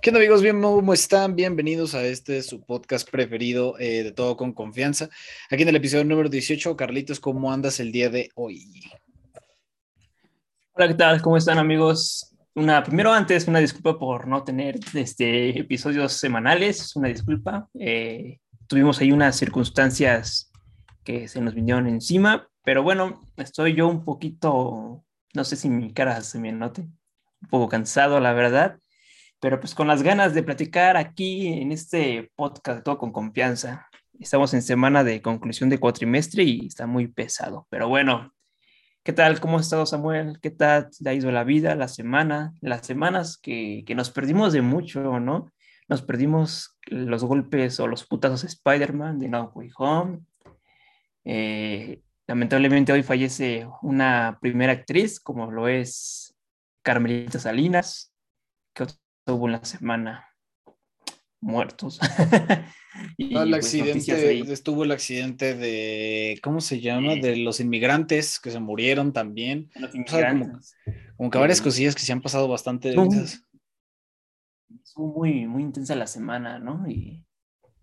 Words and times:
¿Qué 0.00 0.10
onda 0.10 0.20
amigos? 0.20 0.42
Bien, 0.42 0.60
¿Cómo 0.60 0.92
están? 0.92 1.34
Bienvenidos 1.34 1.94
a 1.94 2.04
este 2.04 2.42
su 2.42 2.60
podcast 2.62 3.10
preferido 3.10 3.78
eh, 3.78 4.02
de 4.02 4.12
Todo 4.12 4.36
con 4.36 4.52
Confianza. 4.52 5.08
Aquí 5.50 5.62
en 5.62 5.68
el 5.70 5.76
episodio 5.76 6.04
número 6.04 6.28
18, 6.28 6.76
Carlitos, 6.76 7.20
¿cómo 7.20 7.50
andas 7.50 7.80
el 7.80 7.90
día 7.90 8.10
de 8.10 8.28
hoy? 8.34 8.66
Hola, 10.74 10.88
¿qué 10.88 10.94
tal? 10.94 11.22
¿Cómo 11.22 11.38
están 11.38 11.58
amigos? 11.58 12.34
Una, 12.54 12.82
primero 12.82 13.12
antes, 13.12 13.48
una 13.48 13.60
disculpa 13.60 13.98
por 13.98 14.28
no 14.28 14.44
tener 14.44 14.78
este, 14.92 15.58
episodios 15.58 16.12
semanales, 16.12 16.94
una 16.94 17.08
disculpa. 17.08 17.68
Eh, 17.78 18.40
tuvimos 18.66 19.00
ahí 19.00 19.10
unas 19.10 19.36
circunstancias 19.36 20.52
que 21.02 21.28
se 21.28 21.40
nos 21.40 21.54
vinieron 21.54 21.88
encima, 21.88 22.46
pero 22.62 22.82
bueno, 22.82 23.22
estoy 23.38 23.74
yo 23.74 23.88
un 23.88 24.04
poquito, 24.04 25.02
no 25.32 25.44
sé 25.44 25.56
si 25.56 25.70
mi 25.70 25.94
cara 25.94 26.20
se 26.20 26.38
me 26.38 26.52
note, 26.52 26.82
un 26.82 27.48
poco 27.48 27.70
cansado, 27.70 28.20
la 28.20 28.34
verdad 28.34 28.81
pero 29.42 29.58
pues 29.58 29.74
con 29.74 29.88
las 29.88 30.04
ganas 30.04 30.34
de 30.34 30.44
platicar 30.44 30.96
aquí 30.96 31.48
en 31.48 31.72
este 31.72 32.30
podcast 32.36 32.84
todo 32.84 32.96
con 32.96 33.10
confianza. 33.10 33.88
Estamos 34.20 34.54
en 34.54 34.62
semana 34.62 35.02
de 35.02 35.20
conclusión 35.20 35.68
de 35.68 35.80
cuatrimestre 35.80 36.44
y 36.44 36.66
está 36.66 36.86
muy 36.86 37.08
pesado, 37.08 37.66
pero 37.68 37.88
bueno, 37.88 38.32
¿qué 39.02 39.12
tal? 39.12 39.40
¿Cómo 39.40 39.56
has 39.56 39.62
estado 39.62 39.84
Samuel? 39.84 40.38
¿Qué 40.40 40.52
tal 40.52 40.90
te 40.90 41.10
ha 41.10 41.14
ido 41.14 41.32
la 41.32 41.42
vida, 41.42 41.74
la 41.74 41.88
semana, 41.88 42.52
las 42.60 42.86
semanas 42.86 43.36
que, 43.36 43.82
que 43.84 43.96
nos 43.96 44.12
perdimos 44.12 44.52
de 44.52 44.62
mucho, 44.62 45.18
¿no? 45.18 45.50
Nos 45.88 46.02
perdimos 46.02 46.78
los 46.86 47.24
golpes 47.24 47.80
o 47.80 47.88
los 47.88 48.06
putazos 48.06 48.42
de 48.42 48.46
Spider-Man 48.46 49.18
de 49.18 49.28
No 49.28 49.50
Way 49.56 49.70
Home. 49.76 50.20
Eh, 51.24 52.00
lamentablemente 52.28 52.92
hoy 52.92 53.02
fallece 53.02 53.66
una 53.82 54.38
primera 54.40 54.72
actriz, 54.72 55.18
como 55.18 55.50
lo 55.50 55.66
es 55.66 56.32
Carmelita 56.84 57.40
Salinas, 57.40 58.12
que 59.22 59.32
tuvo 59.32 59.44
una 59.44 59.64
semana 59.64 60.28
muertos. 61.40 62.00
y, 63.16 63.36
el 63.36 63.50
pues, 63.50 63.66
accidente, 63.66 64.52
estuvo 64.52 64.84
el 64.84 64.92
accidente 64.92 65.54
de, 65.54 66.38
¿cómo 66.42 66.60
se 66.60 66.80
llama? 66.80 67.16
De 67.16 67.36
los 67.36 67.60
inmigrantes 67.60 68.40
que 68.40 68.50
se 68.50 68.60
murieron 68.60 69.12
también. 69.12 69.70
como, 71.16 71.30
que 71.30 71.38
varias 71.38 71.60
cosillas 71.60 71.94
que 71.94 72.02
se 72.02 72.12
han 72.12 72.22
pasado 72.22 72.48
bastante 72.48 72.94
Estuvo 74.82 75.18
muy, 75.18 75.46
muy 75.46 75.62
intensa 75.62 75.94
la 75.94 76.06
semana, 76.06 76.58
¿no? 76.58 76.88
Y, 76.88 77.26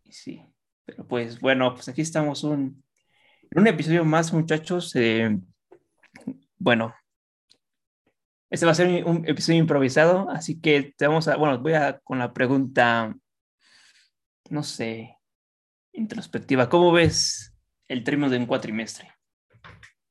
sí, 0.09 0.41
pero 0.85 1.07
pues 1.07 1.39
bueno, 1.39 1.73
pues 1.73 1.87
aquí 1.87 2.01
estamos 2.01 2.43
un, 2.43 2.83
en 3.51 3.61
un 3.61 3.67
episodio 3.67 4.05
más, 4.05 4.33
muchachos. 4.33 4.95
Eh, 4.95 5.37
bueno, 6.57 6.93
este 8.49 8.65
va 8.65 8.71
a 8.71 8.75
ser 8.75 9.05
un 9.05 9.27
episodio 9.27 9.59
improvisado, 9.59 10.29
así 10.29 10.59
que 10.59 10.93
te 10.97 11.07
vamos 11.07 11.27
a, 11.27 11.37
bueno, 11.37 11.59
voy 11.59 11.73
a 11.73 11.99
con 11.99 12.17
la 12.17 12.33
pregunta, 12.33 13.15
no 14.49 14.63
sé, 14.63 15.17
introspectiva. 15.93 16.67
¿Cómo 16.67 16.91
ves 16.91 17.55
el 17.87 18.03
término 18.03 18.29
de 18.29 18.37
un 18.37 18.47
cuatrimestre? 18.47 19.11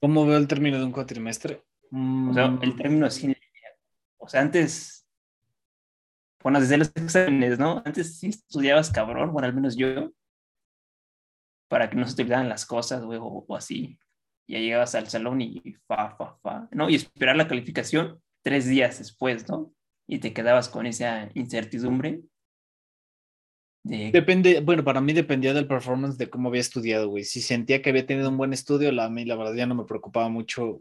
¿Cómo 0.01 0.25
veo 0.25 0.39
el 0.39 0.47
término 0.47 0.79
de 0.79 0.85
un 0.85 0.93
cuatrimestre? 0.93 1.65
O 1.91 2.33
sea, 2.33 2.45
el 2.45 2.75
mm. 2.75 2.77
término 2.77 3.07
es 3.07 3.27
O 4.19 4.29
sea, 4.29 4.43
antes, 4.43 5.05
bueno, 6.41 6.61
desde 6.61 6.77
los 6.77 6.93
exámenes, 6.95 7.59
¿no? 7.59 7.83
Antes 7.85 8.21
sí 8.21 8.29
estudiabas 8.29 8.93
cabrón, 8.93 9.33
bueno, 9.33 9.49
al 9.49 9.55
menos 9.55 9.77
yo, 9.77 10.13
para 11.69 11.91
que 11.91 11.97
no 11.97 12.07
se 12.07 12.15
te 12.15 12.23
olvidaran 12.23 12.49
las 12.49 12.65
cosas, 12.65 13.03
o, 13.03 13.45
o 13.49 13.57
así. 13.57 13.99
Ya 14.47 14.61
llegabas 14.61 14.95
al 14.95 15.09
salón 15.09 15.41
y 15.41 15.75
fa, 15.89 16.17
fa, 16.17 16.39
fa, 16.41 16.69
¿no? 16.71 16.89
Y 16.89 16.95
esperar 16.95 17.37
la 17.37 17.49
calificación 17.49 18.23
tres 18.49 18.67
días 18.67 18.99
después, 18.99 19.47
¿no? 19.47 19.75
Y 20.07 20.21
te 20.21 20.33
quedabas 20.33 20.71
con 20.71 20.87
esa 20.87 21.29
incertidumbre. 21.35 22.23
Depende, 23.83 24.61
bueno, 24.61 24.83
para 24.83 25.03
mí 25.03 25.13
dependía 25.13 25.53
del 25.53 25.67
performance 25.67 26.17
de 26.17 26.31
cómo 26.31 26.49
había 26.49 26.63
estudiado, 26.63 27.11
güey. 27.11 27.25
Si 27.25 27.43
sentía 27.43 27.83
que 27.83 27.91
había 27.91 28.07
tenido 28.07 28.31
un 28.31 28.39
buen 28.39 28.55
estudio, 28.55 28.91
la, 28.91 29.05
a 29.05 29.11
la 29.11 29.37
verdad 29.37 29.53
ya 29.53 29.67
no 29.67 29.75
me 29.75 29.85
preocupaba 29.85 30.31
mucho 30.31 30.81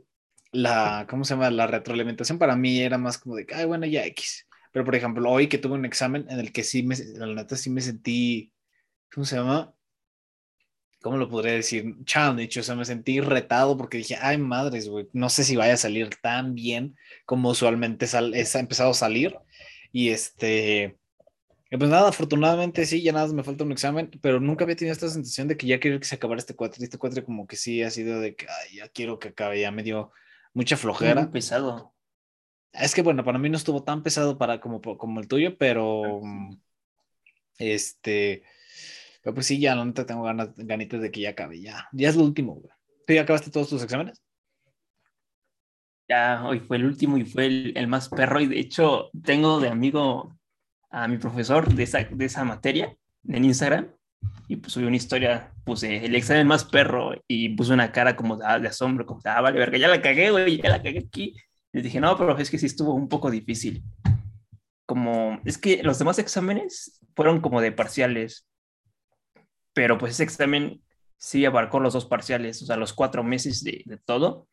la, 0.54 1.06
¿cómo 1.10 1.26
se 1.26 1.34
llama? 1.34 1.52
La 1.52 1.68
retroalimentación 1.68 2.40
para 2.40 2.56
mí 2.56 2.80
era 2.80 2.98
más 2.98 3.18
como 3.18 3.36
de, 3.36 3.46
ay, 3.54 3.66
bueno, 3.66 3.86
ya 3.86 4.06
X. 4.06 4.48
Pero, 4.72 4.86
por 4.86 4.96
ejemplo, 4.96 5.30
hoy 5.30 5.48
que 5.48 5.58
tuve 5.58 5.74
un 5.74 5.84
examen 5.84 6.26
en 6.30 6.40
el 6.40 6.54
que 6.54 6.64
sí 6.64 6.84
me, 6.84 6.96
la 7.16 7.28
neta 7.28 7.58
sí 7.58 7.70
me 7.70 7.82
sentí, 7.82 8.54
¿cómo 9.14 9.26
se 9.26 9.36
llama? 9.36 9.74
¿Cómo 11.02 11.18
lo 11.18 11.30
podría 11.30 11.54
decir? 11.54 11.96
Challenge, 12.06 12.60
o 12.60 12.64
sea, 12.64 12.76
me 12.76 12.86
sentí 12.86 13.20
retado 13.20 13.78
porque 13.78 13.98
dije, 13.98 14.18
ay 14.22 14.38
madres, 14.38 14.90
güey, 14.90 15.08
no 15.14 15.30
sé 15.30 15.44
si 15.44 15.56
vaya 15.56 15.74
a 15.74 15.78
salir 15.78 16.10
tan 16.22 16.56
bien 16.56 16.96
como 17.26 17.50
usualmente 17.50 18.08
sal 18.08 18.34
es, 18.34 18.56
ha 18.56 18.60
empezado 18.60 18.92
a 18.92 18.96
salir. 18.96 19.38
Y 19.92 20.10
este, 20.10 20.98
pues 21.70 21.90
nada, 21.90 22.10
afortunadamente 22.10 22.86
sí, 22.86 23.02
ya 23.02 23.12
nada, 23.12 23.32
me 23.34 23.44
falta 23.44 23.64
un 23.64 23.72
examen, 23.72 24.12
pero 24.22 24.40
nunca 24.40 24.64
había 24.64 24.76
tenido 24.76 24.94
esta 24.94 25.10
sensación 25.10 25.48
de 25.48 25.58
que 25.58 25.68
ya 25.68 25.80
quiero 25.80 26.00
que 26.00 26.06
se 26.06 26.16
acabara 26.16 26.40
este 26.40 26.56
cuatro. 26.56 26.84
Este 26.84 26.98
cuatro 26.98 27.24
como 27.26 27.48
que 27.48 27.56
sí 27.56 27.84
ha 27.84 27.90
sido 27.90 28.20
de 28.20 28.36
que, 28.36 28.46
ay, 28.48 28.78
ya 28.78 28.90
quiero 28.90 29.20
que 29.20 29.30
acabe, 29.30 29.62
ya 29.62 29.72
me 29.72 29.84
dio 29.84 30.12
mucha 30.54 30.78
flojera. 30.78 31.24
Muy 31.24 31.32
pesado. 31.32 31.94
Es 32.74 32.94
que 32.94 33.02
bueno, 33.02 33.24
para 33.24 33.40
mí 33.40 33.50
no 33.50 33.58
estuvo 33.58 33.84
tan 33.84 34.04
pesado 34.04 34.38
para 34.38 34.60
como, 34.60 34.82
como 34.82 35.20
el 35.20 35.28
tuyo, 35.28 35.58
pero 35.58 36.22
este 37.58 38.44
pero 39.28 39.36
pues 39.36 39.48
sí, 39.48 39.60
ya 39.60 39.76
no 39.76 39.94
te 39.94 40.06
tengo 40.06 40.24
ganas, 40.24 40.52
ganitas 40.56 41.02
de 41.02 41.12
que 41.12 41.20
ya 41.20 41.32
acabe, 41.32 41.60
ya. 41.60 41.90
Ya 41.92 42.08
es 42.08 42.16
lo 42.16 42.24
último, 42.24 42.54
güey. 42.54 42.72
¿Tú 43.06 43.12
ya 43.12 43.24
acabaste 43.24 43.52
todos 43.52 43.68
tus 43.68 43.84
exámenes? 43.84 44.24
Ya, 46.08 46.46
hoy 46.46 46.62
fue 46.62 46.78
el 46.78 46.86
último 46.86 47.18
y 47.18 47.26
fue 47.26 47.48
el, 47.76 47.88
más 47.90 48.08
perro. 48.08 48.40
Y 48.40 48.48
de 48.48 48.58
hecho, 48.58 49.10
tengo 49.26 49.60
de 49.60 49.68
amigo 49.68 50.40
a 50.90 51.10
mi 51.10 51.18
profesor 51.18 51.68
de 51.68 51.84
esa, 51.84 52.06
de 52.06 52.24
esa 52.24 52.46
materia 52.46 52.96
en 53.28 53.44
Instagram. 53.44 53.92
Y 54.48 54.56
pues 54.56 54.72
subí 54.72 54.86
una 54.86 54.96
historia, 54.96 55.52
puse 55.66 56.06
el 56.06 56.16
examen 56.16 56.48
más 56.48 56.64
perro 56.64 57.12
y 57.28 57.50
puse 57.50 57.74
una 57.74 57.92
cara 57.92 58.16
como 58.16 58.38
de, 58.38 58.46
ah, 58.46 58.62
asombro, 58.66 59.06
como 59.06 59.20
de, 59.20 59.30
ah, 59.30 59.42
vale, 59.42 59.60
verga, 59.60 59.78
ya 59.78 59.90
la 59.90 60.02
cagué, 60.02 60.32
güey, 60.32 60.62
ya 60.62 60.70
la 60.70 60.82
cagué 60.82 61.00
aquí. 61.00 61.36
Les 61.74 61.84
dije, 61.84 62.00
no, 62.00 62.18
pero 62.18 62.38
es 62.38 62.50
que 62.50 62.58
sí 62.58 62.68
estuvo 62.68 62.94
un 62.94 63.10
poco 63.10 63.30
difícil. 63.30 63.84
Como, 64.86 65.42
es 65.44 65.58
que 65.58 65.84
los 65.84 66.00
demás 66.00 66.18
exámenes 66.18 67.02
fueron 67.14 67.42
como 67.42 67.60
de 67.60 67.74
parciales 67.74 68.48
pero 69.78 70.00
pues 70.00 70.14
ese 70.14 70.24
examen 70.24 70.82
sí 71.18 71.46
abarcó 71.46 71.80
los 71.80 71.94
dos 71.94 72.08
parciales, 72.08 72.64
o 72.64 72.66
sea, 72.66 72.78
los 72.78 72.94
cuatro 72.94 73.24
meses 73.24 73.64
de, 73.64 74.00
todo, 74.06 74.48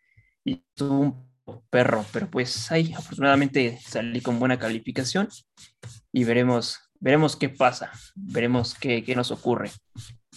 y 0.45 0.63
tuvo 0.75 0.99
un 0.99 1.63
perro, 1.71 2.05
pero 2.13 2.31
pues 2.31 2.71
ahí 2.71 2.93
afortunadamente 2.93 3.79
salí 3.81 4.21
con 4.21 4.39
buena 4.39 4.59
calificación 4.59 5.31
y 6.13 6.25
veremos, 6.25 6.79
veremos 7.01 7.37
qué 7.37 7.49
pasa, 7.49 7.91
veremos 8.15 8.75
qué, 8.75 9.03
qué 9.03 9.17
nos 9.17 9.31
ocurre. 9.31 9.71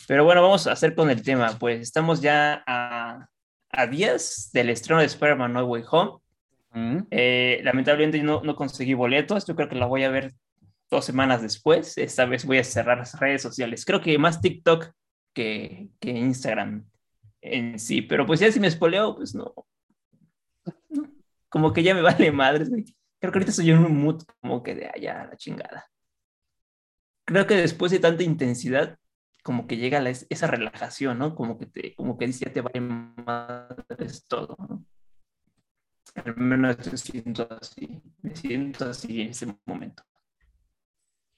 Pero 0.08 0.24
bueno, 0.24 0.42
vamos 0.42 0.68
a 0.68 0.72
hacer 0.72 0.96
con 0.96 1.10
el 1.10 1.22
tema, 1.22 1.60
pues 1.60 1.82
estamos 1.82 2.22
ya 2.22 2.64
a, 2.66 3.28
a 3.70 3.88
días 3.88 4.52
del 4.54 4.70
estreno 4.70 5.02
de 5.02 5.08
Spider-Man 5.08 5.52
No 5.52 5.66
Way 5.66 5.84
Home. 5.92 7.06
Eh, 7.12 7.60
lamentablemente 7.66 8.24
no, 8.24 8.42
no 8.42 8.56
conseguí 8.56 8.94
boletos, 8.94 9.46
yo 9.46 9.54
creo 9.54 9.68
que 9.68 9.76
la 9.76 9.86
voy 9.86 10.06
a 10.06 10.10
ver 10.10 10.34
dos 10.90 11.06
semanas 11.06 11.42
después. 11.42 11.98
Esta 11.98 12.26
vez 12.26 12.46
voy 12.46 12.60
a 12.60 12.64
cerrar 12.64 12.98
las 12.98 13.20
redes 13.20 13.42
sociales. 13.42 13.86
Creo 13.86 14.02
que 14.02 14.18
más 14.18 14.42
TikTok 14.42 14.92
que, 15.34 15.90
que 16.00 16.12
Instagram 16.12 16.86
en 17.42 17.80
sí. 17.80 18.02
Pero 18.02 18.26
pues 18.26 18.40
ya 18.40 18.52
si 18.52 18.60
me 18.60 18.68
espoleo, 18.68 19.16
pues 19.16 19.36
no. 19.36 19.54
Como 21.50 21.74
que 21.74 21.84
ya 21.84 21.94
me 21.94 22.02
vale 22.04 22.32
madres. 22.32 22.70
Creo 22.70 23.32
que 23.32 23.38
ahorita 23.38 23.52
estoy 23.52 23.72
en 23.72 23.80
un 23.80 23.98
mood 23.98 24.24
como 24.42 24.64
que 24.64 24.76
de 24.76 24.88
allá 24.94 25.26
la 25.26 25.38
chingada. 25.38 25.90
Creo 27.26 27.46
que 27.46 27.56
después 27.56 27.92
de 27.92 28.00
tanta 28.00 28.24
intensidad, 28.24 28.98
como 29.44 29.68
que 29.68 29.78
llega 29.78 30.04
esa 30.30 30.48
relajación, 30.48 31.20
¿no? 31.20 31.36
Como 31.36 31.58
que 31.58 31.66
te, 31.66 31.96
como 31.96 32.18
que 32.18 32.28
dice, 32.28 32.46
ya 32.46 32.54
te 32.54 32.62
vale 32.62 32.80
madres 32.80 34.26
todo. 34.28 34.58
Al 36.16 36.36
menos 36.38 36.78
me 36.92 36.98
siento 36.98 37.48
así, 37.60 38.02
me 38.22 38.36
siento 38.36 38.86
así 38.86 39.22
en 39.22 39.30
ese 39.30 39.58
momento. 39.66 40.04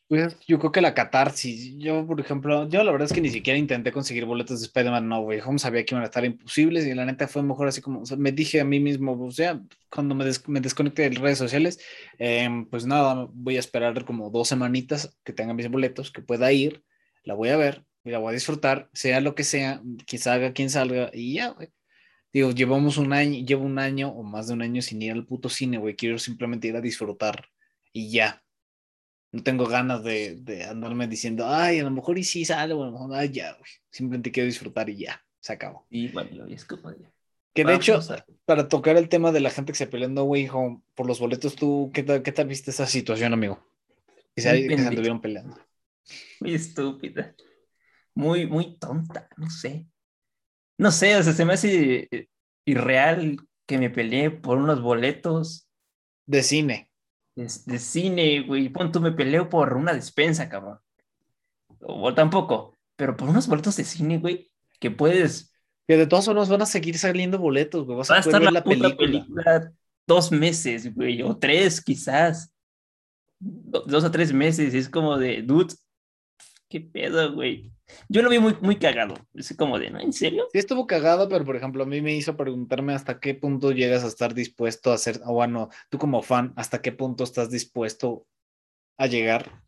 Pues 0.10 0.36
yo 0.48 0.58
creo 0.58 0.72
que 0.72 0.82
la 0.82 0.96
catarsis, 0.96 1.76
yo 1.78 2.08
por 2.08 2.20
ejemplo, 2.20 2.68
yo 2.68 2.84
la 2.84 2.92
verdad 2.92 3.06
es 3.06 3.14
que 3.14 3.22
ni 3.22 3.30
siquiera 3.30 3.60
intenté 3.60 3.92
conseguir 3.92 4.26
boletos 4.26 4.60
de 4.60 4.66
Spider-Man 4.66 5.08
No 5.08 5.20
Way 5.20 5.42
Home, 5.46 5.60
sabía 5.60 5.86
que 5.86 5.94
iban 5.94 6.02
a 6.02 6.08
estar 6.08 6.26
imposibles 6.26 6.88
y 6.88 6.96
la 6.96 7.06
neta 7.06 7.28
fue 7.28 7.44
mejor 7.44 7.68
así 7.68 7.80
como, 7.80 8.02
me 8.18 8.32
dije 8.32 8.60
a 8.60 8.66
mí 8.66 8.80
mismo, 8.80 9.24
o 9.24 9.32
sea, 9.32 9.62
cuando 9.92 10.16
me, 10.16 10.26
me 10.48 10.62
desconecte 10.62 11.08
de 11.08 11.16
redes 11.20 11.38
sociales, 11.38 11.80
em, 12.18 12.66
pues 12.66 12.88
nada, 12.88 13.28
voy 13.32 13.58
a 13.58 13.60
esperar 13.60 14.04
como 14.04 14.32
dos 14.32 14.48
semanitas 14.48 15.16
que 15.24 15.32
tengan 15.32 15.56
mis 15.56 15.70
boletos, 15.70 16.12
que 16.12 16.24
pueda 16.24 16.52
ir, 16.52 16.84
la 17.24 17.36
voy 17.36 17.50
a 17.50 17.58
ver 17.58 17.86
y 18.04 18.10
la 18.10 18.18
voy 18.18 18.32
a 18.32 18.34
disfrutar, 18.34 18.90
sea 18.94 19.22
lo 19.22 19.36
que 19.36 19.44
sea, 19.44 19.84
quien 20.08 20.22
salga, 20.22 20.54
quien 20.54 20.72
salga 20.72 21.12
y 21.14 21.36
ya, 21.36 21.50
güey. 21.50 21.70
Digo, 22.34 22.52
llevamos 22.52 22.98
un 22.98 23.14
año, 23.14 23.46
llevo 23.46 23.66
un 23.66 23.80
año 23.80 24.10
o 24.10 24.24
más 24.24 24.48
de 24.48 24.54
un 24.56 24.62
año 24.64 24.82
sin 24.82 25.02
ir 25.04 25.12
al 25.14 25.26
puto 25.28 25.50
cine, 25.50 25.78
güey, 25.78 25.96
quiero 25.96 26.20
simplemente 26.20 26.68
ir 26.68 26.76
a 26.76 26.82
disfrutar 26.82 27.46
y 27.94 28.12
ya, 28.12 28.44
no 29.32 29.44
tengo 29.44 29.66
ganas 29.66 30.04
de, 30.04 30.36
de, 30.36 30.64
andarme 30.64 31.08
diciendo, 31.08 31.46
ay, 31.48 31.80
a 31.80 31.84
lo 31.84 31.92
mejor 31.92 32.18
y 32.18 32.24
sí 32.24 32.46
sale, 32.46 32.74
o 32.74 32.84
a 32.84 32.88
lo 32.88 32.92
mejor, 32.92 33.16
ay, 33.16 33.30
ya, 33.30 33.54
güey. 33.54 33.72
Simplemente 33.92 34.32
quiero 34.32 34.48
disfrutar 34.48 34.90
y 34.90 34.98
ya, 34.98 35.24
se 35.40 35.54
acabó. 35.54 35.86
Y 35.90 36.08
bueno, 36.10 36.46
es 36.48 36.66
como 36.66 36.92
ya. 36.92 37.12
Que 37.54 37.66
de 37.66 37.76
hecho, 37.76 38.00
para 38.46 38.68
tocar 38.68 38.96
el 38.98 39.10
tema 39.10 39.32
de 39.32 39.40
la 39.40 39.50
gente 39.50 39.72
que 39.72 39.78
se 39.78 39.88
peleó 39.88 40.08
en 40.08 40.14
No 40.14 40.24
Way 40.24 40.50
Home 40.50 40.82
por 40.96 41.08
los 41.08 41.20
boletos, 41.20 41.56
¿tú 41.56 41.92
qué 41.94 42.04
tal, 42.04 42.22
qué 42.22 42.32
tal 42.32 42.48
viste 42.48 42.72
esa 42.72 42.86
situación, 42.86 43.34
amigo? 43.34 43.60
Que 44.36 44.42
se, 44.42 44.68
que 44.68 44.78
se 44.78 44.88
anduvieron 44.88 45.20
peleando. 45.20 45.58
Muy 46.40 46.54
estúpida. 46.54 47.36
Muy, 48.14 48.48
muy 48.48 48.78
tonta, 48.78 49.28
no 49.38 49.50
sé. 49.50 49.88
No 50.78 50.92
sé, 50.92 51.16
o 51.18 51.24
sea, 51.24 51.34
se 51.34 51.46
me 51.46 51.54
hace 51.54 52.08
eh, 52.12 52.30
irreal 52.66 53.38
que 53.66 53.78
me 53.78 53.90
peleé 53.90 54.32
por 54.32 54.58
unos 54.58 54.82
boletos. 54.82 55.68
De 56.26 56.44
cine. 56.44 56.89
De, 57.40 57.50
de 57.66 57.80
cine, 57.80 58.42
güey. 58.42 58.68
Pon 58.68 58.92
tú, 58.92 59.00
me 59.00 59.14
peleo 59.14 59.48
por 59.48 59.78
una 59.78 59.94
despensa, 59.94 60.50
cabrón. 60.50 60.80
O, 61.80 62.14
tampoco, 62.14 62.76
pero 62.98 63.16
por 63.16 63.30
unos 63.30 63.48
boletos 63.48 63.78
de 63.78 63.86
cine, 63.86 64.18
güey, 64.18 64.52
que 64.80 64.92
puedes. 64.92 65.54
Que 65.88 65.96
de 65.96 66.06
todas 66.06 66.26
formas 66.26 66.50
van 66.50 66.62
a 66.62 66.66
seguir 66.66 66.98
saliendo 66.98 67.40
boletos, 67.40 67.86
güey. 67.86 67.98
Vas 67.98 68.12
a, 68.12 68.16
Va 68.16 68.18
a 68.18 68.22
estar 68.22 68.42
la, 68.42 68.62
película. 68.62 68.98
película 68.98 69.74
dos 70.06 70.34
meses, 70.34 70.94
güey, 70.94 71.22
o 71.22 71.38
tres 71.38 71.80
quizás. 71.80 72.54
Dos 73.40 74.04
o 74.04 74.12
tres 74.12 74.34
meses. 74.34 74.74
Es 74.74 74.90
como 74.90 75.18
de, 75.18 75.42
dude, 75.42 75.74
qué 76.70 76.82
pedo, 76.82 77.34
güey. 77.34 77.72
Yo 78.08 78.22
lo 78.22 78.30
vi 78.30 78.40
muy, 78.40 78.56
muy 78.62 78.78
cagado. 78.78 79.16
Es 79.34 79.56
como 79.58 79.80
de, 79.80 79.90
¿no? 79.90 80.00
¿En 80.00 80.14
serio? 80.14 80.48
Sí, 80.52 80.60
estuvo 80.60 80.88
cagado, 80.88 81.28
pero 81.28 81.44
por 81.44 81.56
ejemplo, 81.56 81.84
a 81.84 81.88
mí 81.88 82.02
me 82.02 82.16
hizo 82.16 82.38
preguntarme 82.38 82.94
hasta 82.94 83.20
qué 83.20 83.34
punto 83.34 83.72
llegas 83.72 84.04
a 84.04 84.08
estar 84.08 84.34
dispuesto 84.34 84.92
a 84.92 84.96
hacer, 84.96 85.20
o 85.26 85.34
bueno, 85.34 85.70
tú 85.90 85.98
como 85.98 86.22
fan, 86.22 86.54
hasta 86.56 86.82
qué 86.82 86.92
punto 86.92 87.24
estás 87.24 87.50
dispuesto 87.50 88.28
a 88.98 89.08
llegar 89.08 89.64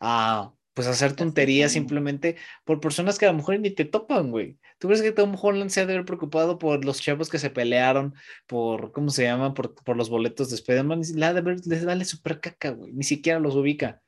a 0.00 0.52
pues 0.74 0.88
hacer 0.88 1.14
tonterías 1.14 1.72
simplemente 1.72 2.36
por 2.64 2.80
personas 2.80 3.18
que 3.18 3.26
a 3.26 3.30
lo 3.30 3.38
mejor 3.38 3.60
ni 3.60 3.70
te 3.70 3.84
topan, 3.84 4.30
güey. 4.30 4.58
¿Tú 4.78 4.88
crees 4.88 5.02
que 5.02 5.12
Tom 5.12 5.36
Holland 5.40 5.70
se 5.70 5.80
ha 5.80 5.86
de 5.86 5.94
haber 5.94 6.04
preocupado 6.04 6.58
por 6.58 6.84
los 6.84 7.00
chavos 7.00 7.28
que 7.28 7.38
se 7.38 7.50
pelearon, 7.50 8.14
por, 8.46 8.90
¿cómo 8.92 9.10
se 9.10 9.22
llama? 9.22 9.54
Por, 9.54 9.74
por 9.74 9.96
los 9.96 10.10
boletos 10.10 10.50
de 10.50 10.56
Spider-Man. 10.56 11.02
Le 11.14 11.32
de 11.32 11.40
ver, 11.40 11.58
les 11.64 11.84
vale 11.84 12.04
súper 12.04 12.40
caca, 12.40 12.70
güey. 12.70 12.92
Ni 12.92 13.04
siquiera 13.04 13.38
los 13.38 13.54
ubica. 13.54 14.02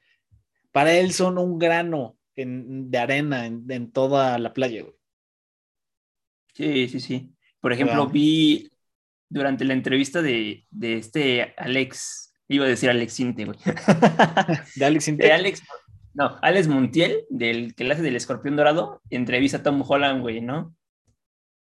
Para 0.73 0.93
él 0.93 1.13
son 1.13 1.39
un 1.39 1.59
grano 1.59 2.16
en, 2.37 2.91
de 2.91 2.99
arena 2.99 3.47
en, 3.47 3.65
en, 3.69 3.91
toda 3.91 4.39
la 4.39 4.53
playa, 4.53 4.83
güey. 4.83 4.95
Sí, 6.55 6.89
sí, 6.89 7.01
sí. 7.01 7.33
Por 7.61 7.73
ejemplo, 7.73 8.07
vi 8.07 8.71
durante 9.29 9.65
la 9.65 9.75
entrevista 9.75 10.23
de, 10.23 10.67
de 10.71 10.97
este 10.97 11.55
Alex, 11.57 12.35
iba 12.49 12.65
a 12.65 12.69
decir 12.69 12.89
Alex 12.91 13.21
Inte, 13.21 13.45
güey. 13.45 13.59
de 14.77 14.85
Alex 14.85 15.09
Inte. 15.09 15.27
De 15.27 15.33
Alex 15.33 15.63
no, 16.17 16.39
Alex 16.41 16.67
Montiel, 16.67 17.27
del 17.29 17.75
que 17.75 17.93
hace 17.93 18.01
del 18.01 18.17
escorpión 18.17 18.57
dorado, 18.57 19.03
entrevista 19.11 19.59
a 19.59 19.63
Tom 19.63 19.85
Holland, 19.87 20.23
güey, 20.23 20.41
¿no? 20.41 20.75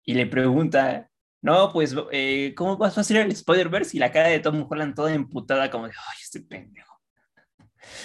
Y 0.05 0.15
le 0.15 0.26
pregunta, 0.26 1.11
no, 1.43 1.73
pues, 1.73 1.97
eh, 2.12 2.55
¿cómo 2.56 2.76
vas 2.76 2.97
a 2.97 3.00
hacer 3.00 3.17
el 3.17 3.32
Spider-Verse? 3.32 3.97
Y 3.97 4.00
la 4.00 4.12
cara 4.12 4.29
de 4.29 4.38
Tom 4.38 4.65
Holland 4.71 4.94
toda 4.94 5.12
emputada, 5.12 5.73
como 5.73 5.88
de, 5.88 5.94
ay, 5.97 6.19
este 6.23 6.41
pendejo. 6.41 6.94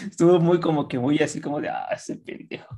Estuvo 0.02 0.40
muy 0.40 0.60
como 0.60 0.88
que 0.88 1.00
muy 1.00 1.18
así, 1.20 1.42
como 1.42 1.62
de, 1.62 1.70
ah, 1.70 1.88
este 1.92 2.16
pendejo. 2.16 2.78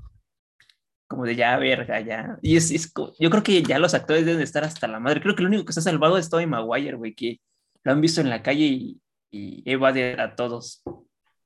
Como 1.08 1.26
de 1.26 1.36
ya, 1.36 1.58
verga, 1.58 2.00
ya. 2.00 2.38
Y 2.42 2.56
es, 2.56 2.72
es, 2.72 2.94
yo 3.20 3.30
creo 3.30 3.44
que 3.44 3.62
ya 3.64 3.80
los 3.80 3.94
actores 3.94 4.26
deben 4.26 4.42
estar 4.42 4.64
hasta 4.64 4.88
la 4.88 5.00
madre. 5.00 5.22
Creo 5.22 5.36
que 5.36 5.44
lo 5.44 5.50
único 5.50 5.66
que 5.66 5.72
está 5.72 5.82
salvado 5.82 6.18
es 6.18 6.30
Tobey 6.30 6.48
Maguire, 6.48 6.96
güey, 6.96 7.14
que 7.14 7.42
lo 7.84 7.92
han 7.92 8.02
visto 8.02 8.22
en 8.22 8.30
la 8.30 8.42
calle 8.42 8.66
y, 8.66 9.02
y 9.32 9.64
evade 9.66 10.20
a 10.20 10.36
todos. 10.36 10.84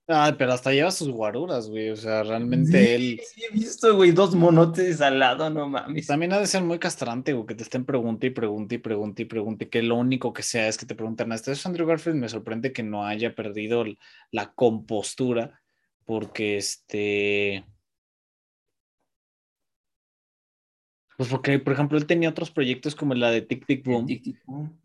Ah, 0.07 0.36
pero 0.38 0.54
hasta 0.54 0.72
lleva 0.72 0.92
sus 0.92 1.10
guaruras, 1.10 1.68
güey. 1.68 1.90
O 1.90 1.96
sea, 1.96 2.22
realmente 2.22 2.94
él. 2.94 3.19
Sí, 3.25 3.44
he 3.44 3.52
visto, 3.52 3.96
güey, 3.96 4.12
dos 4.12 4.36
monotes 4.36 5.02
al 5.02 5.18
lado, 5.18 5.50
no 5.50 5.68
mames. 5.68 6.06
También 6.06 6.31
ha 6.34 6.40
de 6.40 6.46
ser 6.46 6.62
muy 6.63 6.78
castrante, 6.78 7.34
güey, 7.34 7.48
que 7.48 7.56
te 7.56 7.63
estén 7.63 7.86
preguntando 7.86 8.28
y 8.28 8.30
preguntando 8.30 8.75
y 8.75 8.78
preguntando 8.78 9.22
y 9.24 9.25
preguntando, 9.25 9.69
que 9.72 9.81
lo 9.81 9.96
único 9.96 10.31
que 10.31 10.44
sea 10.44 10.68
es 10.68 10.78
que 10.78 10.86
te 10.86 10.94
preguntan, 10.94 11.31
¿esto 11.31 11.52
es 11.52 11.66
Andrew 11.66 11.88
Garfield? 11.88 12.19
Me 12.19 12.30
sorprende 12.30 12.72
que 12.72 12.84
no 12.84 13.06
haya 13.06 13.34
perdido 13.34 13.84
la 14.30 14.54
compostura, 14.54 15.62
porque 16.06 16.57
este. 16.57 17.66
Pues 21.18 21.30
porque, 21.30 21.57
por 21.57 21.74
ejemplo, 21.74 21.98
él 21.98 22.06
tenía 22.06 22.30
otros 22.30 22.52
proyectos 22.52 22.94
como 22.94 23.16
la 23.16 23.31
de 23.31 23.42
Tic 23.42 23.66
Tic 23.66 23.84
Boom. 23.84 24.06
Tic 24.06 24.24
-tic 24.24 24.44
-boom. 24.46 24.84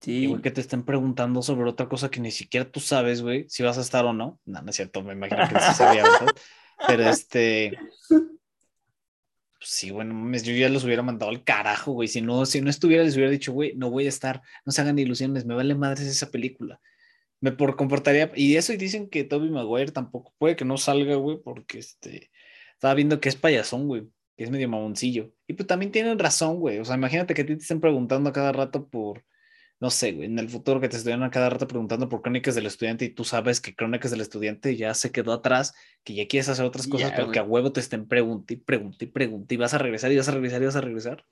Sí. 0.00 0.26
güey, 0.26 0.40
que 0.40 0.50
te 0.50 0.62
estén 0.62 0.82
preguntando 0.82 1.42
sobre 1.42 1.68
otra 1.68 1.88
cosa 1.88 2.10
que 2.10 2.20
ni 2.20 2.30
siquiera 2.30 2.70
tú 2.70 2.80
sabes, 2.80 3.20
güey, 3.20 3.44
si 3.48 3.62
vas 3.62 3.76
a 3.76 3.82
estar 3.82 4.04
o 4.06 4.12
no. 4.12 4.40
No, 4.46 4.62
no 4.62 4.70
es 4.70 4.76
cierto, 4.76 5.02
me 5.02 5.12
imagino 5.12 5.46
que 5.48 5.60
sí 5.60 5.74
sabía, 5.74 6.02
¿verdad? 6.02 6.34
Pero 6.86 7.08
este. 7.08 7.78
Pues 8.08 9.72
sí, 9.72 9.90
bueno, 9.90 10.32
yo 10.38 10.54
ya 10.54 10.70
los 10.70 10.84
hubiera 10.84 11.02
mandado 11.02 11.30
al 11.30 11.44
carajo, 11.44 11.92
güey. 11.92 12.08
Si 12.08 12.22
no, 12.22 12.46
si 12.46 12.62
no 12.62 12.70
estuviera, 12.70 13.04
les 13.04 13.14
hubiera 13.14 13.30
dicho, 13.30 13.52
güey, 13.52 13.74
no 13.76 13.90
voy 13.90 14.06
a 14.06 14.08
estar, 14.08 14.40
no 14.64 14.72
se 14.72 14.80
hagan 14.80 14.98
ilusiones, 14.98 15.44
me 15.44 15.54
vale 15.54 15.74
madres 15.74 16.06
esa 16.06 16.30
película. 16.30 16.80
Me 17.40 17.52
por 17.52 17.76
comportaría, 17.76 18.32
y 18.34 18.56
eso 18.56 18.72
y 18.72 18.78
dicen 18.78 19.08
que 19.10 19.24
Toby 19.24 19.50
Maguire 19.50 19.92
tampoco 19.92 20.34
puede 20.38 20.56
que 20.56 20.64
no 20.64 20.78
salga, 20.78 21.16
güey, 21.16 21.38
porque 21.42 21.78
este, 21.78 22.30
estaba 22.72 22.94
viendo 22.94 23.20
que 23.20 23.28
es 23.28 23.36
payasón, 23.36 23.86
güey, 23.86 24.08
que 24.36 24.44
es 24.44 24.50
medio 24.50 24.68
mamoncillo. 24.70 25.30
Y 25.46 25.52
pues 25.52 25.66
también 25.66 25.92
tienen 25.92 26.18
razón, 26.18 26.58
güey. 26.58 26.78
O 26.78 26.84
sea, 26.86 26.96
imagínate 26.96 27.34
que 27.34 27.42
a 27.42 27.46
ti 27.46 27.54
te 27.56 27.62
estén 27.62 27.80
preguntando 27.80 28.30
a 28.30 28.32
cada 28.32 28.52
rato 28.52 28.88
por, 28.88 29.24
no 29.80 29.88
sé, 29.88 30.12
güey, 30.12 30.26
en 30.26 30.38
el 30.38 30.50
futuro 30.50 30.78
que 30.78 30.90
te 30.90 30.98
estuvieran 30.98 31.22
a 31.22 31.30
cada 31.30 31.48
rato 31.48 31.66
preguntando 31.66 32.06
por 32.06 32.20
Crónicas 32.20 32.54
del 32.54 32.66
Estudiante 32.66 33.06
y 33.06 33.14
tú 33.14 33.24
sabes 33.24 33.62
que 33.62 33.74
Crónicas 33.74 34.10
del 34.10 34.20
Estudiante 34.20 34.76
ya 34.76 34.92
se 34.92 35.10
quedó 35.10 35.32
atrás, 35.32 35.74
que 36.04 36.14
ya 36.14 36.28
quieres 36.28 36.50
hacer 36.50 36.66
otras 36.66 36.86
cosas, 36.86 37.12
pero 37.16 37.30
que 37.30 37.38
a 37.38 37.44
huevo 37.44 37.72
te 37.72 37.80
estén 37.80 38.06
preguntando 38.06 38.52
y 38.52 38.56
preguntando 38.56 39.04
y 39.06 39.08
preguntando 39.08 39.54
y 39.54 39.56
vas 39.56 39.72
a 39.72 39.78
regresar 39.78 40.12
y 40.12 40.18
vas 40.18 40.28
a 40.28 40.32
regresar 40.32 40.60
y 40.60 40.66
vas 40.66 40.76
a 40.76 40.80
regresar. 40.82 41.24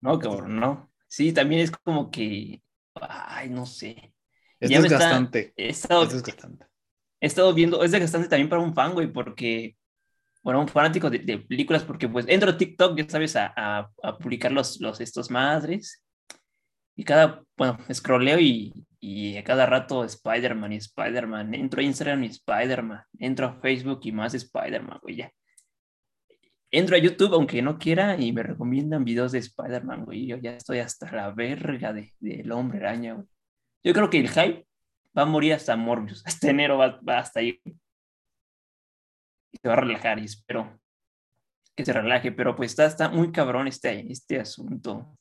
No, 0.00 0.18
cabrón, 0.18 0.56
no. 0.56 0.90
Sí, 1.08 1.34
también 1.34 1.60
es 1.60 1.70
como 1.70 2.10
que, 2.10 2.62
ay, 2.94 3.50
no 3.50 3.66
sé. 3.66 4.14
Es 4.58 4.70
desgastante. 4.70 5.52
he, 5.54 5.68
estado, 5.68 6.04
es 6.04 6.12
desgastante. 6.14 6.64
He 7.20 7.26
estado 7.26 7.52
viendo, 7.52 7.84
es 7.84 7.90
desgastante 7.90 8.28
también 8.28 8.48
para 8.48 8.62
un 8.62 8.72
fan, 8.72 8.94
güey, 8.94 9.12
porque, 9.12 9.76
bueno, 10.42 10.60
un 10.62 10.68
fanático 10.68 11.10
de, 11.10 11.20
películas, 11.46 11.82
porque 11.82 12.08
pues 12.08 12.24
entro 12.28 12.48
a 12.48 12.56
TikTok, 12.56 12.96
ya 12.96 13.06
sabes, 13.10 13.36
a, 13.36 13.52
a, 13.54 13.90
a 14.02 14.16
publicar 14.16 14.52
los, 14.52 14.80
los 14.80 15.02
estos 15.02 15.30
madres 15.30 16.02
y 17.00 17.02
cada, 17.02 17.42
bueno, 17.56 17.78
scrolleo 17.90 18.38
y, 18.38 18.74
y 19.00 19.38
a 19.38 19.42
cada 19.42 19.64
rato 19.64 20.04
Spider-Man 20.04 20.74
y 20.74 20.76
Spider-Man. 20.76 21.54
Entro 21.54 21.80
a 21.80 21.82
Instagram 21.82 22.24
y 22.24 22.26
Spider-Man. 22.26 23.02
Entro 23.18 23.46
a 23.46 23.54
Facebook 23.58 24.00
y 24.02 24.12
más 24.12 24.34
Spider-Man, 24.34 24.98
güey, 25.00 25.16
ya. 25.16 25.32
Entro 26.70 26.96
a 26.96 26.98
YouTube 26.98 27.32
aunque 27.32 27.62
no 27.62 27.78
quiera 27.78 28.20
y 28.20 28.34
me 28.34 28.42
recomiendan 28.42 29.06
videos 29.06 29.32
de 29.32 29.38
Spider-Man, 29.38 30.04
güey. 30.04 30.26
Yo 30.26 30.36
ya 30.36 30.58
estoy 30.58 30.80
hasta 30.80 31.10
la 31.10 31.30
verga 31.30 31.94
del 31.94 32.12
de, 32.20 32.52
hombre 32.52 32.80
araña, 32.80 33.14
güey. 33.14 33.26
Yo 33.82 33.94
creo 33.94 34.10
que 34.10 34.20
el 34.20 34.28
hype 34.28 34.66
va 35.16 35.22
a 35.22 35.24
morir 35.24 35.54
hasta 35.54 35.76
Morbius. 35.76 36.22
Este 36.26 36.50
enero 36.50 36.76
va, 36.76 37.00
va 37.00 37.20
hasta 37.20 37.40
ahí. 37.40 37.58
Y 39.52 39.56
se 39.56 39.68
va 39.68 39.72
a 39.72 39.80
relajar 39.80 40.18
y 40.18 40.26
espero 40.26 40.78
que 41.74 41.86
se 41.86 41.94
relaje. 41.94 42.30
Pero 42.30 42.54
pues 42.54 42.72
está, 42.72 42.84
está 42.84 43.08
muy 43.08 43.32
cabrón 43.32 43.68
este, 43.68 44.12
este 44.12 44.38
asunto. 44.38 45.16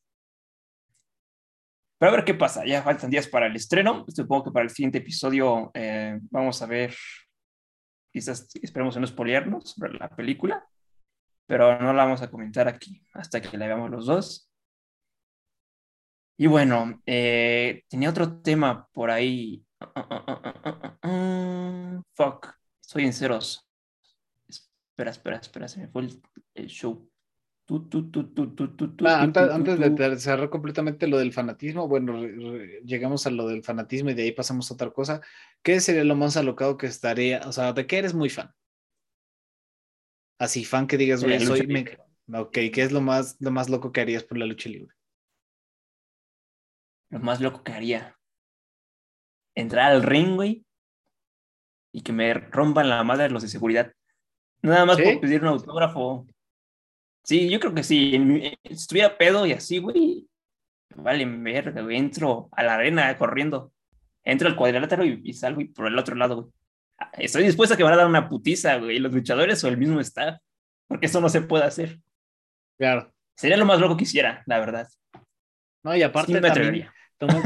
Pero 2.00 2.14
a 2.14 2.16
ver 2.16 2.24
qué 2.24 2.34
pasa, 2.34 2.66
ya 2.66 2.82
faltan 2.82 3.10
días 3.10 3.28
para 3.28 3.48
el 3.48 3.56
estreno. 3.58 4.06
Supongo 4.08 4.46
que 4.46 4.52
para 4.52 4.64
el 4.64 4.70
siguiente 4.70 5.00
episodio 5.00 5.70
eh, 5.74 6.18
vamos 6.32 6.62
a 6.62 6.66
ver, 6.66 6.96
quizás 8.10 8.50
esperemos 8.56 8.96
no 8.96 9.06
spoilearnos 9.06 9.72
sobre 9.72 9.94
la 9.96 10.08
película, 10.08 10.66
pero 11.46 11.78
no 11.82 11.92
la 11.92 12.06
vamos 12.06 12.22
a 12.22 12.32
comentar 12.32 12.70
aquí 12.70 13.06
hasta 13.14 13.42
que 13.42 13.58
la 13.58 13.68
veamos 13.68 13.92
los 13.92 14.06
dos. 14.06 14.50
Y 16.38 16.48
bueno, 16.48 17.02
eh, 17.06 17.84
tenía 17.90 18.12
otro 18.12 18.42
tema 18.42 18.88
por 18.94 19.12
ahí. 19.12 19.66
fuck, 22.16 22.48
estoy 22.82 23.04
en 23.04 23.14
ceros. 23.14 23.70
Espera, 24.48 25.12
espera, 25.12 25.38
espera, 25.38 25.68
se 25.68 25.82
me 25.82 25.90
fue 25.90 26.08
el 26.54 26.68
show 26.68 27.09
antes, 29.06 29.80
de 29.80 30.20
cerrar 30.20 30.50
completamente 30.50 31.08
lo 31.08 31.18
del 31.18 31.34
fanatismo, 31.34 31.88
bueno, 31.88 32.22
llegamos 32.84 33.28
a 33.28 33.30
lo 33.30 33.48
del 33.48 33.64
fanatismo 33.64 34.10
y 34.10 34.14
de 34.16 34.24
ahí 34.24 34.32
pasamos 34.32 34.70
a 34.70 34.74
otra 34.74 34.90
cosa. 34.92 35.22
¿Qué 35.62 35.80
sería 35.80 36.04
lo 36.04 36.16
más 36.16 36.38
alocado 36.38 36.78
que 36.78 36.88
estaría? 36.88 37.42
O 37.46 37.52
sea, 37.52 37.74
¿de 37.74 37.86
qué 37.86 38.00
eres 38.00 38.14
muy 38.14 38.30
fan? 38.30 38.54
Así, 40.40 40.66
fan 40.66 40.88
que 40.88 40.98
digas, 40.98 41.24
güey, 41.24 41.40
soy. 41.40 41.86
Ok, 42.34 42.52
¿qué 42.52 42.82
es 42.82 42.92
lo 42.92 43.02
más, 43.02 43.38
lo 43.40 43.52
más 43.52 43.70
loco 43.70 43.92
que 43.92 44.02
harías 44.02 44.24
por 44.24 44.38
la 44.38 44.46
lucha 44.46 44.70
libre? 44.70 44.94
Lo 47.10 47.20
más 47.20 47.42
loco 47.42 47.64
que 47.64 47.74
haría. 47.74 48.18
Entrar 49.56 49.92
al 49.92 50.04
ring, 50.04 50.36
güey, 50.36 50.64
y 51.92 52.02
que 52.02 52.14
me 52.14 52.34
rompan 52.34 52.90
la 52.90 53.04
madre 53.04 53.30
los 53.30 53.42
de 53.42 53.48
seguridad. 53.48 53.92
Nada 54.62 54.86
más 54.86 55.02
por 55.02 55.20
pedir 55.20 55.42
un 55.42 55.50
autógrafo. 55.50 56.28
Sí, 57.30 57.48
yo 57.48 57.60
creo 57.60 57.76
que 57.76 57.84
sí. 57.84 58.10
Si 58.10 58.58
estuviera 58.64 59.16
pedo 59.16 59.46
y 59.46 59.52
así, 59.52 59.78
güey, 59.78 60.28
vale, 60.96 61.24
verga, 61.28 61.80
güey. 61.84 61.96
Entro 61.96 62.50
a 62.52 62.64
la 62.64 62.74
arena 62.74 63.16
corriendo. 63.20 63.72
Entro 64.24 64.48
al 64.48 64.56
cuadrilátero 64.56 65.06
y, 65.06 65.32
salgo 65.34 65.62
y 65.62 65.66
por 65.66 65.86
el 65.86 66.00
otro 66.00 66.16
lado, 66.16 66.36
güey. 66.38 66.54
Ah, 66.98 67.12
estoy 67.20 67.44
dispuesto 67.44 67.76
a 67.76 67.78
que 67.78 67.84
van 67.84 67.94
a 67.94 67.98
dar 67.98 68.08
una 68.08 68.28
putiza, 68.28 68.78
güey, 68.78 68.98
los 68.98 69.14
luchadores 69.14 69.64
o 69.64 69.68
el 69.68 69.78
mismo 69.78 70.00
staff. 70.00 70.40
Porque 70.88 71.06
eso 71.06 71.22
no 71.22 71.30
se 71.30 71.42
puede 71.42 71.66
hacer. 71.66 72.00
Claro. 72.80 73.14
Sería 73.38 73.58
lo 73.58 73.66
más 73.66 73.80
loco 73.80 73.96
que 73.96 74.06
hiciera, 74.06 74.42
la 74.48 74.60
verdad. 74.60 74.88
No, 75.84 75.96
y 75.96 76.02
aparte 76.02 76.42
también 76.42 76.90
toma 77.20 77.36
en, 77.36 77.44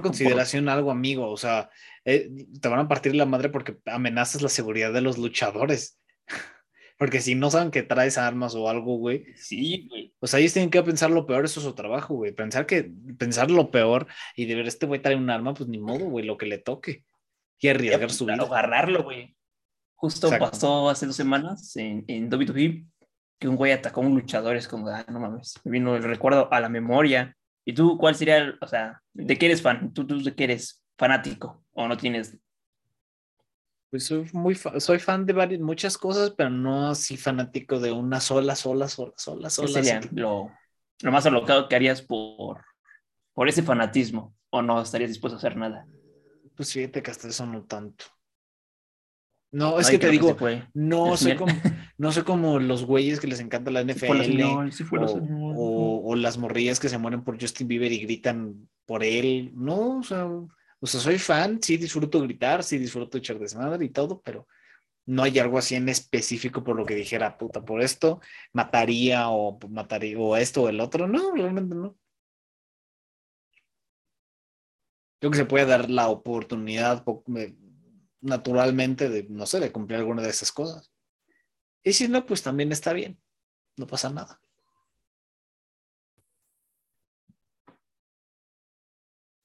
consideración 0.00 0.70
algo 0.70 0.90
amigo. 0.90 1.30
O 1.30 1.36
sea, 1.36 1.68
eh, 2.06 2.30
te 2.62 2.68
van 2.68 2.80
a 2.80 2.88
partir 2.88 3.14
la 3.14 3.26
madre 3.26 3.50
porque 3.50 3.76
amenazas 3.84 4.40
la 4.40 4.48
seguridad 4.48 4.90
de 4.90 5.02
los 5.02 5.18
luchadores. 5.18 6.00
Porque 7.00 7.22
si 7.22 7.34
no 7.34 7.50
saben 7.50 7.70
que 7.70 7.82
traes 7.82 8.18
armas 8.18 8.54
o 8.54 8.68
algo, 8.68 8.98
güey. 8.98 9.24
Sí, 9.34 9.86
güey. 9.88 10.12
O 10.20 10.26
sea, 10.26 10.38
ellos 10.38 10.52
tienen 10.52 10.68
que 10.68 10.82
pensar 10.82 11.10
lo 11.10 11.24
peor, 11.24 11.46
eso 11.46 11.58
es 11.58 11.64
su 11.64 11.72
trabajo, 11.72 12.14
güey. 12.14 12.32
Pensar 12.32 12.66
que, 12.66 12.92
pensar 13.16 13.50
lo 13.50 13.70
peor 13.70 14.06
y 14.36 14.44
de 14.44 14.54
ver 14.54 14.66
este 14.66 14.84
güey 14.84 15.00
trae 15.00 15.16
un 15.16 15.30
arma, 15.30 15.54
pues 15.54 15.66
ni 15.66 15.78
modo, 15.78 16.10
güey, 16.10 16.26
lo 16.26 16.36
que 16.36 16.44
le 16.44 16.58
toque. 16.58 17.06
Y 17.58 17.68
arriesgar 17.68 18.10
su 18.10 18.26
vida. 18.26 18.42
Agarrarlo, 18.42 19.04
güey. 19.04 19.34
Justo 19.94 20.28
pasó 20.38 20.90
hace 20.90 21.06
dos 21.06 21.16
semanas 21.16 21.74
en, 21.74 22.04
en 22.06 22.30
WWE 22.30 22.84
que 23.38 23.48
un 23.48 23.56
güey 23.56 23.72
atacó 23.72 24.02
a 24.02 24.04
un 24.04 24.14
luchador. 24.14 24.56
Es 24.56 24.68
como, 24.68 24.88
ah, 24.88 25.06
no 25.08 25.20
mames. 25.20 25.54
Me 25.64 25.70
vino 25.70 25.96
el 25.96 26.02
recuerdo 26.02 26.52
a 26.52 26.60
la 26.60 26.68
memoria. 26.68 27.34
¿Y 27.64 27.72
tú 27.72 27.96
cuál 27.96 28.14
sería, 28.14 28.36
el, 28.36 28.58
o 28.60 28.66
sea, 28.66 29.00
de 29.14 29.38
qué 29.38 29.46
eres 29.46 29.62
fan? 29.62 29.94
¿Tú, 29.94 30.06
tú 30.06 30.22
de 30.22 30.34
qué 30.34 30.44
eres 30.44 30.84
fanático 30.98 31.64
o 31.72 31.88
no 31.88 31.96
tienes 31.96 32.36
pues 33.90 34.04
soy 34.04 34.28
muy 34.32 34.54
soy 34.54 34.98
fan 35.00 35.26
de 35.26 35.32
varias, 35.32 35.60
muchas 35.60 35.98
cosas, 35.98 36.30
pero 36.30 36.48
no 36.48 36.90
así 36.90 37.16
fanático 37.16 37.80
de 37.80 37.90
una 37.90 38.20
sola, 38.20 38.54
sola, 38.54 38.88
sola, 38.88 39.12
sola, 39.16 39.50
sola. 39.50 39.68
¿Qué 39.68 39.72
sería 39.72 40.00
lo, 40.12 40.50
lo, 41.02 41.12
más 41.12 41.26
alocado 41.26 41.68
que 41.68 41.74
harías 41.74 42.00
por, 42.00 42.64
por 43.34 43.48
ese 43.48 43.62
fanatismo? 43.62 44.34
¿O 44.50 44.62
no 44.62 44.80
estarías 44.80 45.10
dispuesto 45.10 45.36
a 45.36 45.38
hacer 45.38 45.56
nada? 45.56 45.86
Pues 46.56 46.72
fíjate 46.72 47.02
que 47.02 47.10
hasta 47.10 47.28
eso 47.28 47.46
no 47.46 47.64
tanto. 47.64 48.04
No, 49.52 49.80
es 49.80 49.90
que 49.90 49.98
te 49.98 50.10
digo, 50.10 50.36
no 50.74 51.16
soy, 51.16 51.34
como, 51.34 51.52
no 51.98 52.12
soy 52.12 52.22
como 52.22 52.60
los 52.60 52.84
güeyes 52.84 53.18
que 53.18 53.26
les 53.26 53.40
encanta 53.40 53.72
la 53.72 53.82
NFL 53.82 54.42
o, 55.56 56.02
o, 56.04 56.14
las 56.14 56.38
morrillas 56.38 56.78
que 56.78 56.88
se 56.88 56.98
mueren 56.98 57.24
por 57.24 57.40
Justin 57.40 57.66
Bieber 57.66 57.90
y 57.90 57.98
gritan 57.98 58.68
por 58.86 59.02
él. 59.02 59.50
No, 59.56 59.98
o 59.98 60.02
sea, 60.04 60.28
o 60.80 60.86
sea, 60.86 61.00
soy 61.00 61.18
fan, 61.18 61.62
sí 61.62 61.76
disfruto 61.76 62.20
gritar, 62.22 62.64
sí 62.64 62.78
disfruto 62.78 63.18
echar 63.18 63.38
desmadre 63.38 63.84
y 63.84 63.90
todo, 63.90 64.20
pero 64.22 64.48
no 65.06 65.22
hay 65.22 65.38
algo 65.38 65.58
así 65.58 65.74
en 65.74 65.88
específico 65.88 66.64
por 66.64 66.76
lo 66.76 66.86
que 66.86 66.94
dijera, 66.94 67.36
puta, 67.36 67.64
por 67.64 67.82
esto 67.82 68.20
mataría 68.52 69.28
o 69.30 69.58
mataría 69.68 70.18
o 70.18 70.36
esto 70.36 70.62
o 70.62 70.68
el 70.68 70.80
otro. 70.80 71.06
No, 71.08 71.32
realmente 71.34 71.74
no. 71.74 71.96
Creo 75.18 75.30
que 75.30 75.38
se 75.38 75.44
puede 75.44 75.66
dar 75.66 75.90
la 75.90 76.08
oportunidad 76.08 77.04
naturalmente 78.22 79.08
de, 79.08 79.24
no 79.28 79.46
sé, 79.46 79.60
de 79.60 79.72
cumplir 79.72 79.98
alguna 79.98 80.22
de 80.22 80.30
esas 80.30 80.52
cosas. 80.52 80.90
Y 81.82 81.92
si 81.92 82.08
no, 82.08 82.24
pues 82.24 82.42
también 82.42 82.72
está 82.72 82.92
bien. 82.92 83.20
No 83.76 83.86
pasa 83.86 84.10
nada. 84.10 84.40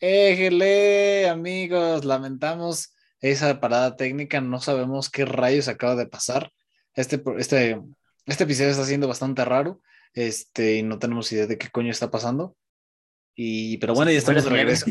Éjele, 0.08 1.28
amigos, 1.30 2.06
lamentamos 2.06 2.94
esa 3.22 3.60
parada 3.60 3.96
técnica, 3.96 4.40
no 4.40 4.60
sabemos 4.60 5.10
qué 5.10 5.26
rayos 5.26 5.68
acaba 5.68 5.96
de 5.96 6.06
pasar. 6.06 6.52
Este, 6.94 7.24
este, 7.40 7.82
este 8.28 8.44
episodio 8.44 8.70
está 8.70 8.86
siendo 8.86 9.08
bastante 9.08 9.44
raro, 9.44 9.82
este, 10.14 10.76
y 10.76 10.84
no 10.84 11.00
tenemos 11.00 11.32
idea 11.32 11.48
de 11.48 11.58
qué 11.58 11.70
coño 11.70 11.90
está 11.90 12.12
pasando. 12.12 12.56
Y, 13.34 13.80
pero 13.80 13.96
bueno, 13.96 14.12
ya 14.12 14.20
estamos 14.20 14.44
de 14.44 14.50
regreso. 14.52 14.86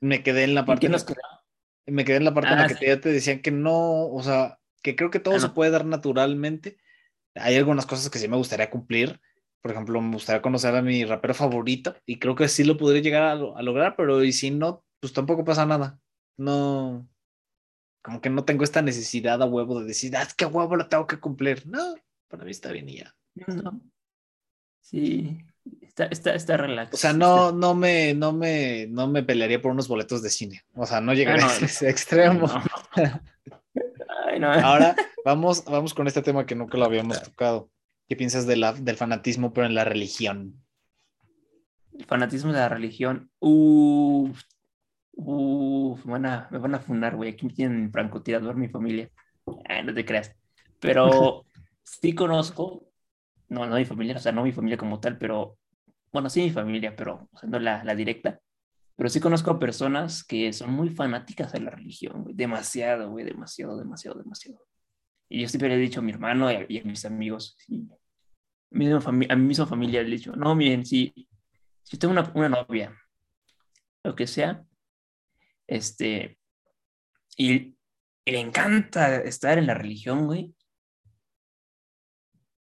Me 0.00 0.22
quedé 0.22 0.44
en 0.44 0.54
la 0.54 0.66
parte. 0.66 0.84
En 0.84 0.92
la, 0.92 1.04
me 1.86 2.04
quedé 2.04 2.16
en 2.16 2.24
la 2.26 2.34
parte 2.34 2.50
en 2.50 2.58
la 2.58 2.64
ah, 2.64 2.68
que 2.68 2.86
ya 2.86 3.00
te 3.00 3.08
decían 3.08 3.40
que 3.40 3.52
no, 3.52 4.06
o 4.08 4.22
sea, 4.22 4.58
que 4.82 4.96
creo 4.96 5.10
que 5.10 5.18
todo 5.18 5.36
ah, 5.36 5.40
se 5.40 5.48
puede 5.48 5.70
dar 5.70 5.86
naturalmente. 5.86 6.76
Hay 7.36 7.56
algunas 7.56 7.86
cosas 7.86 8.10
que 8.10 8.18
sí 8.18 8.28
me 8.28 8.36
gustaría 8.36 8.68
cumplir, 8.68 9.18
por 9.62 9.70
ejemplo, 9.70 10.00
me 10.00 10.14
gustaría 10.14 10.42
conocer 10.42 10.74
a 10.74 10.82
mi 10.82 11.04
rapero 11.04 11.34
favorito 11.34 11.94
y 12.04 12.18
creo 12.18 12.34
que 12.34 12.48
sí 12.48 12.64
lo 12.64 12.76
podría 12.76 13.00
llegar 13.00 13.22
a, 13.22 13.62
lograr, 13.62 13.94
pero 13.96 14.22
y 14.24 14.32
si 14.32 14.50
no, 14.50 14.84
pues 15.00 15.12
tampoco 15.12 15.44
pasa 15.44 15.64
nada. 15.64 16.00
No, 16.36 17.08
como 18.02 18.20
que 18.20 18.28
no 18.28 18.44
tengo 18.44 18.64
esta 18.64 18.82
necesidad 18.82 19.40
a 19.40 19.46
huevo 19.46 19.80
de 19.80 19.86
decir, 19.86 20.16
ah, 20.16 20.22
es 20.22 20.34
que 20.34 20.44
a 20.44 20.48
huevo 20.48 20.74
lo 20.74 20.88
tengo 20.88 21.06
que 21.06 21.20
cumplir. 21.20 21.64
No, 21.66 21.94
para 22.28 22.44
mí 22.44 22.50
está 22.50 22.72
bien 22.72 22.88
y 22.88 22.98
ya. 22.98 23.14
No. 23.46 23.80
Sí, 24.80 25.38
está, 25.80 26.06
está, 26.06 26.34
está 26.34 26.56
relax. 26.56 26.92
O 26.94 26.96
sea, 26.96 27.12
no, 27.12 27.52
no 27.52 27.74
me, 27.76 28.14
no 28.14 28.32
me, 28.32 28.88
no 28.88 29.06
me 29.06 29.22
pelearía 29.22 29.62
por 29.62 29.70
unos 29.70 29.86
boletos 29.86 30.22
de 30.22 30.30
cine. 30.30 30.64
O 30.74 30.86
sea, 30.86 31.00
no 31.00 31.14
llegaría 31.14 31.46
a 31.46 31.56
ese 31.56 31.88
extremo. 31.88 32.48
Ahora 34.42 34.96
vamos, 35.24 35.64
vamos 35.64 35.94
con 35.94 36.08
este 36.08 36.22
tema 36.22 36.44
que 36.46 36.56
nunca 36.56 36.76
lo 36.76 36.84
habíamos 36.86 37.22
tocado. 37.22 37.70
¿Qué 38.12 38.16
piensas 38.16 38.46
de 38.46 38.56
la, 38.56 38.74
del 38.74 38.96
fanatismo, 38.96 39.54
pero 39.54 39.66
en 39.66 39.74
la 39.74 39.86
religión? 39.86 40.62
El 41.94 42.04
fanatismo 42.04 42.52
de 42.52 42.58
la 42.58 42.68
religión. 42.68 43.30
Uff, 43.40 44.38
uff, 45.12 46.04
me 46.04 46.12
van 46.12 46.26
a, 46.26 46.46
me 46.50 46.58
van 46.58 46.74
a 46.74 46.80
fundar, 46.80 47.16
güey. 47.16 47.30
Aquí 47.30 47.46
me 47.46 47.54
tienen 47.54 47.90
francotirador 47.90 48.54
mi 48.54 48.68
familia. 48.68 49.10
no 49.82 49.94
te 49.94 50.04
creas. 50.04 50.36
Pero 50.78 51.46
sí 51.84 52.14
conozco, 52.14 52.86
no, 53.48 53.64
no 53.64 53.76
mi 53.76 53.86
familia, 53.86 54.16
o 54.16 54.18
sea, 54.18 54.32
no 54.32 54.42
mi 54.42 54.52
familia 54.52 54.76
como 54.76 55.00
tal, 55.00 55.16
pero, 55.16 55.56
bueno, 56.12 56.28
sí 56.28 56.42
mi 56.42 56.50
familia, 56.50 56.94
pero 56.94 57.30
o 57.32 57.38
sea, 57.38 57.48
no 57.48 57.58
la, 57.60 57.82
la 57.82 57.94
directa. 57.94 58.38
Pero 58.94 59.08
sí 59.08 59.20
conozco 59.20 59.52
a 59.52 59.58
personas 59.58 60.22
que 60.22 60.52
son 60.52 60.70
muy 60.70 60.90
fanáticas 60.90 61.50
de 61.52 61.60
la 61.60 61.70
religión, 61.70 62.24
güey. 62.24 62.34
Demasiado, 62.34 63.08
güey, 63.10 63.24
demasiado, 63.24 63.78
demasiado, 63.78 64.18
demasiado. 64.18 64.60
Y 65.30 65.40
yo 65.40 65.48
siempre 65.48 65.70
le 65.70 65.76
he 65.76 65.78
dicho 65.78 66.00
a 66.00 66.02
mi 66.02 66.12
hermano 66.12 66.50
y 66.52 66.78
a, 66.78 66.84
mis 66.84 67.06
amigos, 67.06 67.56
sí, 67.56 67.88
a 68.74 69.12
mi 69.12 69.26
misma 69.36 69.66
familia 69.66 70.02
le 70.02 70.08
he 70.08 70.18
dicho, 70.18 70.34
no, 70.36 70.54
miren, 70.54 70.84
si, 70.84 71.12
si 71.82 71.98
tengo 71.98 72.12
una, 72.12 72.30
una 72.34 72.48
novia, 72.48 72.96
lo 74.02 74.14
que 74.14 74.26
sea, 74.26 74.64
este, 75.66 76.38
y, 77.36 77.76
le 78.24 78.38
encanta 78.38 79.16
estar 79.16 79.58
en 79.58 79.66
la 79.66 79.74
religión, 79.74 80.26
güey, 80.26 80.54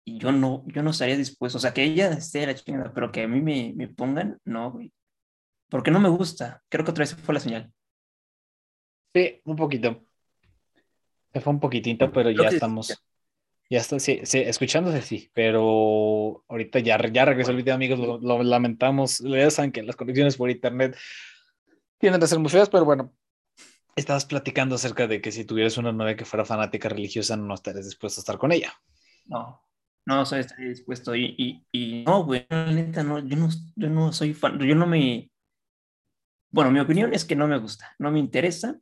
y 0.05 0.17
yo 0.17 0.31
no, 0.31 0.63
yo 0.67 0.81
no 0.81 0.91
estaría 0.91 1.17
dispuesto, 1.17 1.57
o 1.57 1.61
sea, 1.61 1.73
que 1.73 1.83
ella 1.83 2.11
esté 2.11 2.45
la 2.45 2.55
chingada, 2.55 2.93
pero 2.93 3.11
que 3.11 3.23
a 3.23 3.27
mí 3.27 3.41
me, 3.41 3.73
me 3.75 3.89
pongan, 3.89 4.39
no, 4.45 4.71
güey, 4.71 4.93
porque 5.69 5.91
no 5.91 5.99
me 5.99 6.09
gusta, 6.09 6.63
creo 6.69 6.85
que 6.85 6.91
otra 6.91 7.03
vez 7.03 7.15
fue 7.15 7.33
la 7.33 7.39
señal. 7.39 7.71
Sí, 9.13 9.41
un 9.43 9.55
poquito. 9.55 10.05
Se 11.33 11.41
fue 11.41 11.53
un 11.53 11.59
poquitito, 11.59 12.11
pero 12.11 12.31
ya 12.31 12.49
estamos. 12.49 13.01
Ya 13.71 13.79
está, 13.79 14.01
sí, 14.01 14.19
sí, 14.25 14.39
escuchándose 14.39 15.01
sí, 15.01 15.31
pero 15.33 16.43
ahorita 16.49 16.79
ya, 16.79 16.99
ya 17.09 17.23
regresó 17.23 17.51
el 17.51 17.57
video, 17.57 17.73
amigos, 17.73 18.21
lo, 18.21 18.43
lamentamos. 18.43 19.19
Ya 19.19 19.49
saben 19.49 19.71
que 19.71 19.81
las 19.81 19.95
conexiones 19.95 20.35
por 20.35 20.49
internet 20.49 20.97
tienen 21.97 22.19
que 22.19 22.27
ser 22.27 22.39
muy 22.39 22.49
feas, 22.49 22.67
pero 22.67 22.83
bueno, 22.83 23.13
estabas 23.95 24.25
platicando 24.25 24.75
acerca 24.75 25.07
de 25.07 25.21
que 25.21 25.31
si 25.31 25.45
tuvieras 25.45 25.77
una 25.77 25.93
novia 25.93 26.17
que 26.17 26.25
fuera 26.25 26.43
fanática 26.43 26.89
religiosa, 26.89 27.37
no 27.37 27.53
estarías 27.53 27.85
dispuesto 27.85 28.19
a 28.19 28.23
estar 28.23 28.37
con 28.37 28.51
ella. 28.51 28.73
No, 29.27 29.65
no 30.05 30.25
soy 30.25 30.41
estaría 30.41 30.67
dispuesto. 30.67 31.15
Y, 31.15 31.33
y, 31.37 31.65
y 31.71 32.03
no, 32.03 32.25
güey, 32.25 32.45
neta, 32.49 33.03
no, 33.03 33.19
yo 33.19 33.37
no, 33.37 33.47
yo 33.77 33.89
no 33.89 34.11
soy 34.11 34.33
fan, 34.33 34.59
yo 34.59 34.75
no 34.75 34.85
me. 34.85 35.31
Bueno, 36.49 36.71
mi 36.71 36.81
opinión 36.81 37.13
es 37.13 37.23
que 37.23 37.37
no 37.37 37.47
me 37.47 37.57
gusta, 37.57 37.95
no 37.99 38.11
me 38.11 38.19
interesa 38.19 38.81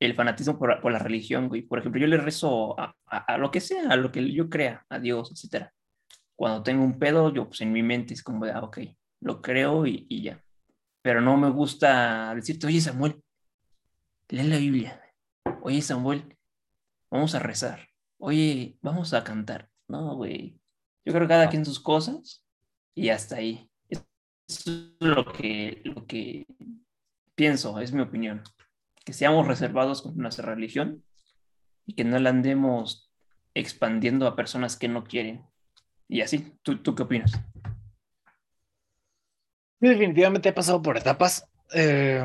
el 0.00 0.14
fanatismo 0.14 0.58
por, 0.58 0.80
por, 0.80 0.92
la 0.92 0.98
religión, 0.98 1.48
güey. 1.48 1.62
Por 1.62 1.78
ejemplo, 1.78 2.00
yo 2.00 2.06
le 2.06 2.16
rezo 2.16 2.78
a, 2.80 2.96
a, 3.06 3.36
lo 3.38 3.50
que 3.50 3.60
sea, 3.60 3.90
a 3.90 3.96
lo 3.96 4.10
que 4.10 4.32
yo 4.32 4.48
crea, 4.48 4.84
a 4.88 4.98
Dios, 4.98 5.30
etcétera. 5.30 5.72
Cuando 6.34 6.62
tengo 6.62 6.82
un 6.82 6.98
pedo, 6.98 7.32
yo 7.32 7.46
pues 7.46 7.60
en 7.60 7.70
mi 7.72 7.82
mente 7.82 8.14
es 8.14 8.22
como 8.22 8.46
de, 8.46 8.52
ah, 8.52 8.62
ok, 8.62 8.78
lo 9.20 9.42
creo 9.42 9.86
y, 9.86 10.06
y 10.08 10.22
ya. 10.22 10.42
Pero 11.02 11.20
no 11.20 11.36
me 11.36 11.50
gusta 11.50 12.34
decirte, 12.34 12.66
oye 12.66 12.80
Samuel, 12.80 13.22
lee 14.28 14.44
la 14.44 14.56
Biblia. 14.56 15.02
Oye 15.62 15.82
Samuel, 15.82 16.36
vamos 17.10 17.34
a 17.34 17.38
rezar. 17.38 17.88
Oye, 18.18 18.78
vamos 18.80 19.12
a 19.12 19.22
cantar. 19.22 19.68
No, 19.86 20.16
güey. 20.16 20.58
Yo 21.04 21.12
creo 21.12 21.26
que 21.26 21.34
cada 21.34 21.50
quien 21.50 21.64
sus 21.64 21.80
cosas 21.80 22.42
y 22.94 23.10
hasta 23.10 23.36
ahí. 23.36 23.70
Eso 23.88 24.00
es 24.48 24.94
lo 25.00 25.30
que, 25.30 25.82
lo 25.84 26.06
que 26.06 26.46
pienso, 27.34 27.78
es 27.80 27.92
mi 27.92 28.00
opinión 28.00 28.42
que 29.04 29.12
seamos 29.12 29.46
reservados 29.46 30.02
con 30.02 30.16
nuestra 30.16 30.54
religión 30.54 31.04
y 31.86 31.94
que 31.94 32.04
no 32.04 32.18
la 32.18 32.30
andemos 32.30 33.10
expandiendo 33.54 34.26
a 34.26 34.36
personas 34.36 34.76
que 34.76 34.88
no 34.88 35.04
quieren. 35.04 35.44
Y 36.08 36.20
así, 36.20 36.52
¿tú, 36.62 36.82
tú 36.82 36.94
qué 36.94 37.02
opinas? 37.02 37.32
Definitivamente 39.80 40.50
he 40.50 40.52
pasado 40.52 40.82
por 40.82 40.96
etapas. 40.96 41.48
Eh, 41.74 42.22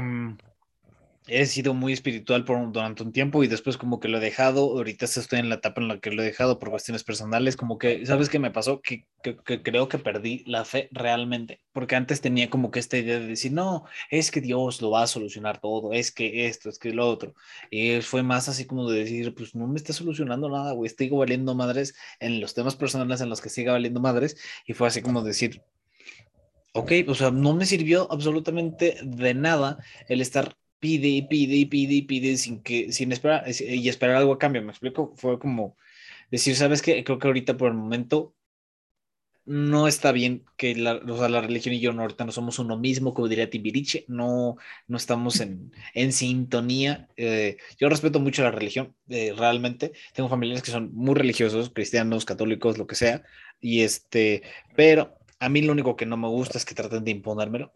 he 1.27 1.45
sido 1.45 1.73
muy 1.73 1.93
espiritual 1.93 2.45
por, 2.45 2.71
durante 2.71 3.03
un 3.03 3.11
tiempo 3.11 3.43
y 3.43 3.47
después 3.47 3.77
como 3.77 3.99
que 3.99 4.07
lo 4.07 4.17
he 4.17 4.21
dejado. 4.21 4.61
Ahorita 4.61 5.05
estoy 5.05 5.39
en 5.39 5.49
la 5.49 5.55
etapa 5.55 5.81
en 5.81 5.87
la 5.87 5.99
que 5.99 6.11
lo 6.11 6.21
he 6.21 6.25
dejado 6.25 6.59
por 6.59 6.69
cuestiones 6.69 7.03
personales. 7.03 7.57
Como 7.57 7.77
que, 7.77 8.05
¿sabes 8.05 8.29
qué 8.29 8.39
me 8.39 8.51
pasó? 8.51 8.81
Que, 8.81 9.05
que, 9.23 9.63
creo 9.63 9.87
que 9.87 9.97
perdí 9.97 10.43
la 10.45 10.65
fe 10.65 10.89
realmente. 10.91 11.61
Porque 11.73 11.95
antes 11.95 12.21
tenía 12.21 12.49
como 12.49 12.71
que 12.71 12.79
esta 12.79 12.97
idea 12.97 13.19
de 13.19 13.27
decir, 13.27 13.51
no, 13.51 13.85
es 14.11 14.31
que 14.31 14.41
Dios 14.41 14.81
lo 14.81 14.91
va 14.91 15.03
a 15.03 15.07
solucionar 15.07 15.59
todo, 15.59 15.93
es 15.93 16.11
que 16.11 16.47
esto, 16.47 16.69
es 16.69 16.79
que 16.79 16.93
lo 16.93 17.07
otro. 17.07 17.33
Y 17.71 18.01
fue 18.01 18.23
más 18.23 18.47
así 18.49 18.65
como 18.65 18.89
de 18.89 18.99
decir, 18.99 19.33
pues 19.33 19.55
no 19.55 19.67
me 19.67 19.77
está 19.77 19.93
solucionando 19.93 20.49
nada, 20.49 20.73
güey, 20.73 20.87
estoy 20.87 21.09
valiendo 21.09 21.55
madres 21.55 21.95
en 22.19 22.39
los 22.39 22.53
temas 22.53 22.75
personales 22.75 23.21
en 23.21 23.29
los 23.29 23.41
que 23.41 23.49
siga 23.49 23.73
valiendo 23.73 23.99
madres. 23.99 24.37
Y 24.67 24.73
fue 24.73 24.87
así 24.87 25.01
como 25.01 25.23
decir, 25.23 25.61
ok, 26.73 26.91
o 27.07 27.15
sea, 27.15 27.31
no 27.31 27.53
me 27.55 27.65
sirvió 27.65 28.11
absolutamente 28.11 28.97
de 29.03 29.33
nada 29.33 29.79
el 30.07 30.21
estar 30.21 30.55
pide 30.79 31.07
y 31.07 31.21
pide 31.23 31.55
y 31.55 31.65
pide 31.65 31.93
y 31.95 32.01
pide 32.03 32.37
sin 32.37 32.61
que, 32.61 32.91
sin 32.91 33.11
esperar, 33.11 33.45
y 33.47 33.89
esperar 33.89 34.17
algo 34.17 34.33
a 34.33 34.39
cambio, 34.39 34.61
me 34.61 34.71
explico, 34.71 35.13
fue 35.15 35.39
como 35.39 35.77
decir, 36.31 36.55
¿sabes 36.55 36.81
qué? 36.81 37.03
Creo 37.03 37.19
que 37.19 37.27
ahorita 37.27 37.57
por 37.57 37.69
el 37.69 37.77
momento 37.77 38.35
no 39.45 39.87
está 39.87 40.11
bien 40.11 40.43
que 40.57 40.75
la, 40.75 40.95
la 40.95 41.41
religión 41.41 41.75
y 41.75 41.79
yo 41.79 41.93
no, 41.93 42.01
ahorita 42.01 42.25
no 42.25 42.31
somos 42.31 42.57
uno 42.59 42.77
mismo, 42.77 43.13
como 43.13 43.27
diría 43.27 43.49
Tibiriche, 43.49 44.05
no, 44.07 44.57
no 44.87 44.97
estamos 44.97 45.39
en, 45.39 45.71
en 45.93 46.11
sintonía. 46.13 47.07
Eh, 47.15 47.57
yo 47.77 47.87
respeto 47.89 48.19
mucho 48.19 48.41
la 48.43 48.51
religión, 48.51 48.95
eh, 49.07 49.33
realmente. 49.37 49.93
Tengo 50.13 50.29
familiares 50.29 50.63
que 50.63 50.71
son 50.71 50.91
muy 50.95 51.13
religiosos, 51.15 51.69
cristianos, 51.69 52.25
católicos, 52.25 52.77
lo 52.79 52.87
que 52.87 52.95
sea, 52.95 53.23
y 53.61 53.81
este, 53.81 54.41
pero 54.75 55.15
a 55.39 55.49
mí 55.49 55.61
lo 55.61 55.73
único 55.73 55.95
que 55.95 56.07
no 56.07 56.17
me 56.17 56.27
gusta 56.27 56.57
es 56.57 56.65
que 56.65 56.75
traten 56.75 57.03
de 57.03 57.11
imponérmelo 57.11 57.71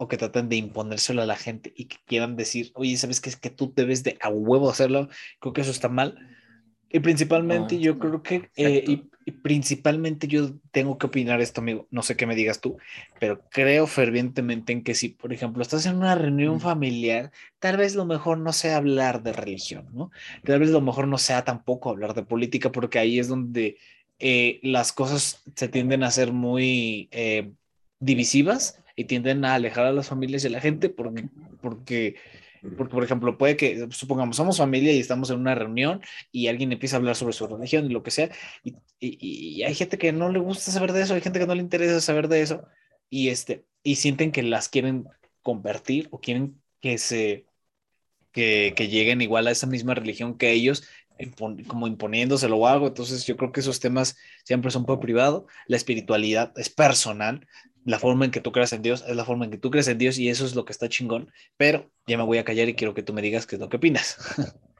o 0.00 0.08
que 0.08 0.16
traten 0.16 0.48
de 0.48 0.56
imponérselo 0.56 1.20
a 1.20 1.26
la 1.26 1.36
gente 1.36 1.74
y 1.76 1.84
que 1.84 1.98
quieran 2.06 2.34
decir, 2.34 2.72
oye, 2.74 2.96
¿sabes 2.96 3.20
qué? 3.20 3.28
Es 3.28 3.36
que 3.36 3.50
tú 3.50 3.70
debes 3.76 4.02
de 4.02 4.16
a 4.22 4.30
huevo 4.30 4.70
hacerlo. 4.70 5.10
Creo 5.40 5.52
que 5.52 5.60
eso 5.60 5.70
está 5.70 5.90
mal. 5.90 6.18
Y 6.88 7.00
principalmente 7.00 7.78
yo 7.78 7.98
creo 7.98 8.22
que, 8.22 8.48
eh, 8.56 8.82
y, 8.86 9.30
principalmente 9.42 10.26
yo 10.26 10.54
tengo 10.72 10.96
que 10.96 11.06
opinar 11.06 11.42
esto, 11.42 11.60
amigo, 11.60 11.86
no 11.90 12.02
sé 12.02 12.16
qué 12.16 12.26
me 12.26 12.34
digas 12.34 12.62
tú, 12.62 12.78
pero 13.20 13.42
creo 13.50 13.86
fervientemente 13.86 14.72
en 14.72 14.82
que 14.82 14.94
si, 14.94 15.10
por 15.10 15.34
ejemplo, 15.34 15.60
estás 15.60 15.84
en 15.84 15.96
una 15.96 16.14
reunión 16.14 16.60
familiar, 16.60 17.30
tal 17.58 17.76
vez 17.76 17.94
lo 17.94 18.06
mejor 18.06 18.38
no 18.38 18.54
sea 18.54 18.78
hablar 18.78 19.22
de 19.22 19.34
religión, 19.34 19.86
¿no? 19.92 20.10
Tal 20.44 20.60
vez 20.60 20.70
lo 20.70 20.80
mejor 20.80 21.06
no 21.08 21.18
sea 21.18 21.44
tampoco 21.44 21.90
hablar 21.90 22.14
de 22.14 22.22
política, 22.22 22.72
porque 22.72 22.98
ahí 22.98 23.18
es 23.18 23.28
donde 23.28 23.76
eh, 24.18 24.60
las 24.62 24.92
cosas 24.92 25.42
se 25.54 25.68
tienden 25.68 26.02
a 26.04 26.10
ser 26.10 26.32
muy 26.32 27.08
eh, 27.12 27.52
divisivas 28.00 28.80
y 29.00 29.04
tienden 29.04 29.46
a 29.46 29.54
alejar 29.54 29.86
a 29.86 29.92
las 29.92 30.08
familias 30.08 30.44
y 30.44 30.48
a 30.48 30.50
la 30.50 30.60
gente 30.60 30.90
porque, 30.90 31.24
porque, 31.62 32.16
porque, 32.76 32.92
por 32.92 33.02
ejemplo, 33.02 33.38
puede 33.38 33.56
que, 33.56 33.88
supongamos, 33.90 34.36
somos 34.36 34.58
familia 34.58 34.92
y 34.92 35.00
estamos 35.00 35.30
en 35.30 35.38
una 35.40 35.54
reunión 35.54 36.02
y 36.30 36.48
alguien 36.48 36.70
empieza 36.70 36.96
a 36.96 36.98
hablar 36.98 37.16
sobre 37.16 37.32
su 37.32 37.46
religión 37.46 37.86
y 37.86 37.94
lo 37.94 38.02
que 38.02 38.10
sea, 38.10 38.30
y, 38.62 38.74
y, 39.00 39.62
hay 39.62 39.74
gente 39.74 39.96
que 39.96 40.12
no 40.12 40.30
le 40.30 40.38
gusta 40.38 40.70
saber 40.70 40.92
de 40.92 41.00
eso, 41.00 41.14
hay 41.14 41.22
gente 41.22 41.38
que 41.38 41.46
no 41.46 41.54
le 41.54 41.62
interesa 41.62 41.98
saber 42.02 42.28
de 42.28 42.42
eso, 42.42 42.68
y, 43.08 43.30
este, 43.30 43.64
y 43.82 43.94
sienten 43.96 44.32
que 44.32 44.42
las 44.42 44.68
quieren 44.68 45.08
convertir 45.40 46.08
o 46.10 46.20
quieren 46.20 46.60
que 46.80 46.98
se... 46.98 47.46
Que, 48.32 48.74
que 48.76 48.86
lleguen 48.86 49.22
igual 49.22 49.48
a 49.48 49.50
esa 49.50 49.66
misma 49.66 49.92
religión 49.92 50.38
que 50.38 50.52
ellos 50.52 50.84
como 51.66 51.86
imponiéndoselo 51.86 52.56
o 52.56 52.66
algo. 52.66 52.88
Entonces 52.88 53.26
yo 53.26 53.36
creo 53.36 53.52
que 53.52 53.60
esos 53.60 53.80
temas 53.80 54.16
siempre 54.44 54.70
son 54.70 54.86
por 54.86 55.00
privado. 55.00 55.46
La 55.66 55.76
espiritualidad 55.76 56.52
es 56.56 56.70
personal. 56.70 57.46
La 57.84 57.98
forma 57.98 58.24
en 58.24 58.30
que 58.30 58.40
tú 58.40 58.52
creas 58.52 58.72
en 58.72 58.82
Dios 58.82 59.04
es 59.06 59.16
la 59.16 59.24
forma 59.24 59.44
en 59.46 59.50
que 59.50 59.58
tú 59.58 59.70
crees 59.70 59.88
en 59.88 59.98
Dios 59.98 60.18
y 60.18 60.28
eso 60.28 60.44
es 60.44 60.54
lo 60.54 60.64
que 60.64 60.72
está 60.72 60.88
chingón. 60.88 61.32
Pero 61.56 61.90
ya 62.06 62.18
me 62.18 62.24
voy 62.24 62.38
a 62.38 62.44
callar 62.44 62.68
y 62.68 62.74
quiero 62.74 62.94
que 62.94 63.02
tú 63.02 63.12
me 63.12 63.22
digas 63.22 63.46
qué 63.46 63.56
es 63.56 63.60
lo 63.60 63.68
que 63.68 63.76
opinas. 63.76 64.16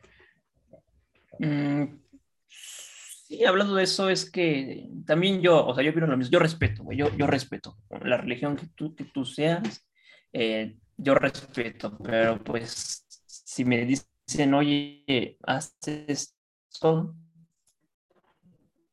Mm, 1.42 1.98
sí, 2.38 3.46
hablando 3.46 3.74
de 3.74 3.84
eso, 3.84 4.10
es 4.10 4.30
que 4.30 4.90
también 5.06 5.40
yo, 5.40 5.66
o 5.66 5.74
sea, 5.74 5.82
yo 5.82 5.90
opino 5.90 6.06
lo 6.06 6.18
mismo. 6.18 6.32
Yo 6.32 6.38
respeto, 6.38 6.84
yo, 6.92 7.16
yo 7.16 7.26
respeto 7.26 7.78
la 8.02 8.18
religión 8.18 8.56
que 8.56 8.66
tú, 8.74 8.94
que 8.94 9.04
tú 9.04 9.24
seas. 9.24 9.88
Eh, 10.34 10.76
yo 10.98 11.14
respeto, 11.14 11.96
pero 11.96 12.44
pues 12.44 13.06
si 13.26 13.64
me 13.64 13.86
dices 13.86 14.09
dicen, 14.30 14.54
oye, 14.54 15.36
haces 15.42 16.36
esto. 16.70 17.14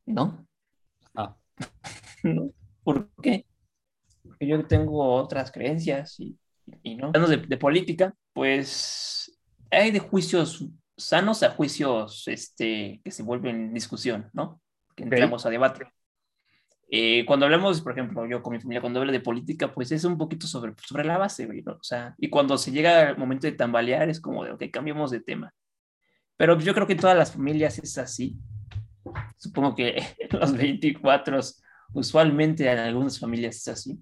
¿No? 0.06 0.48
Ah. 1.16 1.36
¿No? 2.24 2.52
¿Por 2.84 3.10
qué? 3.22 3.46
Porque 4.24 4.48
yo 4.48 4.66
tengo 4.66 5.16
otras 5.16 5.52
creencias 5.52 6.20
y, 6.20 6.38
no. 6.96 7.08
Hablando 7.08 7.28
de, 7.28 7.58
política, 7.58 8.14
pues 8.34 9.38
hay 9.72 9.92
de 9.92 10.00
juicios 10.00 10.66
sanos 10.98 11.44
a 11.44 11.52
juicios 11.52 12.28
este, 12.28 13.00
que 13.04 13.12
se 13.12 13.24
vuelven 13.24 13.74
discusión, 13.74 14.30
¿no? 14.34 14.60
Que 14.96 15.04
entramos 15.04 15.46
a 15.46 15.50
debate. 15.50 15.86
Eh, 16.90 17.26
cuando 17.26 17.46
hablamos, 17.46 17.82
por 17.82 17.92
ejemplo, 17.92 18.26
yo 18.28 18.42
con 18.42 18.54
mi 18.54 18.60
familia, 18.62 18.80
cuando 18.80 19.02
hablo 19.02 19.12
de 19.12 19.20
política, 19.20 19.74
pues 19.74 19.92
es 19.92 20.06
un 20.06 20.18
poquito 20.18 20.48
sobre, 20.48 20.74
sobre 20.86 21.04
la 21.04 21.18
base, 21.18 21.46
¿no? 21.46 21.74
O 21.74 21.84
sea, 21.84 22.16
y 22.18 22.30
cuando 22.30 22.58
se 22.58 22.72
llega 22.72 23.10
el 23.10 23.18
momento 23.18 23.46
de 23.46 23.54
tambalear, 23.54 24.10
es 24.10 24.22
como 24.22 24.46
de, 24.46 24.52
ok, 24.52 24.64
cambiemos 24.72 25.12
de 25.12 25.20
tema. 25.20 25.54
Pero 26.38 26.58
yo 26.60 26.74
creo 26.74 26.88
que 26.88 26.94
en 26.94 27.00
todas 27.00 27.18
las 27.18 27.34
familias 27.34 27.78
es 27.80 27.98
así. 27.98 28.38
Supongo 29.38 29.76
que 29.76 30.02
los 30.32 30.56
24, 30.56 31.40
usualmente 31.94 32.72
en 32.72 32.78
algunas 32.78 33.20
familias 33.20 33.58
es 33.58 33.68
así. 33.68 34.00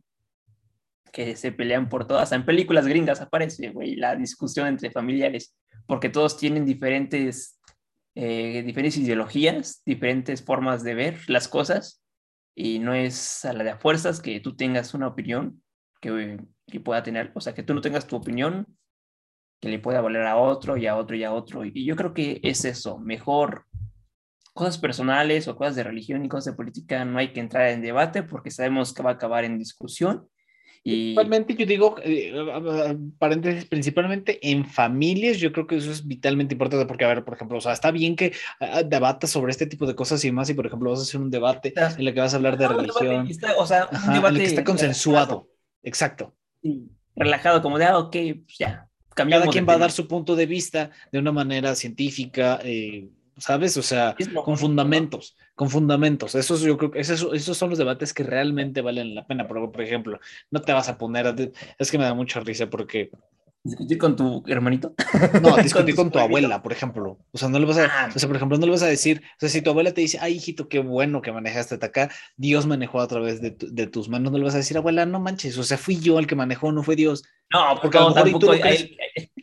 Que 1.12 1.36
se 1.36 1.52
pelean 1.52 1.90
por 1.90 2.06
todas. 2.06 2.32
En 2.34 2.46
películas 2.46 2.86
gringas 2.86 3.20
aparece, 3.20 3.70
güey, 3.70 3.96
la 3.96 4.16
discusión 4.16 4.68
entre 4.68 4.92
familiares, 4.92 5.56
porque 5.88 6.10
todos 6.10 6.38
tienen 6.38 6.66
diferentes, 6.66 7.60
eh, 8.14 8.62
diferentes 8.64 8.98
ideologías, 8.98 9.82
diferentes 9.86 10.44
formas 10.44 10.84
de 10.84 10.94
ver 10.94 11.20
las 11.30 11.48
cosas 11.48 12.05
y 12.56 12.80
no 12.80 12.94
es 12.94 13.44
a 13.46 13.54
la 13.54 13.64
de 13.64 13.76
fuerzas 13.76 14.22
que 14.22 14.40
tú 14.40 14.56
tengas 14.56 14.94
una 14.94 15.08
opinión 15.08 15.62
que, 16.02 16.40
que, 16.68 16.80
pueda 16.80 17.04
tener, 17.04 17.32
o 17.36 17.42
sea, 17.42 17.54
que 17.54 17.64
tú 17.64 17.74
no 17.74 17.82
tengas 17.82 18.08
tu 18.08 18.16
opinión 18.16 18.66
que 19.62 19.70
le 19.70 19.80
pueda 19.80 20.02
valer 20.02 20.24
a 20.24 20.38
otro 20.38 20.78
y 20.78 20.88
a 20.88 20.96
otro 20.96 21.16
y 21.16 21.24
a 21.24 21.34
otro. 21.34 21.66
Y 21.66 21.86
yo 21.86 21.96
creo 21.96 22.14
que 22.14 22.40
es 22.44 22.66
eso, 22.66 22.98
mejor 22.98 23.66
cosas 24.54 24.78
personales 24.78 25.48
o 25.50 25.58
cosas 25.58 25.76
de 25.76 25.84
religión 25.84 26.24
y 26.24 26.30
cosas 26.30 26.54
de 26.54 26.58
política 26.58 27.04
no 27.04 27.20
hay 27.20 27.34
que 27.34 27.42
entrar 27.42 27.68
en 27.68 27.82
debate 27.82 28.24
porque 28.24 28.52
sabemos 28.52 28.94
que 28.94 29.04
va 29.04 29.12
a 29.12 29.14
acabar 29.14 29.44
en 29.44 29.60
discusión 29.60 30.30
Principalmente, 30.86 31.56
yo 31.56 31.66
digo, 31.66 31.96
eh, 32.04 32.96
paréntesis, 33.18 33.66
principalmente 33.66 34.38
en 34.48 34.70
familias, 34.70 35.40
yo 35.40 35.52
creo 35.52 35.66
que 35.66 35.78
eso 35.78 35.92
es 35.92 36.06
vitalmente 36.06 36.54
importante 36.54 36.86
porque, 36.86 37.06
a 37.06 37.08
ver, 37.08 37.26
por 37.26 37.34
ejemplo, 37.34 37.58
o 37.58 37.62
sea, 37.62 37.74
está 37.74 37.90
bien 37.90 38.16
que 38.16 38.34
uh, 38.62 38.88
debatas 38.88 39.32
sobre 39.32 39.50
este 39.50 39.66
tipo 39.66 39.88
de 39.88 39.96
cosas 39.96 40.24
y 40.24 40.32
más, 40.32 40.48
y 40.52 40.54
por 40.54 40.68
ejemplo, 40.68 40.92
vas 40.92 41.00
a 41.00 41.02
hacer 41.02 41.20
un 41.20 41.32
debate 41.32 41.74
en 41.76 42.08
el 42.08 42.14
que 42.14 42.20
vas 42.20 42.34
a 42.34 42.38
hablar 42.38 42.56
de 42.60 42.68
religión. 42.68 43.28
o 43.58 43.66
sea, 43.66 43.90
un 44.08 44.14
debate 44.14 44.38
que 44.38 44.46
está 44.46 44.64
consensuado. 44.64 45.50
Exacto. 45.82 46.36
relajado, 47.16 47.64
como 47.64 47.80
de, 47.80 47.86
ah, 47.86 47.98
ok, 47.98 48.16
pues 48.46 48.58
ya. 48.60 48.88
Cada 49.16 49.48
quien 49.48 49.68
va 49.68 49.74
a 49.74 49.80
dar 49.80 49.92
su 49.92 50.08
punto 50.08 50.36
de 50.36 50.46
vista 50.46 50.92
de 51.12 51.18
una 51.18 51.32
manera 51.32 51.74
científica, 51.74 52.60
eh, 52.64 53.10
¿sabes? 53.38 53.76
O 53.78 53.82
sea, 53.82 54.16
con 54.44 54.56
fundamentos, 54.56 55.36
con 55.56 55.70
fundamentos. 55.70 56.36
Esos 56.36 56.62
yo 56.62 56.78
creo 56.78 56.92
que 56.92 57.00
esos, 57.00 57.34
esos, 57.34 57.58
son 57.58 57.70
los 57.70 57.80
debates 57.80 58.14
que 58.14 58.24
realmente 58.24 58.82
valen 58.82 59.16
la 59.16 59.26
pena. 59.26 59.48
Por, 59.48 59.72
por 59.72 59.82
ejemplo, 59.82 60.20
no 60.52 60.62
te 60.62 60.74
vas 60.74 60.90
a 60.90 60.98
poner, 60.98 61.28
a, 61.28 61.36
es 61.80 61.92
que 61.92 61.98
me 61.98 62.04
da 62.04 62.14
mucha 62.14 62.40
risa 62.42 62.70
porque... 62.70 63.10
¿Discutir 63.66 63.98
con 63.98 64.16
tu 64.16 64.44
hermanito? 64.46 64.94
No, 65.42 65.58
discutir 65.58 65.96
con, 65.96 66.12
tu 66.12 66.20
abuela, 66.20 66.62
por 66.62 66.72
ejemplo. 66.72 67.18
O 67.32 67.38
sea, 67.38 67.50
no 67.50 67.58
le 67.58 67.66
vas 67.66 67.80
a, 67.80 67.86
ah. 67.86 68.10
o 68.16 68.20
sea, 68.20 68.30
por 68.30 68.36
ejemplo, 68.36 68.60
no 68.60 68.66
le 68.66 68.72
vas 68.72 68.84
a 68.84 68.88
decir, 68.88 69.24
o 69.24 69.40
sea, 69.40 69.50
si 69.50 69.62
tu 69.64 69.72
abuela 69.72 69.92
te 69.92 70.02
dice, 70.02 70.20
ay, 70.22 70.36
hijito, 70.36 70.70
qué 70.70 70.80
bueno 70.80 71.24
que 71.24 71.32
manejaste 71.32 71.84
acá, 71.84 72.12
Dios 72.38 72.68
manejó 72.68 73.02
a 73.02 73.08
través 73.08 73.42
de, 73.42 73.56
de, 73.60 73.88
tus 73.88 74.08
manos, 74.08 74.32
no 74.32 74.38
le 74.38 74.44
vas 74.44 74.54
a 74.54 74.60
decir, 74.60 74.78
abuela, 74.78 75.08
no 75.08 75.20
manches, 75.20 75.58
o 75.58 75.64
sea, 75.64 75.80
fui 75.80 76.00
yo 76.00 76.20
el 76.20 76.28
que 76.28 76.36
manejó, 76.36 76.72
no 76.72 76.84
fue 76.84 76.96
Dios. 76.96 77.24
No, 77.52 77.80
porque 77.82 77.98
no, 77.98 78.10
a 78.10 78.20
lo 78.20 78.26
mejor 78.26 78.60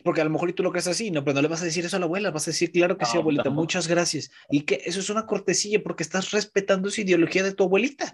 porque 0.03 0.21
a 0.21 0.23
lo 0.23 0.29
mejor 0.29 0.53
tú 0.53 0.63
lo 0.63 0.71
crees 0.71 0.87
así, 0.87 1.11
no, 1.11 1.23
pero 1.23 1.35
no 1.35 1.41
le 1.41 1.47
vas 1.49 1.61
a 1.61 1.65
decir 1.65 1.85
eso 1.85 1.97
a 1.97 1.99
la 1.99 2.05
abuela, 2.05 2.31
vas 2.31 2.47
a 2.47 2.51
decir, 2.51 2.71
claro 2.71 2.97
que 2.97 3.05
sí, 3.05 3.17
abuelita, 3.17 3.49
muchas 3.49 3.87
gracias. 3.87 4.31
Y 4.49 4.61
que 4.61 4.81
eso 4.85 5.01
es 5.01 5.09
una 5.09 5.25
cortesía 5.25 5.83
porque 5.83 6.03
estás 6.03 6.31
respetando 6.31 6.87
esa 6.87 7.01
ideología 7.01 7.43
de 7.43 7.53
tu 7.53 7.63
abuelita. 7.63 8.11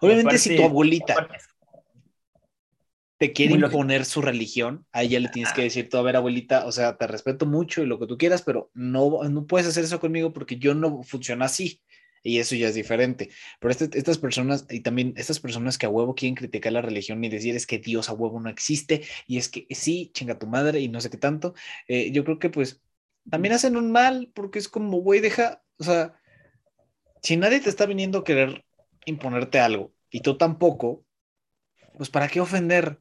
Obviamente, 0.00 0.38
si 0.38 0.56
tu 0.56 0.64
abuelita 0.64 1.28
te 3.18 3.32
quiere 3.32 3.54
imponer 3.54 4.04
su 4.04 4.20
religión, 4.20 4.86
a 4.92 5.02
ella 5.02 5.20
le 5.20 5.28
tienes 5.28 5.52
que 5.52 5.62
decir, 5.62 5.88
tú, 5.88 5.96
a 5.96 6.02
ver, 6.02 6.16
abuelita, 6.16 6.66
o 6.66 6.72
sea, 6.72 6.96
te 6.96 7.06
respeto 7.06 7.46
mucho 7.46 7.82
y 7.82 7.86
lo 7.86 7.98
que 7.98 8.06
tú 8.06 8.18
quieras, 8.18 8.42
pero 8.42 8.70
no, 8.74 9.22
no 9.24 9.46
puedes 9.46 9.66
hacer 9.66 9.84
eso 9.84 10.00
conmigo 10.00 10.32
porque 10.32 10.56
yo 10.56 10.74
no 10.74 11.02
funciona 11.02 11.46
así 11.46 11.80
y 12.22 12.40
eso 12.40 12.54
ya 12.56 12.68
es 12.68 12.74
diferente. 12.74 13.30
Pero 13.60 13.70
este, 13.70 13.98
estas 13.98 14.18
personas, 14.18 14.66
y 14.68 14.80
también 14.80 15.14
estas 15.16 15.40
personas 15.40 15.78
que 15.78 15.86
a 15.86 15.88
huevo 15.88 16.14
quieren 16.14 16.34
criticar 16.34 16.72
la 16.72 16.82
religión 16.82 17.22
y 17.24 17.28
decir 17.28 17.54
es 17.56 17.66
que 17.66 17.78
Dios 17.78 18.08
a 18.08 18.14
huevo 18.14 18.40
no 18.40 18.50
existe, 18.50 19.02
y 19.26 19.38
es 19.38 19.48
que 19.48 19.66
sí, 19.70 20.10
chinga 20.12 20.38
tu 20.38 20.46
madre 20.46 20.80
y 20.80 20.88
no 20.88 21.00
sé 21.00 21.08
qué 21.08 21.18
tanto, 21.18 21.54
eh, 21.88 22.10
yo 22.10 22.24
creo 22.24 22.38
que 22.38 22.50
pues 22.50 22.82
también 23.30 23.54
hacen 23.54 23.76
un 23.76 23.92
mal 23.92 24.30
porque 24.34 24.58
es 24.58 24.68
como, 24.68 24.98
güey, 24.98 25.20
deja, 25.20 25.62
o 25.78 25.84
sea, 25.84 26.20
si 27.22 27.36
nadie 27.36 27.60
te 27.60 27.70
está 27.70 27.86
viniendo 27.86 28.18
a 28.18 28.24
querer 28.24 28.64
imponerte 29.04 29.58
algo 29.58 29.94
y 30.10 30.20
tú 30.20 30.36
tampoco, 30.36 31.04
pues 31.96 32.10
¿para 32.10 32.28
qué 32.28 32.40
ofender? 32.40 33.00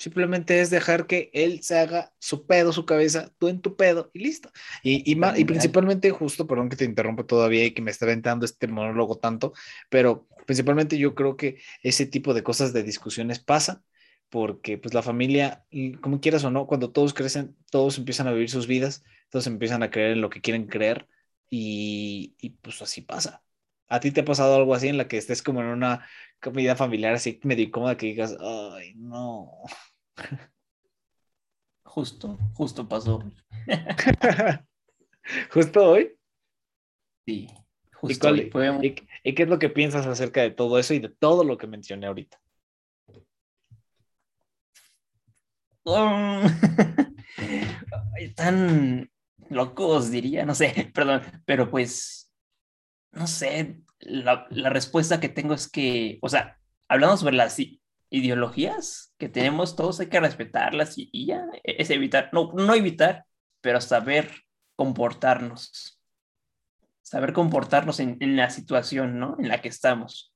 Simplemente 0.00 0.60
es 0.62 0.70
dejar 0.70 1.06
que 1.06 1.30
él 1.34 1.62
se 1.62 1.78
haga 1.78 2.14
su 2.18 2.46
pedo, 2.46 2.72
su 2.72 2.86
cabeza, 2.86 3.34
tú 3.38 3.48
en 3.48 3.60
tu 3.60 3.76
pedo 3.76 4.10
y 4.14 4.20
listo. 4.20 4.50
Y, 4.82 5.02
y, 5.12 5.20
y 5.36 5.44
principalmente, 5.44 6.10
justo, 6.10 6.46
perdón 6.46 6.70
que 6.70 6.76
te 6.76 6.86
interrumpa 6.86 7.24
todavía 7.26 7.66
y 7.66 7.72
que 7.72 7.82
me 7.82 7.90
está 7.90 8.06
aventando 8.06 8.46
este 8.46 8.66
monólogo 8.66 9.18
tanto, 9.18 9.52
pero 9.90 10.26
principalmente 10.46 10.96
yo 10.98 11.14
creo 11.14 11.36
que 11.36 11.60
ese 11.82 12.06
tipo 12.06 12.32
de 12.32 12.42
cosas 12.42 12.72
de 12.72 12.82
discusiones 12.82 13.40
pasa 13.40 13.82
porque 14.30 14.78
pues 14.78 14.94
la 14.94 15.02
familia, 15.02 15.66
como 16.00 16.20
quieras 16.20 16.44
o 16.44 16.50
no, 16.50 16.66
cuando 16.66 16.92
todos 16.92 17.12
crecen, 17.14 17.56
todos 17.70 17.98
empiezan 17.98 18.28
a 18.28 18.32
vivir 18.32 18.48
sus 18.50 18.66
vidas, 18.66 19.04
todos 19.28 19.46
empiezan 19.46 19.82
a 19.82 19.90
creer 19.90 20.12
en 20.12 20.20
lo 20.22 20.30
que 20.30 20.40
quieren 20.40 20.66
creer 20.66 21.08
y, 21.50 22.34
y 22.40 22.50
pues 22.50 22.80
así 22.82 23.02
pasa. 23.02 23.42
¿A 23.88 23.98
ti 24.00 24.12
te 24.12 24.20
ha 24.20 24.24
pasado 24.24 24.54
algo 24.56 24.74
así 24.74 24.88
en 24.88 24.96
la 24.98 25.08
que 25.08 25.18
estés 25.18 25.42
como 25.42 25.60
en 25.60 25.66
una 25.66 26.06
comida 26.40 26.76
familiar 26.76 27.14
así 27.14 27.40
medio 27.42 27.64
incómoda 27.64 27.96
que 27.96 28.06
digas, 28.06 28.36
ay, 28.40 28.94
no? 28.94 29.50
Justo, 31.84 32.38
justo 32.54 32.88
pasó. 32.88 33.22
¿Justo 35.52 35.90
hoy? 35.90 36.16
Sí, 37.26 37.46
¿Y, 37.46 37.48
justo. 37.92 38.28
cuál- 38.28 38.50
hoy. 38.78 38.86
Y- 39.22 39.28
y 39.30 39.34
qué 39.34 39.42
es 39.44 39.48
lo 39.48 39.58
que 39.58 39.68
piensas 39.68 40.06
acerca 40.06 40.42
de 40.42 40.50
todo 40.50 40.78
eso 40.78 40.94
y 40.94 40.98
de 41.00 41.08
todo 41.08 41.44
lo 41.44 41.58
que 41.58 41.66
mencioné 41.66 42.06
ahorita? 42.06 42.40
Están 48.18 49.10
locos, 49.48 50.10
diría, 50.10 50.44
no 50.44 50.54
sé, 50.54 50.90
perdón, 50.94 51.22
pero 51.44 51.70
pues, 51.70 52.32
no 53.12 53.26
sé, 53.26 53.80
la, 54.00 54.46
la 54.50 54.70
respuesta 54.70 55.20
que 55.20 55.28
tengo 55.28 55.54
es 55.54 55.68
que, 55.68 56.18
o 56.22 56.28
sea, 56.28 56.58
hablando 56.88 57.16
sobre 57.16 57.36
las 57.36 57.56
ideologías 58.10 59.09
que 59.20 59.30
tenemos, 59.30 59.76
todos 59.76 60.00
hay 60.00 60.08
que 60.08 60.20
respetarlas 60.20 60.94
y, 60.98 61.26
ya, 61.26 61.46
e- 61.64 61.76
es 61.80 61.90
evitar, 61.90 62.30
no, 62.32 62.52
no 62.54 62.74
evitar, 62.74 63.26
pero 63.62 63.80
saber 63.82 64.32
comportarnos, 64.76 66.00
saber 67.02 67.32
comportarnos 67.32 68.00
en, 68.00 68.16
en 68.20 68.36
la 68.36 68.50
situación, 68.50 69.18
¿no? 69.20 69.36
En 69.38 69.48
la 69.48 69.60
que 69.60 69.68
estamos. 69.68 70.34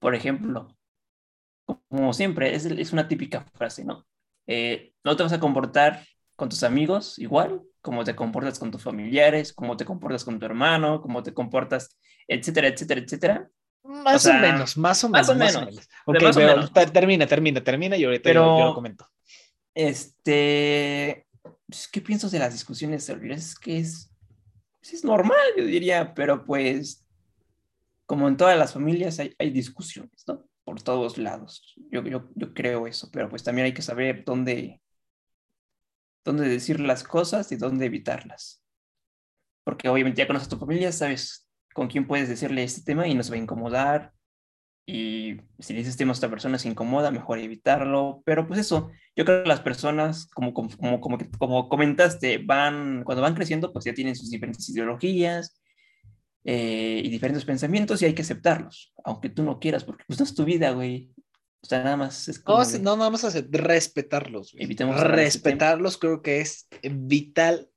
Por 0.00 0.14
ejemplo, 0.14 0.76
como 1.88 2.12
siempre, 2.12 2.54
es, 2.54 2.64
es 2.66 2.92
una 2.92 3.08
típica 3.08 3.44
frase, 3.54 3.84
¿no? 3.84 4.06
Eh, 4.46 4.92
no 5.04 5.16
te 5.16 5.22
vas 5.22 5.32
a 5.32 5.40
comportar 5.40 6.04
con 6.36 6.48
tus 6.48 6.62
amigos 6.62 7.18
igual, 7.18 7.62
como 7.80 8.04
te 8.04 8.16
comportas 8.16 8.58
con 8.58 8.70
tus 8.70 8.82
familiares, 8.82 9.52
como 9.52 9.76
te 9.76 9.84
comportas 9.84 10.24
con 10.24 10.38
tu 10.38 10.46
hermano, 10.46 11.00
como 11.00 11.22
te 11.22 11.32
comportas, 11.32 11.98
etcétera, 12.28 12.68
etcétera, 12.68 13.00
etcétera. 13.00 13.50
Más 13.84 14.22
sea, 14.22 14.38
o 14.38 14.40
menos, 14.40 14.76
más 14.78 15.04
o 15.04 15.08
menos. 15.08 15.28
más 15.28 15.28
o 15.28 15.34
más 15.38 15.54
o 15.56 15.58
menos. 15.60 15.74
menos. 15.74 15.88
Ok, 16.06 16.22
más 16.22 16.36
o 16.36 16.40
veo- 16.40 16.48
menos. 16.56 16.72
ter- 16.72 16.90
termina, 16.90 17.26
termina, 17.26 17.62
termina 17.62 17.96
y 17.96 18.04
ahorita 18.04 18.22
Pero- 18.24 18.40
yo, 18.44 18.58
yo 18.60 18.64
lo 18.66 18.74
comento. 18.74 19.08
Este, 19.74 21.26
pues, 21.66 21.88
¿qué 21.88 22.00
piensas 22.00 22.30
de 22.32 22.38
las 22.38 22.52
discusiones 22.52 23.08
Es 23.08 23.54
que 23.58 23.78
es, 23.78 24.10
pues, 24.80 24.94
es 24.94 25.04
normal, 25.04 25.36
yo 25.56 25.64
diría, 25.64 26.14
pero 26.14 26.44
pues, 26.44 27.04
como 28.06 28.28
en 28.28 28.36
todas 28.36 28.56
las 28.58 28.72
familias 28.72 29.18
hay, 29.18 29.34
hay 29.38 29.50
discusiones, 29.50 30.24
¿no? 30.26 30.44
Por 30.64 30.82
todos 30.82 31.18
lados. 31.18 31.74
Yo, 31.90 32.02
yo, 32.04 32.28
yo 32.34 32.54
creo 32.54 32.86
eso, 32.86 33.10
pero 33.12 33.28
pues 33.28 33.42
también 33.42 33.66
hay 33.66 33.74
que 33.74 33.82
saber 33.82 34.24
dónde, 34.24 34.80
dónde 36.24 36.48
decir 36.48 36.80
las 36.80 37.04
cosas 37.04 37.50
y 37.52 37.56
dónde 37.56 37.86
evitarlas. 37.86 38.62
Porque 39.64 39.88
obviamente 39.88 40.18
ya 40.22 40.26
conoces 40.26 40.46
a 40.48 40.50
tu 40.50 40.58
familia, 40.58 40.90
sabes 40.92 41.43
con 41.74 41.88
quién 41.88 42.06
puedes 42.06 42.30
decirle 42.30 42.64
este 42.64 42.80
tema 42.82 43.06
y 43.06 43.14
no 43.14 43.22
se 43.22 43.30
va 43.30 43.36
a 43.36 43.40
incomodar. 43.40 44.12
Y 44.86 45.36
si 45.58 45.72
le 45.72 45.80
dices 45.80 45.96
tema 45.96 46.12
a 46.12 46.14
esta 46.14 46.30
persona 46.30 46.58
se 46.58 46.68
incomoda, 46.68 47.10
mejor 47.10 47.38
evitarlo. 47.38 48.22
Pero 48.24 48.46
pues 48.46 48.60
eso, 48.60 48.90
yo 49.16 49.24
creo 49.24 49.42
que 49.42 49.48
las 49.48 49.60
personas, 49.60 50.26
como, 50.28 50.54
como, 50.54 50.68
como, 50.78 51.18
como, 51.38 51.68
comentaste, 51.68 52.38
van, 52.38 53.02
cuando 53.04 53.22
van 53.22 53.34
creciendo, 53.34 53.72
pues 53.72 53.84
ya 53.84 53.92
tienen 53.94 54.14
sus 54.14 54.30
diferentes 54.30 54.68
ideologías 54.68 55.60
eh, 56.44 57.00
y 57.04 57.08
diferentes 57.08 57.44
pensamientos 57.44 58.02
y 58.02 58.04
hay 58.04 58.14
que 58.14 58.22
aceptarlos, 58.22 58.92
aunque 59.04 59.30
tú 59.30 59.42
no 59.42 59.58
quieras, 59.58 59.84
porque 59.84 60.04
pues 60.06 60.18
no 60.18 60.24
es 60.24 60.34
tu 60.34 60.44
vida, 60.44 60.70
güey. 60.70 61.10
O 61.62 61.66
sea, 61.66 61.82
nada 61.82 61.96
más 61.96 62.28
es 62.28 62.38
como 62.38 62.62
No, 62.62 62.78
no, 62.80 62.96
nada 62.98 63.10
más 63.10 63.24
hacer, 63.24 63.48
respetarlos. 63.50 64.52
güey. 64.52 64.64
Evitemos 64.64 64.96
ese 64.96 65.08
Respetarlos 65.08 65.96
creo 65.96 66.20
que 66.20 66.40
es 66.42 66.68
vital, 66.82 67.70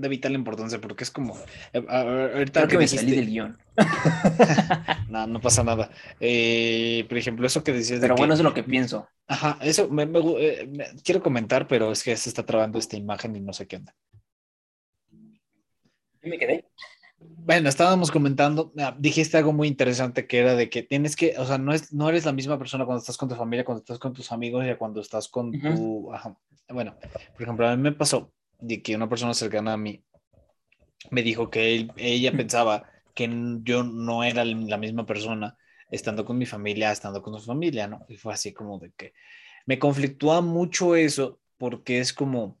de 0.00 0.08
vital 0.08 0.32
importancia, 0.34 0.80
porque 0.80 1.04
es 1.04 1.10
como, 1.10 1.36
eh, 1.72 1.84
ahorita 1.88 2.60
Creo 2.60 2.68
que 2.68 2.76
me 2.78 2.84
dijiste- 2.84 3.04
salí 3.04 3.16
del 3.16 3.26
guion. 3.26 3.58
No, 5.08 5.26
no 5.26 5.40
pasa 5.40 5.64
nada. 5.64 5.90
Eh, 6.20 7.06
por 7.08 7.16
ejemplo, 7.18 7.46
eso 7.46 7.64
que 7.64 7.72
decías 7.72 8.00
de 8.00 8.04
Pero 8.04 8.14
que- 8.14 8.20
bueno, 8.20 8.34
eso 8.34 8.42
es 8.42 8.44
lo 8.44 8.54
que 8.54 8.62
pienso. 8.62 9.08
Ajá, 9.26 9.58
eso 9.62 9.88
me, 9.88 10.04
me 10.06 10.20
gu- 10.20 10.36
eh, 10.38 10.66
me- 10.70 10.86
quiero 11.02 11.22
comentar, 11.22 11.66
pero 11.66 11.90
es 11.92 12.02
que 12.02 12.16
se 12.16 12.28
está 12.28 12.44
trabando 12.44 12.78
esta 12.78 12.96
imagen 12.96 13.34
y 13.36 13.40
no 13.40 13.52
sé 13.52 13.66
qué 13.66 13.76
onda. 13.76 13.94
Me 16.22 16.38
quedé. 16.38 16.64
Bueno, 17.20 17.68
estábamos 17.68 18.10
comentando, 18.10 18.72
ah, 18.78 18.94
dijiste 18.98 19.36
algo 19.38 19.52
muy 19.52 19.66
interesante 19.66 20.26
que 20.26 20.38
era 20.38 20.54
de 20.54 20.68
que 20.70 20.82
tienes 20.82 21.16
que, 21.16 21.34
o 21.38 21.44
sea, 21.46 21.58
no, 21.58 21.72
es, 21.72 21.92
no 21.92 22.08
eres 22.08 22.24
la 22.24 22.32
misma 22.32 22.58
persona 22.58 22.84
cuando 22.84 23.00
estás 23.00 23.16
con 23.16 23.28
tu 23.28 23.34
familia, 23.34 23.64
cuando 23.64 23.80
estás 23.80 23.98
con 23.98 24.12
tus 24.12 24.30
amigos 24.30 24.64
y 24.66 24.74
cuando 24.76 25.00
estás 25.00 25.28
con 25.28 25.50
tu... 25.58 26.12
Ajá. 26.12 26.36
Bueno, 26.68 26.94
por 27.32 27.42
ejemplo, 27.42 27.66
a 27.66 27.74
mí 27.76 27.82
me 27.82 27.92
pasó 27.92 28.30
de 28.58 28.82
que 28.82 28.96
una 28.96 29.08
persona 29.08 29.34
cercana 29.34 29.74
a 29.74 29.76
mí 29.76 30.04
me 31.10 31.22
dijo 31.22 31.50
que 31.50 31.74
él- 31.76 31.92
ella 31.96 32.32
pensaba 32.36 32.84
que 33.14 33.28
yo 33.62 33.82
no 33.84 34.24
era 34.24 34.44
la 34.44 34.76
misma 34.78 35.06
persona 35.06 35.56
estando 35.90 36.24
con 36.24 36.38
mi 36.38 36.46
familia, 36.46 36.92
estando 36.92 37.22
con 37.22 37.38
su 37.38 37.46
familia, 37.46 37.86
¿no? 37.88 38.04
Y 38.08 38.16
fue 38.16 38.32
así 38.34 38.52
como 38.52 38.78
de 38.78 38.92
que 38.92 39.14
me 39.66 39.78
conflictúa 39.78 40.40
mucho 40.42 40.96
eso 40.96 41.40
porque 41.58 41.98
es 42.00 42.12
como, 42.12 42.60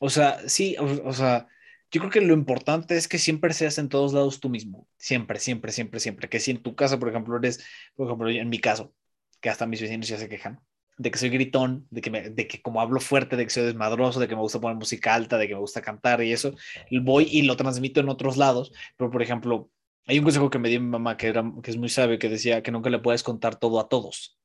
o 0.00 0.10
sea, 0.10 0.48
sí, 0.48 0.76
o, 0.78 1.08
o 1.08 1.12
sea, 1.12 1.48
yo 1.90 2.00
creo 2.00 2.10
que 2.12 2.20
lo 2.20 2.34
importante 2.34 2.96
es 2.96 3.08
que 3.08 3.18
siempre 3.18 3.52
seas 3.54 3.78
en 3.78 3.88
todos 3.88 4.12
lados 4.14 4.40
tú 4.40 4.48
mismo, 4.50 4.88
siempre, 4.98 5.38
siempre, 5.40 5.72
siempre, 5.72 6.00
siempre, 6.00 6.28
que 6.28 6.40
si 6.40 6.50
en 6.52 6.62
tu 6.62 6.74
casa, 6.76 6.98
por 6.98 7.08
ejemplo, 7.08 7.36
eres, 7.36 7.64
por 7.96 8.06
ejemplo, 8.08 8.28
en 8.30 8.48
mi 8.48 8.60
caso, 8.60 8.94
que 9.40 9.50
hasta 9.50 9.66
mis 9.66 9.80
vecinos 9.80 10.08
ya 10.08 10.18
se 10.18 10.28
quejan, 10.28 10.60
de 10.96 11.10
que 11.10 11.18
soy 11.18 11.28
gritón, 11.30 11.86
de 11.90 12.00
que, 12.00 12.10
me- 12.10 12.30
de 12.30 12.46
que 12.48 12.62
como 12.62 12.80
hablo 12.80 13.00
fuerte, 13.00 13.36
de 13.36 13.44
que 13.44 13.50
soy 13.50 13.64
desmadroso, 13.64 14.20
de 14.20 14.28
que 14.28 14.34
me 14.36 14.40
gusta 14.42 14.60
poner 14.60 14.76
música 14.76 15.14
alta, 15.14 15.38
de 15.38 15.48
que 15.48 15.54
me 15.54 15.60
gusta 15.60 15.82
cantar 15.82 16.22
y 16.22 16.32
eso, 16.32 16.54
voy 17.02 17.28
y 17.30 17.42
lo 17.42 17.56
transmito 17.56 18.00
en 18.00 18.08
otros 18.08 18.36
lados, 18.36 18.72
pero 18.96 19.10
por 19.10 19.22
ejemplo, 19.22 19.70
hay 20.06 20.18
un 20.18 20.24
consejo 20.24 20.50
que 20.50 20.58
me 20.58 20.68
dio 20.68 20.80
mi 20.80 20.88
mamá 20.88 21.16
que, 21.16 21.28
era, 21.28 21.44
que 21.62 21.70
es 21.70 21.76
muy 21.76 21.88
sabio, 21.88 22.18
que 22.18 22.28
decía 22.28 22.62
que 22.62 22.70
nunca 22.70 22.90
le 22.90 22.98
puedes 23.00 23.22
contar 23.22 23.56
todo 23.58 23.80
a 23.80 23.88
todos. 23.88 24.38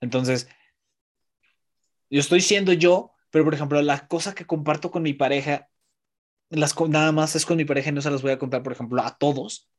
Entonces, 0.00 0.48
yo 2.10 2.20
estoy 2.20 2.40
siendo 2.40 2.72
yo, 2.72 3.12
pero 3.30 3.44
por 3.44 3.54
ejemplo, 3.54 3.80
las 3.82 4.02
cosas 4.04 4.34
que 4.34 4.46
comparto 4.46 4.90
con 4.90 5.02
mi 5.02 5.14
pareja, 5.14 5.68
las 6.50 6.74
nada 6.88 7.12
más 7.12 7.36
es 7.36 7.46
con 7.46 7.56
mi 7.56 7.64
pareja 7.64 7.90
y 7.90 7.92
no 7.92 8.02
se 8.02 8.10
las 8.10 8.22
voy 8.22 8.32
a 8.32 8.38
contar, 8.38 8.62
por 8.62 8.72
ejemplo, 8.72 9.02
a 9.02 9.16
todos. 9.18 9.70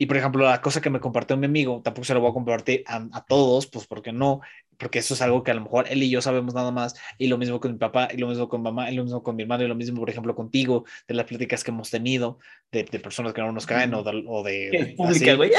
Y 0.00 0.06
por 0.06 0.16
ejemplo, 0.16 0.46
la 0.46 0.62
cosa 0.62 0.80
que 0.80 0.88
me 0.88 0.98
compartió 0.98 1.36
mi 1.36 1.44
amigo, 1.44 1.82
tampoco 1.84 2.06
se 2.06 2.14
la 2.14 2.20
voy 2.20 2.30
a 2.30 2.32
compartir 2.32 2.82
a, 2.86 3.06
a 3.12 3.22
todos, 3.22 3.66
pues 3.66 3.86
porque 3.86 4.12
no, 4.12 4.40
porque 4.78 5.00
eso 5.00 5.12
es 5.12 5.20
algo 5.20 5.42
que 5.42 5.50
a 5.50 5.54
lo 5.54 5.60
mejor 5.60 5.88
él 5.90 6.02
y 6.02 6.08
yo 6.08 6.22
sabemos 6.22 6.54
nada 6.54 6.70
más, 6.70 6.94
y 7.18 7.26
lo 7.26 7.36
mismo 7.36 7.60
con 7.60 7.72
mi 7.72 7.78
papá, 7.78 8.08
y 8.10 8.16
lo 8.16 8.26
mismo 8.26 8.48
con 8.48 8.62
mamá, 8.62 8.90
y 8.90 8.94
lo 8.94 9.04
mismo 9.04 9.22
con 9.22 9.36
mi 9.36 9.42
hermano, 9.42 9.62
y 9.62 9.68
lo 9.68 9.74
mismo, 9.74 10.00
por 10.00 10.08
ejemplo, 10.08 10.34
contigo, 10.34 10.86
de 11.06 11.12
las 11.12 11.26
pláticas 11.26 11.62
que 11.62 11.70
hemos 11.70 11.90
tenido, 11.90 12.38
de, 12.72 12.84
de 12.84 12.98
personas 12.98 13.34
que 13.34 13.42
no 13.42 13.52
nos 13.52 13.66
caen, 13.66 13.92
o 13.92 14.02
de... 14.02 14.24
O 14.26 14.42
de, 14.42 14.94
pública, 14.96 15.34
güey. 15.34 15.52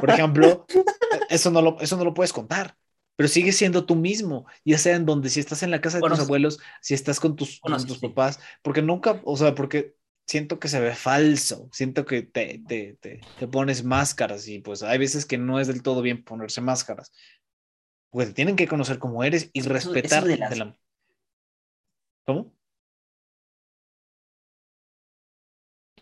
Por 0.00 0.10
ejemplo, 0.10 0.66
eso 1.30 1.50
no, 1.50 1.62
lo, 1.62 1.80
eso 1.80 1.96
no 1.96 2.04
lo 2.04 2.12
puedes 2.12 2.34
contar, 2.34 2.76
pero 3.16 3.26
sigues 3.26 3.56
siendo 3.56 3.86
tú 3.86 3.96
mismo, 3.96 4.44
ya 4.66 4.76
sea 4.76 4.96
en 4.96 5.06
donde, 5.06 5.30
si 5.30 5.40
estás 5.40 5.62
en 5.62 5.70
la 5.70 5.80
casa 5.80 5.96
de 5.96 6.02
Bueno, 6.02 6.16
tus 6.16 6.26
abuelos, 6.26 6.60
si 6.82 6.92
estás 6.92 7.18
con 7.18 7.36
tus, 7.36 7.58
Bueno, 7.62 7.78
con 7.78 7.86
tus 7.86 8.00
sí. 8.00 8.06
papás, 8.06 8.38
porque 8.60 8.82
nunca, 8.82 9.18
o 9.24 9.34
sea, 9.38 9.54
porque 9.54 9.94
siento 10.30 10.58
que 10.60 10.68
se 10.68 10.80
ve 10.80 10.94
falso, 10.94 11.68
siento 11.72 12.04
que 12.06 12.22
te, 12.22 12.62
te, 12.66 12.98
te, 13.00 13.28
te 13.36 13.48
pones 13.48 13.84
máscaras 13.84 14.48
y 14.48 14.60
pues 14.60 14.82
hay 14.84 14.98
veces 14.98 15.26
que 15.26 15.38
no 15.38 15.60
es 15.60 15.68
del 15.68 15.82
todo 15.82 16.02
bien 16.02 16.24
ponerse 16.24 16.60
máscaras, 16.62 17.12
te 18.12 18.32
tienen 18.32 18.56
que 18.56 18.68
conocer 18.68 18.98
como 19.00 19.24
eres 19.24 19.50
y 19.52 19.62
respetar. 19.62 20.24
de 20.24 20.36
las- 20.38 20.56
la- 20.58 20.76
¿Cómo? 22.24 22.52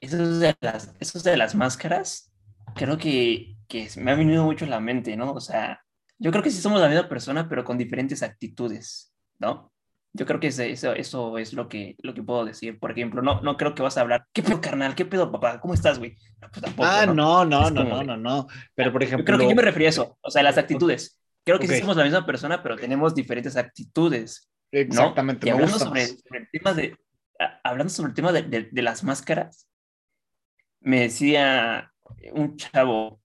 Eso 0.01 0.39
de 0.39 0.57
las, 0.61 0.95
eso 1.01 1.19
de 1.21 1.37
las 1.37 1.55
máscaras, 1.55 2.33
creo 2.77 2.99
que, 2.99 3.57
que 3.69 3.89
me 3.97 4.13
ha 4.13 4.15
venido 4.15 4.45
mucho 4.45 4.65
a 4.65 4.69
la 4.69 4.81
mente, 4.81 5.17
¿no? 5.17 5.33
O 5.33 5.41
sea, 5.41 5.81
yo 6.19 6.31
creo 6.31 6.43
que 6.43 6.51
sí 6.51 6.61
somos 6.61 6.81
la 6.81 6.89
misma 6.89 7.09
persona, 7.09 7.49
pero 7.49 7.65
con 7.65 7.79
diferentes 7.79 8.23
actitudes, 8.23 9.13
¿no? 9.39 9.73
Yo 10.15 10.27
creo 10.27 10.41
que 10.41 10.49
eso, 10.49 10.93
eso 10.95 11.39
es 11.39 11.53
lo 11.53 11.69
que, 11.69 11.95
lo 12.03 12.15
que 12.15 12.23
puedo 12.23 12.45
decir. 12.45 12.79
Por 12.79 12.91
ejemplo, 12.91 13.23
no, 13.23 13.41
no 13.43 13.57
creo 13.57 13.75
que 13.75 13.83
vas 13.83 13.99
a 13.99 14.01
hablar, 14.01 14.27
¿qué 14.33 14.43
pedo, 14.43 14.61
carnal? 14.61 14.95
¿Qué 14.95 15.05
pedo, 15.05 15.31
papá? 15.31 15.61
¿Cómo 15.61 15.75
estás, 15.75 15.99
güey? 15.99 16.17
No, 16.41 16.49
pues 16.51 16.63
tampoco, 16.63 16.89
ah, 16.89 17.07
no, 17.07 17.45
no, 17.45 17.71
no, 17.71 17.85
no, 17.85 18.03
no, 18.03 18.17
no, 18.17 18.47
pero 18.75 18.91
por 18.93 19.03
Yo 19.03 19.07
ejemplo... 19.07 19.25
creo 19.27 19.39
que 19.39 19.49
yo 19.49 19.55
me 19.55 19.63
refería 19.63 19.89
a 19.89 19.91
eso, 19.91 20.19
o 20.21 20.31
sea, 20.31 20.43
las 20.43 20.59
actitudes. 20.59 21.21
Creo 21.45 21.59
que 21.59 21.67
Ok. 21.67 21.73
sí 21.73 21.81
somos 21.81 21.97
la 21.97 22.05
misma 22.05 22.27
persona, 22.27 22.63
pero 22.63 22.77
tenemos 22.77 23.15
diferentes 23.15 23.57
actitudes. 23.57 24.51
¿no? 24.73 24.79
Exactamente. 24.81 25.47
Y 25.47 25.51
hablando 25.51 25.79
sobre, 25.79 26.07
sobre 26.07 26.41
el 26.41 26.49
tema 26.51 26.75
de, 26.75 26.97
hablando 27.63 27.91
sobre 27.93 28.09
el 28.11 28.15
tema 28.15 28.33
de, 28.33 28.43
de- 28.43 28.69
de 28.71 28.83
las 28.83 29.05
máscaras, 29.05 29.69
me 30.81 31.01
decía 31.01 31.93
un 32.33 32.57
chavo 32.57 33.21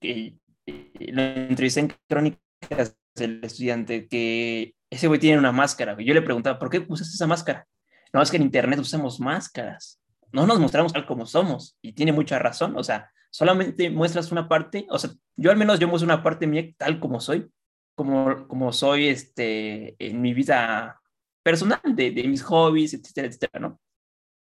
que 0.00 0.36
eh, 0.66 0.92
lo 1.12 1.22
entrevisté 1.22 1.80
en 1.80 1.92
Crónicas 2.08 2.96
del 3.18 3.40
Estudiante, 3.42 4.08
que 4.08 4.74
ese 4.90 5.06
güey 5.08 5.20
tiene 5.20 5.38
una 5.38 5.52
máscara. 5.52 5.96
Yo 6.00 6.14
le 6.14 6.22
preguntaba, 6.22 6.58
¿por 6.58 6.70
qué 6.70 6.84
usas 6.88 7.12
esa 7.12 7.26
máscara? 7.26 7.66
No, 8.12 8.22
es 8.22 8.30
que 8.30 8.36
en 8.36 8.42
Internet 8.44 8.78
usamos 8.78 9.20
máscaras. 9.20 10.00
No 10.32 10.46
nos 10.46 10.58
mostramos 10.60 10.92
tal 10.92 11.06
como 11.06 11.26
somos. 11.26 11.76
Y 11.82 11.92
tiene 11.92 12.12
mucha 12.12 12.38
razón. 12.38 12.76
O 12.76 12.84
sea, 12.84 13.10
solamente 13.30 13.90
muestras 13.90 14.32
una 14.32 14.48
parte. 14.48 14.86
O 14.90 14.98
sea, 14.98 15.10
yo 15.36 15.50
al 15.50 15.56
menos 15.56 15.78
yo 15.78 15.88
muestro 15.88 16.06
una 16.06 16.22
parte 16.22 16.46
mía 16.46 16.68
tal 16.76 17.00
como 17.00 17.20
soy. 17.20 17.50
Como, 17.94 18.46
como 18.46 18.72
soy 18.72 19.08
este, 19.08 19.96
en 19.98 20.20
mi 20.20 20.32
vida 20.32 21.00
personal, 21.42 21.80
de, 21.84 22.12
de 22.12 22.24
mis 22.28 22.42
hobbies, 22.42 22.94
etcétera, 22.94 23.26
etcétera, 23.26 23.58
¿no? 23.60 23.80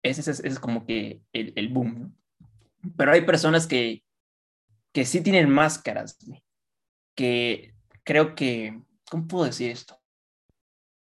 Ese, 0.03 0.21
es- 0.21 0.27
ese 0.27 0.47
es 0.47 0.59
como 0.59 0.85
que 0.85 1.21
el, 1.31 1.53
el 1.55 1.69
boom, 1.69 1.99
¿no? 1.99 2.91
Pero 2.97 3.11
hay 3.13 3.21
personas 3.21 3.65
que, 3.65 4.03
que 4.93 5.05
sí 5.05 5.21
tienen 5.21 5.49
máscaras, 5.49 6.17
que 7.15 7.73
creo 8.07 8.33
que, 8.33 8.81
¿cómo 9.11 9.27
puedo 9.27 9.45
decir 9.45 9.69
esto? 9.69 10.01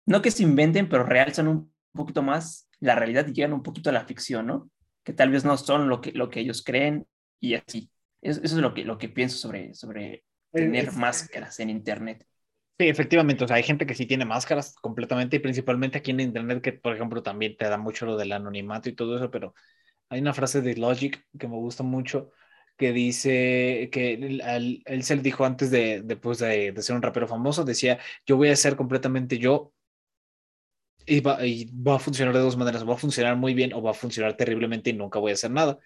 no 0.07 0.23
que 0.23 0.31
se 0.31 0.43
inventen, 0.43 0.89
pero 0.89 1.05
realzan 1.05 1.49
un 1.49 1.73
poquito 1.93 2.23
más 2.23 2.69
la 2.81 2.95
realidad 2.95 3.27
y 3.27 3.33
llegan 3.33 3.53
un 3.53 3.63
poquito 3.63 3.91
a 3.91 3.93
la 3.93 4.05
ficción, 4.05 4.47
¿no? 4.47 4.71
Que 5.03 5.13
tal 5.13 5.31
vez 5.31 5.45
no 5.45 5.57
son 5.57 5.89
lo 5.89 6.01
que, 6.01 6.13
lo 6.13 6.31
que 6.31 6.41
ellos 6.41 6.63
creen 6.63 7.07
y 7.41 7.55
así. 7.55 7.91
Eso, 8.21 8.41
es 8.43 8.53
lo 8.55 8.75
que, 8.75 8.85
lo 8.85 8.99
que 8.99 9.09
pienso 9.09 9.37
sobre, 9.37 9.75
sobre 9.75 10.25
tener 10.53 10.93
máscaras 10.93 11.61
en 11.61 11.71
Internet. 11.71 12.27
Sí, 12.79 12.89
efectivamente, 12.89 13.45
o 13.45 13.47
sea, 13.47 13.57
hay 13.57 13.63
gente 13.63 13.87
que 13.87 13.95
sí 13.95 14.07
tiene 14.07 14.25
máscaras 14.25 14.75
completamente 14.75 15.37
y 15.37 15.41
principalmente 15.41 15.99
aquí 15.99 16.11
en 16.11 16.21
Internet 16.21 16.61
que, 16.61 16.73
por 16.73 16.95
ejemplo, 16.95 17.23
también 17.23 17.57
te 17.57 17.69
da 17.69 17.79
mucho 17.79 18.07
lo 18.07 18.17
del 18.17 18.33
anonimato 18.33 18.89
y 18.89 18.95
todo 18.95 19.17
eso, 19.17 19.31
pero 19.31 19.55
hay 20.09 20.21
una 20.21 20.35
frase 20.35 20.61
de 20.61 20.77
Logic 20.77 21.25
que 21.39 21.49
me 21.49 21.57
gusta 21.57 21.83
mucho 21.83 22.33
que 22.77 22.93
dice 22.93 23.89
que 23.93 24.15
él, 24.15 24.83
él, 24.85 25.03
se 25.05 25.17
le 25.17 25.23
dijo 25.23 25.45
antes 25.45 25.71
de, 25.71 26.03
después 26.03 26.39
de, 26.39 26.73
de, 26.73 26.83
ser 26.83 26.97
un 26.97 27.03
rapero 27.03 27.29
famoso, 27.29 27.65
decía, 27.65 27.99
yo 28.27 28.37
voy 28.37 28.49
a 28.49 28.57
ser 28.57 28.77
completamente 28.77 29.39
yo 29.39 29.73
y 31.07 31.21
va, 31.21 31.45
y 31.47 31.71
va, 31.73 31.97
a 31.97 31.99
funcionar 31.99 32.35
de 32.35 32.41
dos 32.41 32.57
maneras, 32.57 32.89
va 32.89 32.95
a 32.95 32.99
funcionar 32.99 33.37
muy 33.37 33.55
bien 33.55 33.73
o 33.75 33.83
va 33.83 33.91
a 33.91 33.95
funcionar 33.95 34.37
terriblemente 34.37 34.91
y 34.91 34.95
nunca 34.95 35.19
voy 35.19 35.33
a 35.33 35.35
hacer 35.35 35.51
nada. 35.51 35.79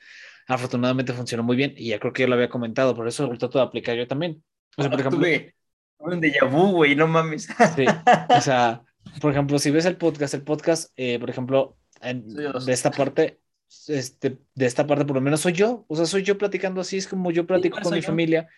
Afortunadamente 0.47 1.13
funcionó 1.13 1.43
muy 1.43 1.57
bien 1.57 1.75
y 1.77 1.89
ya 1.89 1.99
creo 1.99 2.13
que 2.13 2.23
yo 2.23 2.29
lo 2.29 2.35
había 2.35 2.49
comentado, 2.49 2.95
por 2.95 3.07
eso 3.09 3.27
lo 3.27 3.37
trato 3.37 3.59
de 3.59 3.65
aplicar 3.65 3.97
yo 3.97 4.07
también. 4.07 4.43
O 4.77 4.83
sea, 4.83 4.91
por 4.91 5.01
ejemplo, 5.01 5.21
tuve 5.21 5.55
un 5.99 6.21
déjà 6.21 6.49
vu, 6.49 6.71
güey, 6.73 6.95
no 6.95 7.07
mames. 7.07 7.49
Sí, 7.77 7.85
o 8.37 8.41
sea, 8.41 8.83
por 9.21 9.33
ejemplo, 9.33 9.59
si 9.59 9.71
ves 9.71 9.85
el 9.85 9.97
podcast, 9.97 10.35
el 10.35 10.43
podcast, 10.43 10.93
eh, 10.97 11.19
por 11.19 11.29
ejemplo, 11.29 11.77
en, 12.01 12.27
de 12.29 12.73
esta 12.73 12.91
parte, 12.91 13.41
este, 13.89 14.39
de 14.55 14.67
esta 14.67 14.87
parte 14.87 15.05
por 15.05 15.17
lo 15.17 15.21
menos 15.21 15.41
soy 15.41 15.53
yo, 15.53 15.85
o 15.89 15.97
sea, 15.97 16.07
soy 16.07 16.23
yo 16.23 16.39
platicando 16.39 16.81
así, 16.81 16.97
es 16.97 17.07
como 17.07 17.31
yo 17.31 17.47
platico 17.47 17.79
con 17.81 17.95
mi 17.95 18.03
familia, 18.03 18.49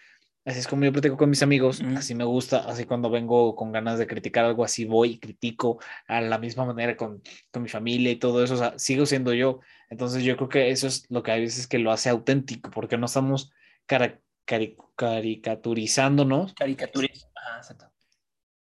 así 0.45 0.61
es 0.61 0.67
como 0.67 0.85
yo 0.85 0.93
platico 0.93 1.17
con 1.17 1.31
mis 1.31 1.43
amigos, 1.43 1.83
así 1.97 2.15
me 2.15 2.25
gusta, 2.25 2.61
así 2.61 2.85
cuando 2.85 3.11
vengo 3.11 3.55
con 3.57 3.73
ganas 3.73 3.99
de 3.99 4.07
criticar 4.07 4.45
algo 4.45 4.65
así 4.65 4.85
voy 4.85 5.13
y 5.13 5.19
critico 5.19 5.81
a 6.07 6.21
la 6.21 6.39
misma 6.39 6.65
manera 6.65 6.97
con, 6.97 7.23
con 7.51 7.63
mi 7.63 7.69
familia 7.69 8.11
y 8.11 8.17
todo 8.17 8.43
eso, 8.43 8.55
o 8.55 8.59
sea, 8.59 8.79
sigo 8.79 9.07
siendo 9.07 9.35
yo, 9.35 9.61
entonces 9.89 10.23
yo 10.23 10.37
creo 10.37 10.49
que 10.49 10.71
eso 10.71 10.87
es 10.87 11.07
lo 11.11 11.23
que 11.23 11.33
hay 11.33 11.41
veces 11.41 11.67
que 11.67 11.79
lo 11.79 11.93
hace 11.93 12.09
auténtico, 12.09 12.71
porque 12.71 12.97
no 12.97 13.07
estamos 13.07 13.53
cara, 13.87 14.21
cari, 14.45 14.77
caricaturizándonos. 14.97 16.55
Caricaturizando, 16.55 17.31
exacto 17.57 17.91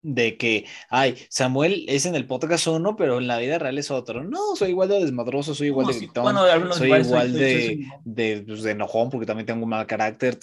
de 0.04 0.38
que, 0.38 0.66
ay, 0.90 1.16
Samuel 1.30 1.86
es 1.88 2.06
en 2.06 2.14
el 2.14 2.28
podcast 2.28 2.68
uno, 2.68 2.96
pero 2.96 3.18
en 3.18 3.28
la 3.28 3.38
vida 3.40 3.58
real 3.58 3.78
es 3.78 3.90
otro. 3.90 4.24
No, 4.24 4.56
soy 4.56 4.72
igual 4.72 4.90
de 4.90 5.00
desmadroso, 5.00 5.56
soy 5.56 5.68
igual 5.68 5.88
de 5.88 5.94
gritón, 5.94 6.36
soy 6.74 6.94
igual 6.94 7.34
de, 7.34 7.88
de, 8.04 8.44
pues, 8.46 8.64
de, 8.64 8.72
enojón, 8.72 9.10
porque 9.10 9.26
también 9.26 9.46
tengo 9.46 9.64
un 9.64 9.70
mal 9.70 9.88
carácter, 9.88 10.38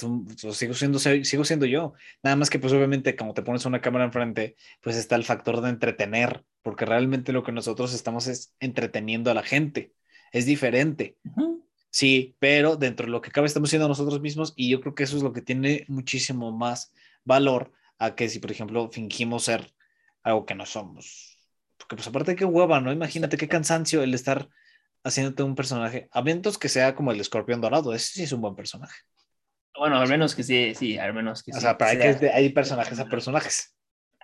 sigo, 0.52 0.74
siendo, 0.74 0.98
sigo 0.98 1.44
siendo 1.44 1.66
yo. 1.66 1.92
Nada 2.22 2.36
más 2.36 2.48
que, 2.48 2.58
pues 2.58 2.72
obviamente, 2.72 3.14
como 3.14 3.34
te 3.34 3.42
pones 3.42 3.66
una 3.66 3.82
cámara 3.82 4.06
enfrente, 4.06 4.56
pues 4.80 4.96
está 4.96 5.14
el 5.14 5.24
factor 5.24 5.60
de 5.60 5.68
entretener, 5.68 6.42
porque 6.62 6.86
realmente 6.86 7.32
lo 7.32 7.42
que 7.42 7.52
nosotros 7.52 7.92
estamos 7.92 8.26
es 8.26 8.54
entreteniendo 8.60 9.30
a 9.30 9.34
la 9.34 9.42
gente. 9.42 9.92
Es 10.32 10.46
diferente. 10.46 11.18
Sí, 11.90 12.36
pero 12.38 12.76
dentro 12.76 13.06
de 13.06 13.12
lo 13.12 13.20
que 13.20 13.30
cabe 13.30 13.46
estamos 13.46 13.68
siendo 13.68 13.88
nosotros 13.88 14.20
mismos 14.20 14.54
y 14.56 14.70
yo 14.70 14.80
creo 14.80 14.94
que 14.94 15.02
eso 15.02 15.16
es 15.16 15.22
lo 15.22 15.32
que 15.32 15.42
tiene 15.42 15.84
muchísimo 15.88 16.52
más 16.52 16.92
valor 17.24 17.72
a 18.00 18.14
que 18.16 18.28
si, 18.28 18.40
por 18.40 18.50
ejemplo, 18.50 18.90
fingimos 18.90 19.44
ser 19.44 19.72
algo 20.22 20.46
que 20.46 20.54
no 20.54 20.66
somos. 20.66 21.38
Porque 21.76 21.96
pues 21.96 22.08
aparte 22.08 22.34
qué 22.34 22.44
hueva, 22.44 22.80
¿no? 22.80 22.90
Imagínate 22.90 23.36
qué 23.36 23.46
cansancio 23.46 24.02
el 24.02 24.14
estar 24.14 24.48
haciéndote 25.04 25.42
un 25.42 25.54
personaje. 25.54 26.08
A 26.10 26.22
menos 26.22 26.58
que 26.58 26.70
sea 26.70 26.94
como 26.94 27.12
el 27.12 27.20
escorpión 27.20 27.60
dorado, 27.60 27.94
ese 27.94 28.14
sí 28.14 28.22
es 28.22 28.32
un 28.32 28.40
buen 28.40 28.56
personaje. 28.56 28.96
Bueno, 29.78 29.98
al 29.98 30.08
menos 30.08 30.34
que 30.34 30.42
sí, 30.42 30.74
sí, 30.74 30.98
al 30.98 31.12
menos 31.12 31.42
que 31.42 31.52
o 31.52 31.54
sí. 31.54 31.58
O 31.58 31.60
sea, 31.60 31.76
pero 31.76 31.90
hay, 31.90 32.16
que, 32.16 32.30
hay 32.30 32.48
personajes 32.48 32.98
a 32.98 33.04
personajes. 33.06 33.76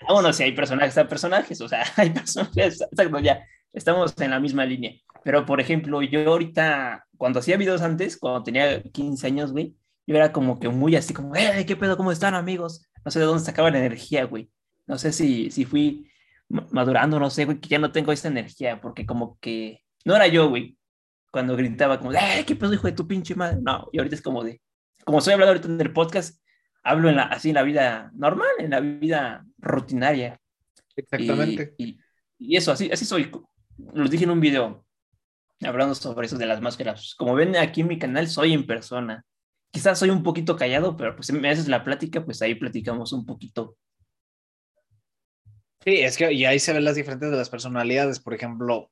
Ah, 0.09 0.15
bueno, 0.15 0.33
sí, 0.33 0.43
hay 0.43 0.53
personajes 0.53 0.97
a 0.99 1.07
personajes, 1.07 1.61
o 1.61 1.69
sea, 1.69 1.85
hay 1.97 2.11
personajes, 2.11 2.81
exacto, 2.83 3.19
ya, 3.21 3.47
estamos 3.73 4.15
en 4.19 4.31
la 4.31 4.41
misma 4.41 4.65
línea. 4.65 4.93
Pero, 5.23 5.47
por 5.47 5.61
ejemplo, 5.61 6.03
yo 6.03 6.31
ahorita, 6.31 7.07
cuando 7.17 7.41
hacía 7.41 7.57
videos 7.57 7.83
antes, 7.83 8.19
cuando 8.19 8.43
tenía 8.43 8.83
15 8.83 9.27
años, 9.27 9.53
güey, 9.53 9.75
yo 10.07 10.17
era 10.17 10.33
como 10.33 10.59
que 10.59 10.69
muy 10.69 10.97
así, 10.97 11.15
como, 11.15 11.35
¡eh, 11.35 11.65
qué 11.67 11.77
pedo, 11.77 11.97
cómo 11.97 12.13
están, 12.13 12.35
amigos! 12.35 12.87
No 13.07 13.13
sé 13.13 13.21
de 13.21 13.25
dónde 13.25 13.45
sacaba 13.45 13.71
la 13.71 13.79
energía, 13.79 14.25
güey. 14.25 14.51
No 14.89 14.99
sé 14.99 15.13
si, 15.13 15.49
si 15.53 15.65
fui 15.65 16.11
madurando, 16.49 17.21
no 17.21 17.31
sé, 17.31 17.45
güey, 17.45 17.61
que 17.61 17.69
ya 17.69 17.79
no 17.79 17.93
tengo 17.93 18.11
esa 18.11 18.27
energía, 18.27 18.81
porque 18.81 19.07
como 19.07 19.39
que 19.39 19.85
no 20.05 20.17
era 20.17 20.27
yo, 20.27 20.49
güey, 20.49 20.77
cuando 21.31 21.57
gritaba 21.57 22.01
como, 22.01 22.13
¡eh, 22.13 22.43
qué 22.45 22.57
pedo, 22.57 22.75
hijo 22.75 22.89
de 22.89 22.95
tu 22.95 23.07
pinche 23.07 23.37
madre! 23.37 23.59
No, 23.63 23.89
y 23.93 23.99
ahorita 23.99 24.17
es 24.17 24.23
como 24.23 24.43
de, 24.43 24.61
como 25.05 25.19
estoy 25.19 25.35
hablando 25.35 25.53
ahorita 25.53 25.69
en 25.69 25.81
el 25.81 25.93
podcast, 25.93 26.43
hablo 26.83 27.09
en 27.09 27.15
la, 27.15 27.23
así 27.23 27.51
en 27.51 27.55
la 27.55 27.63
vida 27.63 28.11
normal, 28.13 28.51
en 28.59 28.71
la 28.71 28.81
vida 28.81 29.47
rutinaria. 29.59 30.41
Exactamente. 30.97 31.77
Y, 31.79 32.01
y, 32.41 32.57
eso, 32.57 32.73
así, 32.73 32.91
así 32.91 33.05
soy. 33.05 33.31
Lo 33.95 34.09
dije 34.09 34.25
en 34.25 34.31
un 34.31 34.41
video 34.41 34.85
hablando 35.63 35.95
sobre 35.95 36.27
eso 36.27 36.39
de 36.39 36.47
las 36.47 36.61
máscaras. 36.61 37.15
Como 37.17 37.37
ven 37.37 37.55
aquí 37.55 37.83
en 37.83 37.87
mi 37.87 38.01
canal, 38.01 38.27
soy 38.27 38.53
en 38.53 38.67
persona 38.67 39.25
quizás 39.77 39.99
soy 39.99 40.09
un 40.09 40.23
poquito 40.23 40.57
callado, 40.57 40.97
pero 40.97 41.15
pues 41.15 41.31
me 41.31 41.51
haces 41.51 41.69
la 41.69 41.85
plática, 41.85 42.25
pues 42.25 42.41
ahí 42.41 42.55
platicamos 42.55 43.13
un 43.13 43.27
poquito. 43.27 43.77
Sí, 45.85 45.99
es 46.01 46.17
que 46.17 46.33
y 46.33 46.47
ahí 46.47 46.59
se 46.59 46.73
ven 46.73 46.83
las 46.83 46.97
diferentes 46.97 47.31
de 47.31 47.37
las 47.37 47.51
personalidades, 47.51 48.19
por 48.19 48.33
ejemplo, 48.33 48.91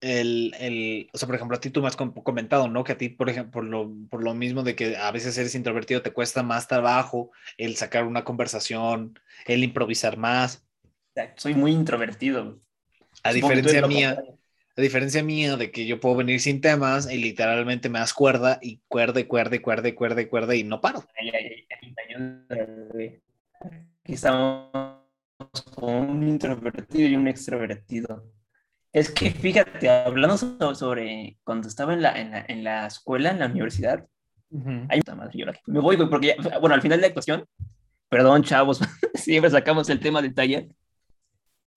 el, 0.00 0.56
el, 0.58 1.08
o 1.12 1.18
sea, 1.18 1.28
por 1.28 1.36
ejemplo, 1.36 1.56
a 1.56 1.60
ti 1.60 1.70
tú 1.70 1.82
me 1.82 1.86
has 1.86 1.94
comentado, 1.94 2.66
¿no? 2.66 2.82
Que 2.82 2.92
a 2.92 2.98
ti, 2.98 3.10
por 3.10 3.30
ejemplo, 3.30 3.52
por 3.52 3.64
lo, 3.64 3.92
por 4.10 4.24
lo 4.24 4.34
mismo 4.34 4.64
de 4.64 4.74
que 4.74 4.96
a 4.96 5.12
veces 5.12 5.38
eres 5.38 5.54
introvertido, 5.54 6.02
te 6.02 6.12
cuesta 6.12 6.42
más 6.42 6.66
trabajo 6.66 7.30
el 7.56 7.76
sacar 7.76 8.04
una 8.04 8.24
conversación, 8.24 9.20
el 9.46 9.62
improvisar 9.62 10.16
más. 10.16 10.66
Soy 11.36 11.54
muy 11.54 11.70
introvertido. 11.70 12.60
A 13.22 13.32
diferencia 13.32 13.86
mía, 13.86 14.20
a 14.78 14.80
diferencia 14.80 15.24
mía 15.24 15.56
de 15.56 15.72
que 15.72 15.86
yo 15.86 15.98
puedo 15.98 16.14
venir 16.14 16.40
sin 16.40 16.60
temas 16.60 17.10
y 17.10 17.18
literalmente 17.18 17.88
me 17.88 17.98
das 17.98 18.14
cuerda 18.14 18.60
y 18.62 18.80
cuerda 18.86 19.18
y 19.18 19.24
cuerda 19.24 19.56
y 19.56 19.58
cuerda 19.58 19.88
y 19.88 19.92
cuerda 19.92 20.20
y 20.22 20.26
cuerda 20.26 20.54
y 20.54 20.62
no 20.62 20.80
paro. 20.80 21.04
Aquí 24.04 24.12
estamos 24.12 24.70
con 25.74 26.10
un 26.10 26.28
introvertido 26.28 27.08
y 27.08 27.16
un 27.16 27.26
extrovertido. 27.26 28.24
Es 28.92 29.10
que 29.10 29.32
fíjate, 29.32 29.90
hablando 29.90 30.38
sobre 30.76 31.38
cuando 31.42 31.66
estaba 31.66 31.92
en 31.92 32.02
la, 32.02 32.12
en 32.12 32.30
la, 32.30 32.44
en 32.46 32.62
la 32.62 32.86
escuela, 32.86 33.30
en 33.30 33.40
la 33.40 33.46
universidad, 33.46 34.06
hay 34.88 34.98
mucha 34.98 35.16
madre, 35.16 35.32
yo 35.34 35.46
me 35.66 35.80
voy, 35.80 35.96
porque 35.96 36.36
bueno, 36.60 36.76
al 36.76 36.82
final 36.82 36.98
de 36.98 37.02
la 37.02 37.08
actuación, 37.08 37.44
perdón, 38.08 38.44
chavos, 38.44 38.80
siempre 39.14 39.50
sacamos 39.50 39.90
el 39.90 39.98
tema 39.98 40.22
de 40.22 40.30
taller, 40.30 40.68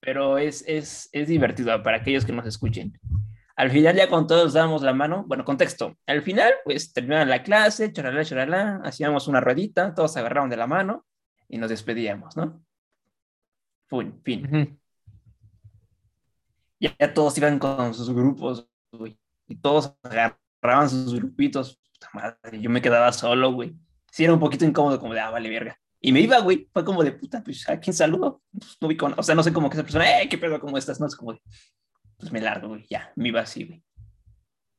pero 0.02 0.38
es, 0.38 0.66
es, 0.68 1.10
es 1.14 1.28
divertido 1.28 1.82
para 1.84 1.98
aquellos 1.98 2.26
que 2.26 2.34
nos 2.34 2.46
escuchen. 2.46 3.00
Al 3.56 3.70
final, 3.70 3.96
ya 3.96 4.10
con 4.10 4.28
todos 4.28 4.54
damos 4.54 4.82
la 4.82 4.94
mano, 4.94 5.24
bueno, 5.28 5.46
contexto. 5.46 5.96
Al 6.08 6.24
final, 6.24 6.54
pues 6.66 6.92
terminaron 6.92 7.30
la 7.30 7.44
clase, 7.44 7.94
charalá, 7.94 8.26
charalá, 8.26 8.82
hacíamos 8.84 9.28
una 9.28 9.40
ruedita, 9.40 9.94
todos 9.94 10.18
agarraron 10.18 10.50
de 10.50 10.58
la 10.58 10.68
mano 10.68 11.06
y 11.48 11.58
nos 11.58 11.70
despedíamos, 11.70 12.36
¿no? 12.36 12.64
Fin. 13.88 14.20
fin. 14.24 14.80
Ya 16.80 17.14
todos 17.14 17.38
iban 17.38 17.60
con 17.60 17.94
sus 17.94 18.10
grupos, 18.12 18.68
güey, 18.92 19.20
y 19.48 19.56
todos 19.58 19.96
agarraban 20.02 20.90
sus 20.90 21.14
grupitos. 21.14 21.80
Puta 21.94 22.10
madre, 22.14 22.60
yo 22.60 22.70
me 22.72 22.82
quedaba 22.82 23.12
solo, 23.14 23.52
güey. 23.52 23.76
Sí, 24.12 24.24
era 24.24 24.34
un 24.34 24.40
poquito 24.40 24.66
incómodo, 24.66 25.00
como 25.00 25.14
de, 25.14 25.20
ah, 25.20 25.30
vale, 25.30 25.50
verga. 25.50 25.81
Y 26.04 26.12
me 26.12 26.20
iba, 26.22 26.40
güey, 26.40 26.68
fue 26.74 26.84
como 26.84 27.04
de 27.04 27.12
puta, 27.12 27.44
pues 27.44 27.70
a 27.70 27.80
quién 27.80 27.94
saludo. 27.94 28.42
Pues, 28.52 28.78
no 28.82 28.88
vi 28.88 28.98
con, 28.98 29.14
o 29.18 29.22
sea, 29.22 29.36
no 29.36 29.44
sé 29.44 29.54
cómo 29.54 29.70
que 29.70 29.76
esa 29.76 29.84
persona, 29.84 30.22
eh, 30.22 30.28
qué 30.28 30.38
pedo, 30.40 30.60
¿cómo 30.60 30.78
estás? 30.78 31.00
No 31.00 31.06
es 31.06 31.16
como 31.16 31.34
de, 31.34 31.42
pues 32.18 32.32
me 32.32 32.42
largo, 32.42 32.70
güey, 32.70 32.88
ya, 32.90 33.14
me 33.16 33.30
iba 33.30 33.42
así, 33.42 33.66
güey. 33.66 33.84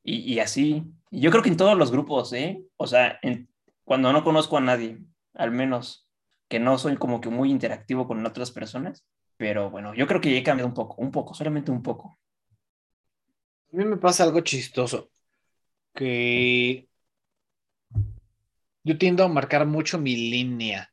Y, 0.03 0.33
y 0.33 0.39
así, 0.39 0.83
yo 1.11 1.31
creo 1.31 1.41
que 1.41 1.49
en 1.49 1.57
todos 1.57 1.77
los 1.77 1.91
grupos, 1.91 2.33
¿eh? 2.33 2.65
O 2.75 2.87
sea, 2.87 3.19
en, 3.21 3.49
cuando 3.85 4.11
no 4.11 4.23
conozco 4.25 4.57
a 4.57 4.61
nadie, 4.61 4.99
al 5.33 5.51
menos 5.51 6.09
que 6.49 6.59
no 6.59 6.77
soy 6.77 6.97
como 6.97 7.21
que 7.21 7.29
muy 7.29 7.49
interactivo 7.49 8.05
con 8.05 8.25
otras 8.25 8.51
personas, 8.51 9.05
pero 9.37 9.69
bueno, 9.69 9.93
yo 9.95 10.07
creo 10.07 10.19
que 10.19 10.37
he 10.37 10.43
cambiado 10.43 10.67
un 10.67 10.73
poco, 10.73 11.01
un 11.01 11.11
poco, 11.11 11.33
solamente 11.33 11.71
un 11.71 11.81
poco. 11.81 12.19
A 13.71 13.77
mí 13.77 13.85
me 13.85 13.97
pasa 13.97 14.23
algo 14.23 14.41
chistoso, 14.41 15.09
que 15.95 16.89
yo 18.83 18.97
tiendo 18.97 19.23
a 19.23 19.29
marcar 19.29 19.65
mucho 19.65 19.97
mi 19.97 20.15
línea 20.15 20.92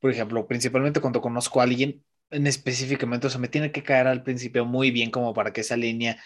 por 0.00 0.10
ejemplo, 0.10 0.46
principalmente 0.46 1.00
cuando 1.00 1.20
conozco 1.20 1.60
a 1.60 1.64
alguien 1.64 2.04
en 2.30 2.46
específicamente, 2.46 3.26
o 3.26 3.30
sea, 3.30 3.40
me 3.40 3.48
tiene 3.48 3.72
que 3.72 3.82
caer 3.82 4.06
al 4.06 4.22
principio 4.22 4.64
muy 4.64 4.90
bien 4.90 5.10
como 5.10 5.32
para 5.34 5.52
que 5.52 5.62
esa 5.62 5.76
línea 5.76 6.22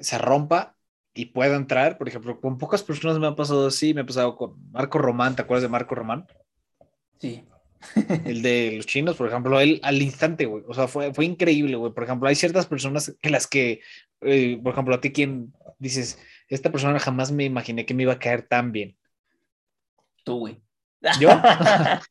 se 0.00 0.18
rompa 0.18 0.76
y 1.12 1.26
pueda 1.26 1.56
entrar. 1.56 1.98
Por 1.98 2.08
ejemplo, 2.08 2.40
con 2.40 2.58
pocas 2.58 2.82
personas 2.82 3.18
me 3.18 3.26
ha 3.26 3.36
pasado 3.36 3.66
así, 3.66 3.94
me 3.94 4.02
ha 4.02 4.06
pasado 4.06 4.36
con 4.36 4.70
Marco 4.72 4.98
Román, 4.98 5.36
¿te 5.36 5.42
acuerdas 5.42 5.62
de 5.62 5.68
Marco 5.68 5.94
Román? 5.94 6.26
Sí. 7.18 7.44
el 8.24 8.42
de 8.42 8.72
los 8.76 8.86
chinos, 8.86 9.16
por 9.16 9.28
ejemplo, 9.28 9.60
él 9.60 9.78
al 9.82 10.00
instante, 10.00 10.46
güey, 10.46 10.64
o 10.66 10.72
sea, 10.72 10.88
fue, 10.88 11.12
fue 11.12 11.26
increíble, 11.26 11.76
güey. 11.76 11.92
Por 11.92 12.04
ejemplo, 12.04 12.28
hay 12.28 12.34
ciertas 12.34 12.66
personas 12.66 13.14
que 13.20 13.30
las 13.30 13.46
que, 13.46 13.80
eh, 14.22 14.58
por 14.62 14.72
ejemplo, 14.72 14.94
a 14.94 15.00
ti 15.00 15.12
quien 15.12 15.52
dices, 15.78 16.18
esta 16.48 16.72
persona 16.72 16.98
jamás 16.98 17.30
me 17.32 17.44
imaginé 17.44 17.84
que 17.84 17.94
me 17.94 18.04
iba 18.04 18.14
a 18.14 18.18
caer 18.18 18.42
tan 18.42 18.72
bien. 18.72 18.96
Tú, 20.24 20.38
güey. 20.38 20.63
¿Yo? 21.12 21.48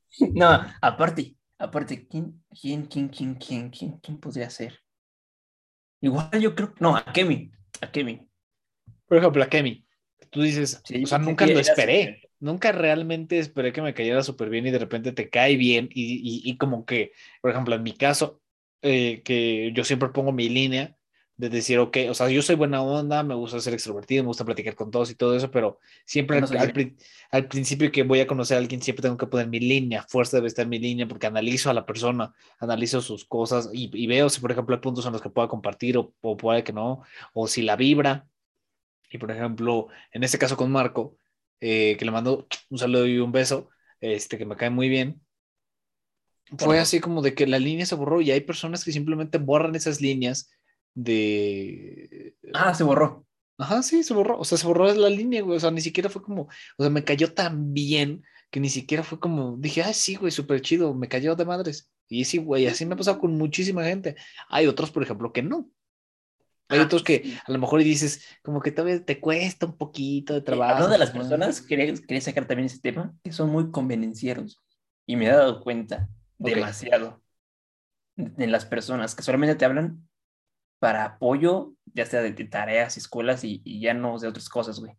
no, 0.35 0.63
aparte, 0.81 1.35
aparte, 1.57 2.07
¿quién, 2.07 2.43
quién, 2.59 2.85
quién, 2.87 3.09
quién, 3.09 3.35
quién, 3.35 3.69
quién, 3.69 3.97
quién 3.99 4.19
podría 4.19 4.49
ser? 4.49 4.79
Igual 6.01 6.29
yo 6.41 6.53
creo, 6.55 6.73
no, 6.79 6.95
a 6.97 7.05
Kemi, 7.13 7.51
a 7.81 7.91
Kemi. 7.91 8.27
Por 9.07 9.17
ejemplo, 9.19 9.43
a 9.43 9.49
Kemi. 9.49 9.85
Tú 10.31 10.41
dices, 10.41 10.85
Sí, 10.85 11.03
o 11.03 11.07
sea, 11.07 11.19
nunca 11.19 11.47
lo 11.47 11.59
esperé. 11.59 12.23
Nunca 12.39 12.71
realmente 12.71 13.39
esperé 13.39 13.73
que 13.73 13.81
me 13.81 13.93
cayera 13.93 14.23
súper 14.23 14.49
bien 14.49 14.67
y 14.67 14.71
de 14.71 14.79
repente 14.79 15.13
te 15.13 15.29
cae 15.29 15.57
bien. 15.57 15.89
Y, 15.93 16.15
y- 16.47 16.49
y 16.51 16.57
como 16.57 16.85
que, 16.85 17.13
por 17.41 17.51
ejemplo, 17.51 17.75
en 17.75 17.83
mi 17.83 17.93
caso, 17.95 18.41
eh, 18.81 19.21
que 19.23 19.71
yo 19.75 19.83
siempre 19.85 20.09
pongo 20.09 20.31
mi 20.33 20.49
línea 20.49 20.97
de 21.35 21.49
decir, 21.49 21.79
ok, 21.79 21.97
o 22.09 22.13
sea, 22.13 22.29
yo 22.29 22.41
soy 22.41 22.55
buena 22.55 22.81
onda, 22.81 23.23
me 23.23 23.33
gusta 23.33 23.59
ser 23.59 23.73
extrovertido, 23.73 24.23
me 24.23 24.27
gusta 24.27 24.45
platicar 24.45 24.75
con 24.75 24.91
todos 24.91 25.09
y 25.09 25.15
todo 25.15 25.35
eso, 25.35 25.49
pero 25.49 25.79
siempre 26.05 26.39
No 26.39 26.47
al, 27.31 27.47
principio 27.47 27.91
que 27.91 28.03
voy 28.03 28.19
a 28.19 28.27
conocer 28.27 28.55
a 28.55 28.59
alguien, 28.59 28.81
siempre 28.81 29.01
tengo 29.01 29.17
que 29.17 29.25
poner 29.25 29.47
mi 29.47 29.59
línea, 29.59 30.05
fuerza 30.07 30.37
debe 30.37 30.47
estar 30.47 30.63
en 30.63 30.69
mi 30.69 30.79
línea, 30.79 31.07
porque 31.07 31.27
analizo 31.27 31.69
a 31.69 31.73
la 31.73 31.85
persona, 31.85 32.33
analizo 32.59 33.01
sus 33.01 33.25
cosas 33.25 33.69
y, 33.73 33.89
y 33.93 34.07
veo 34.07 34.29
si, 34.29 34.41
por 34.41 34.51
ejemplo, 34.51 34.75
hay 34.75 34.81
puntos 34.81 35.05
en 35.05 35.13
los 35.13 35.21
que 35.21 35.29
pueda 35.29 35.47
compartir 35.47 35.97
o, 35.97 36.13
o 36.21 36.37
puede 36.37 36.63
que 36.63 36.73
no, 36.73 37.01
o 37.33 37.47
si 37.47 37.63
la 37.63 37.75
vibra. 37.75 38.27
Y, 39.09 39.17
por 39.17 39.31
ejemplo, 39.31 39.87
en 40.11 40.23
este 40.23 40.37
caso 40.37 40.57
con 40.57 40.71
Marco, 40.71 41.17
eh, 41.59 41.95
que 41.97 42.05
le 42.05 42.11
mando 42.11 42.47
un 42.69 42.77
saludo 42.77 43.07
y 43.07 43.19
un 43.19 43.31
beso, 43.31 43.69
este, 44.01 44.37
que 44.37 44.45
me 44.45 44.55
cae 44.55 44.69
muy 44.69 44.89
bien. 44.89 45.21
Fue 46.57 46.77
así 46.77 46.99
como 46.99 47.21
de 47.21 47.33
que 47.33 47.47
la 47.47 47.57
línea 47.57 47.85
se 47.85 47.95
borró 47.95 48.21
y 48.21 48.31
hay 48.31 48.41
personas 48.41 48.83
que 48.83 48.91
simplemente 48.91 49.37
borran 49.37 49.73
esas 49.75 50.01
líneas 50.01 50.51
de... 50.95 52.35
Ah, 52.53 52.73
se 52.73 52.83
borró. 52.83 53.25
Ajá, 53.57 53.83
sí, 53.83 54.03
se 54.03 54.13
borró. 54.13 54.39
O 54.39 54.45
sea, 54.45 54.57
se 54.57 54.67
borró 54.67 54.91
la 54.93 55.09
línea, 55.09 55.41
güey. 55.41 55.57
O 55.57 55.59
sea, 55.59 55.71
ni 55.71 55.81
siquiera 55.81 56.09
fue 56.09 56.21
como... 56.23 56.43
O 56.77 56.83
sea, 56.83 56.89
me 56.89 57.03
cayó 57.03 57.33
tan 57.33 57.73
bien 57.73 58.23
que 58.51 58.59
ni 58.59 58.69
siquiera 58.69 59.03
fue 59.03 59.19
como... 59.19 59.57
Dije, 59.57 59.81
ah, 59.83 59.93
sí, 59.93 60.15
güey, 60.15 60.31
súper 60.31 60.61
chido. 60.61 60.93
Me 60.93 61.07
cayó 61.07 61.35
de 61.35 61.45
madres. 61.45 61.89
Y 62.09 62.25
sí, 62.25 62.37
güey, 62.37 62.67
así 62.67 62.85
me 62.85 62.93
ha 62.93 62.97
pasado 62.97 63.19
con 63.19 63.37
muchísima 63.37 63.83
gente. 63.85 64.15
Hay 64.49 64.67
otros, 64.67 64.91
por 64.91 65.03
ejemplo, 65.03 65.31
que 65.31 65.41
no. 65.43 65.69
Hay 66.69 66.79
Ah, 66.79 66.83
otros 66.83 67.03
que 67.03 67.21
sí. 67.23 67.37
a 67.45 67.51
lo 67.51 67.59
mejor 67.59 67.83
dices, 67.83 68.25
como 68.41 68.61
que 68.61 68.71
todavía 68.71 69.03
te 69.03 69.19
cuesta 69.19 69.65
un 69.65 69.77
poquito 69.77 70.33
de 70.33 70.39
Eh, 70.39 70.43
trabajo. 70.43 70.73
Hablando 70.73 70.93
de 70.93 70.97
las 70.99 71.11
personas, 71.11 71.61
quería, 71.61 71.93
quería 71.93 72.21
sacar 72.21 72.47
también 72.47 72.65
ese 72.67 72.79
tema, 72.79 73.13
que 73.23 73.31
son 73.31 73.49
muy 73.49 73.69
convenencieros. 73.71 74.61
Y 75.05 75.15
me 75.15 75.25
he 75.27 75.29
dado 75.31 75.61
cuenta 75.61 76.09
Ok. 76.39 76.49
demasiado 76.49 77.21
de 78.15 78.47
las 78.47 78.65
personas 78.65 79.15
que 79.15 79.23
solamente 79.23 79.55
te 79.55 79.65
hablan 79.65 80.07
para 80.83 81.05
apoyo, 81.05 81.75
ya 81.93 82.05
sea 82.05 82.21
de, 82.21 82.33
de 82.33 82.43
tareas, 82.43 82.97
escuelas 82.97 83.45
y, 83.45 83.61
y 83.63 83.79
ya 83.79 83.93
no 83.93 84.19
de 84.19 84.27
otras 84.27 84.49
cosas, 84.49 84.81
güey. 84.81 84.91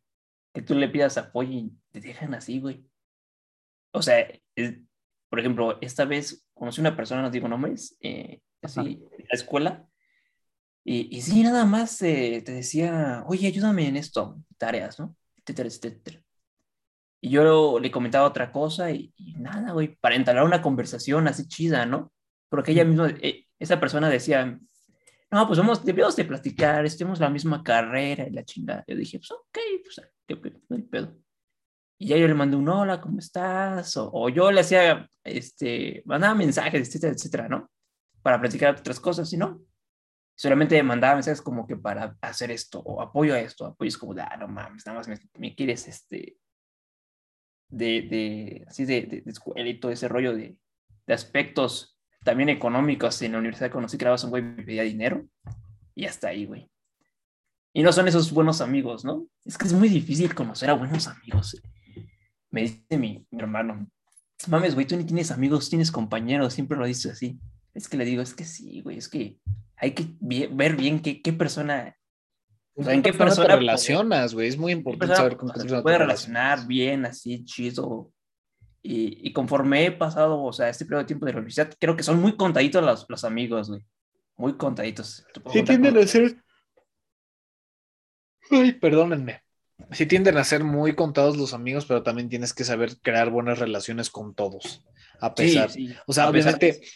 Que 0.54 0.62
tú 0.62 0.74
le 0.74 0.88
pidas 0.88 1.18
apoyo 1.18 1.50
y 1.52 1.76
te 1.92 2.00
dejan 2.00 2.32
así, 2.32 2.58
güey. 2.58 2.88
O 3.92 4.00
sea, 4.00 4.26
es- 4.56 4.78
por 5.28 5.40
ejemplo, 5.40 5.76
esta 5.82 6.06
vez 6.06 6.46
conocí 6.54 6.80
una 6.80 6.96
persona, 6.96 7.20
no 7.20 7.30
digo 7.30 7.48
nombres, 7.48 7.98
eh, 8.00 8.40
así, 8.62 8.80
en 8.80 9.26
la 9.28 9.34
escuela, 9.34 9.86
y, 10.84 11.14
y 11.14 11.20
sí, 11.20 11.42
nada 11.42 11.66
más 11.66 12.00
eh, 12.00 12.42
te 12.42 12.52
decía, 12.52 13.22
oye, 13.26 13.46
ayúdame 13.46 13.86
en 13.86 13.96
esto, 13.98 14.38
tareas, 14.56 14.98
¿no? 14.98 15.14
Etcétera, 15.36 15.68
etcétera. 15.68 16.22
Y 17.20 17.28
yo 17.28 17.78
le 17.78 17.90
comentaba 17.90 18.26
otra 18.26 18.50
cosa 18.52 18.90
y, 18.90 19.12
y 19.18 19.34
nada, 19.34 19.72
güey, 19.72 19.96
para 19.96 20.14
entablar 20.16 20.44
una 20.46 20.62
conversación 20.62 21.28
así 21.28 21.46
chida, 21.46 21.84
¿no? 21.84 22.10
Porque 22.48 22.72
ella 22.72 22.86
misma, 22.86 23.10
eh, 23.20 23.44
esa 23.58 23.80
persona 23.80 24.08
decía, 24.08 24.58
no, 25.34 25.48
pues 25.48 25.58
vamos, 25.58 25.84
debemos 25.84 26.14
de 26.14 26.24
platicar, 26.24 26.84
estemos 26.84 27.18
la 27.18 27.28
misma 27.28 27.60
carrera 27.60 28.24
y 28.24 28.30
la 28.30 28.44
chingada. 28.44 28.84
Yo 28.86 28.94
dije, 28.94 29.18
pues 29.18 29.32
ok, 29.32 29.58
pues 29.82 30.00
qué 30.28 30.36
pedo, 30.36 30.60
pedo. 30.88 31.16
Y 31.98 32.06
ya 32.08 32.16
yo 32.16 32.28
le 32.28 32.34
mandé 32.34 32.56
un 32.56 32.68
hola, 32.68 33.00
¿cómo 33.00 33.18
estás? 33.18 33.96
O, 33.96 34.10
o 34.12 34.28
yo 34.28 34.52
le 34.52 34.60
hacía, 34.60 35.10
este, 35.24 36.02
mandaba 36.06 36.36
mensajes, 36.36 36.88
etcétera, 36.88 37.12
etcétera, 37.14 37.48
¿no? 37.48 37.68
Para 38.22 38.40
platicar 38.40 38.76
otras 38.76 39.00
cosas, 39.00 39.32
y 39.32 39.36
no. 39.36 39.60
Solamente 40.36 40.80
mandaba 40.84 41.14
mensajes 41.14 41.42
como 41.42 41.66
que 41.66 41.76
para 41.76 42.16
hacer 42.20 42.52
esto, 42.52 42.78
o 42.78 43.02
apoyo 43.02 43.34
a 43.34 43.40
esto, 43.40 43.66
apoyo 43.66 43.88
es 43.88 43.98
como 43.98 44.14
de, 44.14 44.22
ah, 44.22 44.36
no 44.38 44.46
mames, 44.46 44.86
nada 44.86 44.98
más 44.98 45.08
me, 45.08 45.18
me 45.38 45.54
quieres, 45.56 45.88
este, 45.88 46.38
de, 47.68 48.02
de 48.02 48.64
así 48.68 48.84
de, 48.84 49.02
de, 49.02 49.20
de 49.22 49.30
escuela 49.32 49.68
y 49.68 49.80
todo 49.80 49.90
ese 49.90 50.06
rollo 50.06 50.32
de, 50.32 50.56
de 51.06 51.14
aspectos 51.14 51.93
también 52.24 52.48
económicos. 52.48 53.20
En 53.22 53.32
la 53.32 53.38
universidad 53.38 53.70
conocí 53.70 53.96
que 53.96 54.04
era 54.04 54.14
un 54.14 54.30
güey 54.30 54.42
me 54.42 54.62
pedía 54.62 54.82
dinero 54.82 55.24
y 55.94 56.06
hasta 56.06 56.28
ahí, 56.28 56.46
güey. 56.46 56.68
Y 57.72 57.82
no 57.82 57.92
son 57.92 58.08
esos 58.08 58.32
buenos 58.32 58.60
amigos, 58.60 59.04
¿no? 59.04 59.26
Es 59.44 59.58
que 59.58 59.66
es 59.66 59.72
muy 59.72 59.88
difícil 59.88 60.34
conocer 60.34 60.70
a 60.70 60.74
buenos 60.74 61.06
amigos. 61.06 61.60
Me 62.50 62.62
dice 62.62 62.98
mi, 62.98 63.26
mi 63.30 63.40
hermano, 63.40 63.88
mames, 64.48 64.74
güey, 64.74 64.86
tú 64.86 64.96
ni 64.96 65.04
tienes 65.04 65.30
amigos, 65.30 65.68
tienes 65.68 65.90
compañeros, 65.90 66.54
siempre 66.54 66.78
lo 66.78 66.86
dices 66.86 67.12
así. 67.12 67.38
Es 67.74 67.88
que 67.88 67.96
le 67.96 68.04
digo, 68.04 68.22
es 68.22 68.34
que 68.34 68.44
sí, 68.44 68.80
güey, 68.82 68.98
es 68.98 69.08
que 69.08 69.38
hay 69.76 69.92
que 69.92 70.06
ver 70.20 70.76
bien 70.76 71.00
qué, 71.00 71.20
qué 71.20 71.32
persona, 71.32 71.96
o 72.76 72.84
sea, 72.84 72.94
en 72.94 73.02
qué 73.02 73.10
te 73.10 73.18
persona 73.18 73.56
relacionas, 73.56 74.34
güey? 74.34 74.48
Es 74.48 74.56
muy 74.56 74.72
importante 74.72 75.06
persona 75.08 75.16
saber 75.16 75.36
con 75.36 75.48
qué 75.48 75.54
se 75.54 75.60
persona 75.62 75.80
te 75.80 75.82
puede 75.82 75.98
relacionar 75.98 76.66
bien, 76.66 77.06
así, 77.06 77.44
chido. 77.44 78.12
Y, 78.86 79.26
y 79.26 79.32
conforme 79.32 79.86
he 79.86 79.92
pasado, 79.92 80.42
o 80.42 80.52
sea, 80.52 80.68
este 80.68 80.84
periodo 80.84 81.00
de 81.04 81.06
tiempo 81.06 81.24
de 81.24 81.32
la 81.32 81.38
universidad, 81.38 81.72
creo 81.80 81.96
que 81.96 82.02
son 82.02 82.20
muy 82.20 82.36
contaditos 82.36 82.84
los, 82.84 83.06
los 83.08 83.24
amigos, 83.24 83.70
güey. 83.70 83.82
Muy 84.36 84.58
contaditos. 84.58 85.24
Sí 85.52 85.62
tienden 85.62 85.96
a 85.96 86.06
ser... 86.06 86.36
Ay, 88.50 88.72
perdónenme. 88.72 89.42
Sí 89.90 90.06
tienden 90.06 90.36
a 90.36 90.44
ser 90.44 90.64
muy 90.64 90.94
contados 90.94 91.36
los 91.36 91.54
amigos, 91.54 91.86
pero 91.86 92.02
también 92.02 92.28
tienes 92.28 92.52
que 92.52 92.64
saber 92.64 92.98
crear 93.00 93.30
buenas 93.30 93.58
relaciones 93.58 94.10
con 94.10 94.34
todos, 94.34 94.84
a 95.20 95.28
Sí, 95.28 95.34
pesar. 95.36 95.70
sí. 95.70 95.94
O 96.06 96.12
sea, 96.12 96.28
A 96.28 96.32
pesar 96.32 96.54
obviamente 96.54 96.86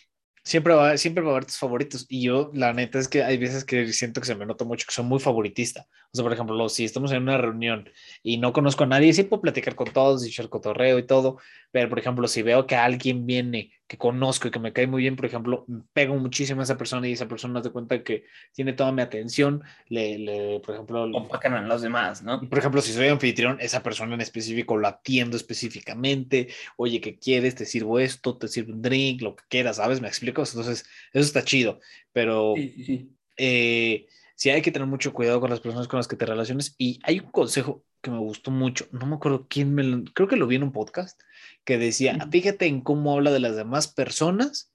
siempre 0.49 0.75
va, 0.75 0.97
siempre 0.97 1.23
va 1.23 1.31
a 1.31 1.33
haber 1.33 1.45
tus 1.45 1.59
favoritos. 1.59 2.07
Y 2.09 2.23
yo, 2.23 2.51
la 2.55 2.73
neta, 2.73 2.99
es 2.99 3.07
que 3.09 3.23
hay 3.23 3.37
veces 3.37 3.65
que 3.65 3.93
siento 3.93 4.21
que 4.21 4.27
se 4.27 4.35
me 4.35 4.47
nota 4.47 4.65
mucho 4.65 4.87
que 4.87 4.95
soy 4.95 5.05
muy 5.05 5.21
favoritista. 5.21 5.87
O 6.13 6.17
sea, 6.17 6.25
por 6.25 6.33
ejemplo, 6.33 6.69
si 6.69 6.85
estamos 6.85 7.13
en 7.13 7.23
una 7.23 7.37
reunión 7.37 7.89
y 8.23 8.39
no 8.39 8.53
conozco 8.53 8.85
a 8.85 8.87
nadie, 8.87 9.13
sí 9.13 9.25
puedo 9.25 9.43
platicar 9.43 9.75
con 9.75 9.93
todos 9.93 10.25
y 10.25 10.29
echar 10.29 10.49
cotorreo 10.49 10.99
y 10.99 11.07
todo. 11.07 11.39
Pero, 11.71 11.91
por 11.91 11.99
ejemplo, 11.99 12.27
si 12.29 12.43
veo 12.43 12.67
que 12.67 12.77
alguien 12.77 13.27
viene 13.27 13.73
que 13.89 13.97
conozco 13.97 14.47
y 14.47 14.51
que 14.51 14.59
me 14.59 14.73
cae 14.73 14.87
muy 14.87 15.01
bien, 15.03 15.17
por 15.17 15.25
ejemplo, 15.27 15.65
pego 15.95 16.15
muchísimo 16.17 16.61
a 16.61 16.65
esa 16.65 16.77
persona 16.77 17.09
y 17.09 17.13
esa 17.13 17.27
persona 17.27 17.63
se 17.63 17.71
cuenta 17.71 18.05
que 18.05 18.25
tiene 18.53 18.75
toda 18.75 18.93
mi 18.93 19.01
atención, 19.03 19.63
le, 19.89 20.19
le 20.19 20.61
por 20.61 20.75
ejemplo, 20.75 21.05
opacan 21.05 21.55
a 21.55 21.63
los 21.63 21.81
demás, 21.81 22.23
¿no? 22.23 22.41
por 22.49 22.59
ejemplo, 22.59 22.83
si 22.83 22.93
soy 22.93 23.09
anfitrión, 23.09 23.57
esa 23.61 23.83
persona 23.83 24.15
en 24.15 24.21
específico 24.21 24.77
la 24.79 24.89
atiendo 24.91 25.37
específicamente. 25.39 26.49
Oye, 26.77 27.01
¿qué 27.01 27.19
quieres? 27.19 27.55
Te 27.55 27.65
sirvo 27.65 27.99
esto, 27.99 28.37
te 28.37 28.49
sirvo 28.49 28.75
un 28.75 28.83
drink, 28.83 29.23
lo 29.23 29.35
que 29.35 29.45
quieras, 29.49 29.77
¿sabes? 29.77 30.01
¿Me 30.01 30.09
explico? 30.09 30.43
Entonces, 30.43 30.85
eso 31.13 31.25
está 31.25 31.43
chido. 31.43 31.81
Pero 32.13 32.53
Sí, 32.57 32.69
sí, 32.77 32.85
sí. 32.85 33.11
eh, 33.39 34.07
sí 34.39 34.51
hay 34.51 34.63
que 34.63 34.71
tener 34.71 34.87
mucho 34.87 35.13
cuidado 35.13 35.41
con 35.41 35.51
las 35.51 35.59
personas 35.59 35.89
con 35.89 35.99
las 35.99 36.07
que 36.07 36.15
te 36.15 36.25
relaciones. 36.25 36.77
Y 36.79 37.01
hay 37.03 37.19
un 37.19 37.31
consejo 37.33 37.85
que 38.01 38.13
me 38.13 38.19
gustó 38.19 38.53
mucho. 38.53 38.87
No 38.93 39.05
me 39.05 39.17
acuerdo 39.17 39.49
quién 39.49 39.75
me 39.75 39.83
lo... 39.83 40.05
Creo 40.15 40.29
que 40.29 40.37
lo 40.37 40.47
vi 40.47 40.57
en 40.57 40.63
un 40.63 40.73
podcast 40.73 41.21
que 41.65 41.77
decía, 41.77 42.17
fíjate 42.31 42.67
en 42.67 42.81
cómo 42.81 43.13
habla 43.13 43.33
de 43.33 43.41
las 43.41 43.57
demás 43.57 43.89
personas, 43.89 44.73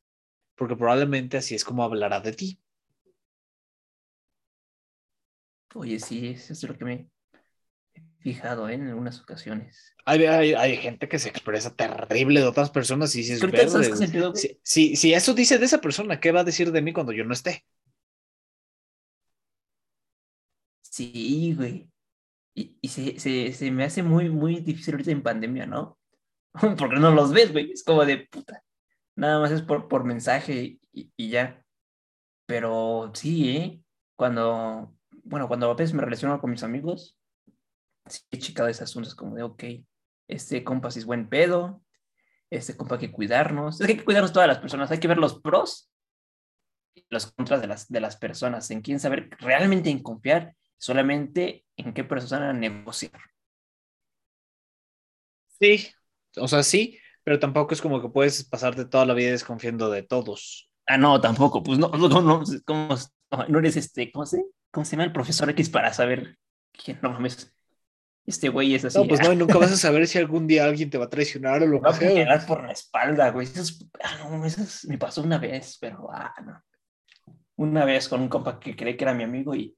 porque 0.56 0.76
probablemente 0.76 1.38
así 1.38 1.56
es 1.56 1.63
como 1.63 1.86
hablará 1.86 2.19
de 2.19 2.34
ti. 2.34 2.60
Oye, 5.76 5.97
sí, 5.97 6.28
eso 6.28 6.52
es 6.52 6.63
lo 6.63 6.78
que 6.78 6.84
me 6.84 6.93
he 7.93 8.02
fijado 8.19 8.67
¿eh? 8.67 8.73
en 8.73 8.89
algunas 8.89 9.21
ocasiones. 9.21 9.93
Hay, 10.04 10.26
hay, 10.26 10.54
hay 10.56 10.76
gente 10.76 11.08
que 11.08 11.19
se 11.19 11.30
expresa 11.30 11.73
terrible 11.73 12.41
de 12.41 12.47
otras 12.47 12.69
personas 12.69 13.15
y 13.15 13.19
dices, 13.19 13.36
Es 13.36 13.39
que 13.39 13.45
ahorita, 13.45 13.69
¿sabes 13.69 13.88
"Verde, 13.88 13.99
qué 13.99 14.04
es 14.04 14.10
el 14.12 14.19
pedo, 14.19 14.32
güey? 14.32 14.41
Si, 14.41 14.60
si, 14.62 14.95
si 14.97 15.13
eso 15.13 15.34
dice 15.34 15.58
de 15.58 15.65
esa 15.65 15.80
persona, 15.80 16.19
¿qué 16.19 16.34
va 16.34 16.41
a 16.41 16.43
decir 16.43 16.73
de 16.73 16.82
mí 16.82 16.91
cuando 16.91 17.13
yo 17.13 17.23
no 17.23 17.34
esté? 17.34 17.65
Sí, 20.93 21.56
güey. 21.58 21.89
Y, 22.53 22.77
y 22.79 22.88
se, 22.88 23.19
se, 23.19 23.51
se 23.51 23.71
me 23.71 23.84
hace 23.84 24.03
muy, 24.03 24.29
muy 24.29 24.60
difícil 24.60 24.93
ahorita 24.93 25.10
en 25.10 25.23
pandemia, 25.23 25.65
¿no? 25.65 25.97
Porque 26.77 26.97
no 26.97 27.10
los 27.10 27.34
ves, 27.34 27.51
güey. 27.51 27.71
Es 27.71 27.84
como 27.84 28.06
de 28.06 28.27
puta. 28.27 28.63
Nada 29.15 29.39
más 29.39 29.49
es 29.51 29.63
por, 29.63 29.88
por 29.88 30.03
mensaje 30.03 30.78
y, 30.91 31.11
y 31.18 31.30
ya. 31.30 31.65
Pero 32.45 33.11
sí, 33.15 33.49
¿eh? 33.49 33.82
Cuando, 34.15 34.95
bueno, 35.24 35.47
cuando 35.47 35.72
a 35.72 35.74
veces 35.74 35.95
me 35.95 36.03
relaciono 36.03 36.39
con 36.39 36.51
mis 36.51 36.61
amigos, 36.61 37.18
sí 38.05 38.22
he 38.30 38.38
checado 38.38 38.70
esas 38.70 38.91
asuntos 38.91 39.15
como 39.15 39.36
de, 39.36 39.41
ok, 39.41 39.63
este 40.28 40.63
compa 40.63 40.91
sí 40.91 40.99
es 40.99 41.05
buen 41.05 41.28
pedo, 41.28 41.82
este 42.51 42.78
compa 42.78 42.95
hay 42.95 43.01
que 43.01 43.11
cuidarnos. 43.11 43.82
Es 43.82 43.88
que 43.88 43.93
hay 43.93 43.97
que 43.97 44.05
cuidarnos 44.05 44.32
todas 44.32 44.47
las 44.47 44.59
personas, 44.59 44.91
hay 44.91 44.99
que 44.99 45.07
ver 45.07 45.18
los 45.18 45.41
pros 45.41 45.91
y 46.93 47.03
los 47.09 47.32
contras 47.32 47.61
de 47.61 47.68
las, 47.68 47.88
de 47.88 47.99
las 47.99 48.15
personas, 48.15 48.70
en 48.70 48.82
quién 48.82 48.99
saber 48.99 49.32
realmente 49.39 49.89
en 49.89 50.03
confiar, 50.03 50.55
solamente 50.84 51.65
en 51.77 51.93
qué 51.93 52.03
persona 52.03 52.51
negociar. 52.53 53.19
Sí, 55.59 55.88
o 56.38 56.47
sea, 56.47 56.63
sí, 56.63 56.99
pero 57.23 57.39
tampoco 57.39 57.73
es 57.73 57.81
como 57.81 58.01
que 58.01 58.09
puedes 58.09 58.43
pasarte 58.43 58.86
toda 58.86 59.05
la 59.05 59.13
vida 59.13 59.31
desconfiando 59.31 59.89
de 59.89 60.03
todos. 60.03 60.69
Ah, 60.86 60.97
no, 60.97 61.21
tampoco, 61.21 61.63
pues 61.63 61.79
no, 61.79 61.88
no, 61.97 62.09
no, 62.09 62.21
no, 62.21 62.43
¿cómo- 62.65 62.95
no 63.47 63.59
eres 63.59 63.77
este, 63.77 64.11
¿cómo 64.11 64.25
se, 64.25 64.43
¿cómo 64.71 64.86
se 64.86 64.91
llama 64.91 65.05
el 65.05 65.13
profesor 65.13 65.49
X 65.51 65.69
para 65.69 65.93
saber 65.93 66.38
quién, 66.71 66.99
no 67.01 67.11
mames, 67.11 67.53
este 68.25 68.49
güey 68.49 68.75
es 68.75 68.86
así. 68.86 68.97
No, 68.99 69.07
pues 69.07 69.21
no, 69.21 69.31
y 69.34 69.36
nunca 69.36 69.57
vas 69.59 69.71
a 69.71 69.77
saber 69.77 70.07
si 70.07 70.17
algún 70.17 70.47
día 70.47 70.65
alguien 70.65 70.89
te 70.89 70.97
va 70.97 71.05
a 71.05 71.09
traicionar 71.09 71.63
o 71.63 71.67
lo 71.67 71.79
me 71.79 71.81
que 71.81 71.89
a 71.89 71.93
sea. 71.93 72.07
apuñalar 72.09 72.45
por 72.45 72.63
la 72.63 72.71
espalda, 72.73 73.29
güey. 73.31 73.47
Eso, 73.47 73.61
es- 73.61 73.88
ah, 74.03 74.17
no, 74.29 74.45
eso 74.45 74.61
es- 74.63 74.86
me 74.86 74.97
pasó 74.97 75.21
una 75.23 75.38
vez, 75.38 75.77
pero, 75.79 76.09
ah, 76.11 76.34
no. 76.45 76.61
una 77.57 77.86
vez 77.86 78.09
con 78.09 78.21
un 78.21 78.29
compa 78.29 78.59
que 78.59 78.75
creí 78.75 78.97
que 78.97 79.03
era 79.05 79.13
mi 79.13 79.23
amigo 79.23 79.55
y... 79.55 79.75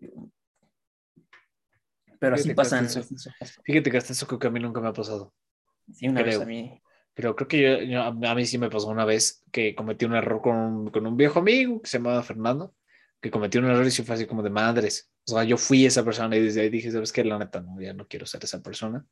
Pero 2.25 2.35
así 2.35 2.43
Fíjate 2.43 2.55
pasan. 2.55 2.85
eso- 2.85 3.03
Fíjate 3.63 3.91
que 3.91 3.97
hasta 3.97 4.13
eso 4.13 4.27
creo 4.27 4.39
que 4.39 4.47
a 4.47 4.51
mí 4.51 4.59
nunca 4.59 4.81
me 4.81 4.87
ha 4.89 4.93
pasado. 4.93 5.33
Sí, 5.93 6.07
una 6.07 6.23
vez 6.23 6.35
creo. 6.35 6.43
a 6.43 6.45
mí. 6.47 6.81
Pero 7.13 7.35
creo 7.35 7.47
que 7.47 7.61
yo, 7.61 7.81
yo- 7.83 8.01
a 8.01 8.35
mí 8.35 8.45
sí 8.45 8.57
me 8.57 8.69
pasó 8.69 8.87
una 8.87 9.05
vez 9.05 9.43
que 9.51 9.73
cometí 9.75 10.05
un 10.05 10.15
error 10.15 10.41
con 10.41 10.55
un, 10.57 10.89
con 10.91 11.05
un 11.07 11.15
viejo 11.15 11.39
amigo 11.39 11.81
que 11.81 11.89
se 11.89 11.97
llamaba 11.99 12.21
Fernando, 12.23 12.75
que 13.21 13.31
cometió 13.31 13.61
un 13.61 13.67
error 13.67 13.85
y 13.85 13.91
sí 13.91 14.03
fue 14.03 14.15
así 14.15 14.25
como 14.25 14.43
de 14.43 14.49
madres. 14.49 15.09
O 15.27 15.31
sea, 15.31 15.43
yo 15.43 15.57
fui 15.57 15.85
esa 15.85 16.03
persona 16.03 16.35
y 16.35 16.41
desde 16.41 16.61
ahí 16.61 16.69
dije, 16.69 16.91
¿sabes 16.91 17.11
qué? 17.13 17.23
La 17.23 17.39
neta, 17.39 17.61
no, 17.61 17.79
ya 17.81 17.93
no 17.93 18.05
quiero 18.07 18.25
ser 18.25 18.43
esa 18.43 18.61
persona. 18.61 19.05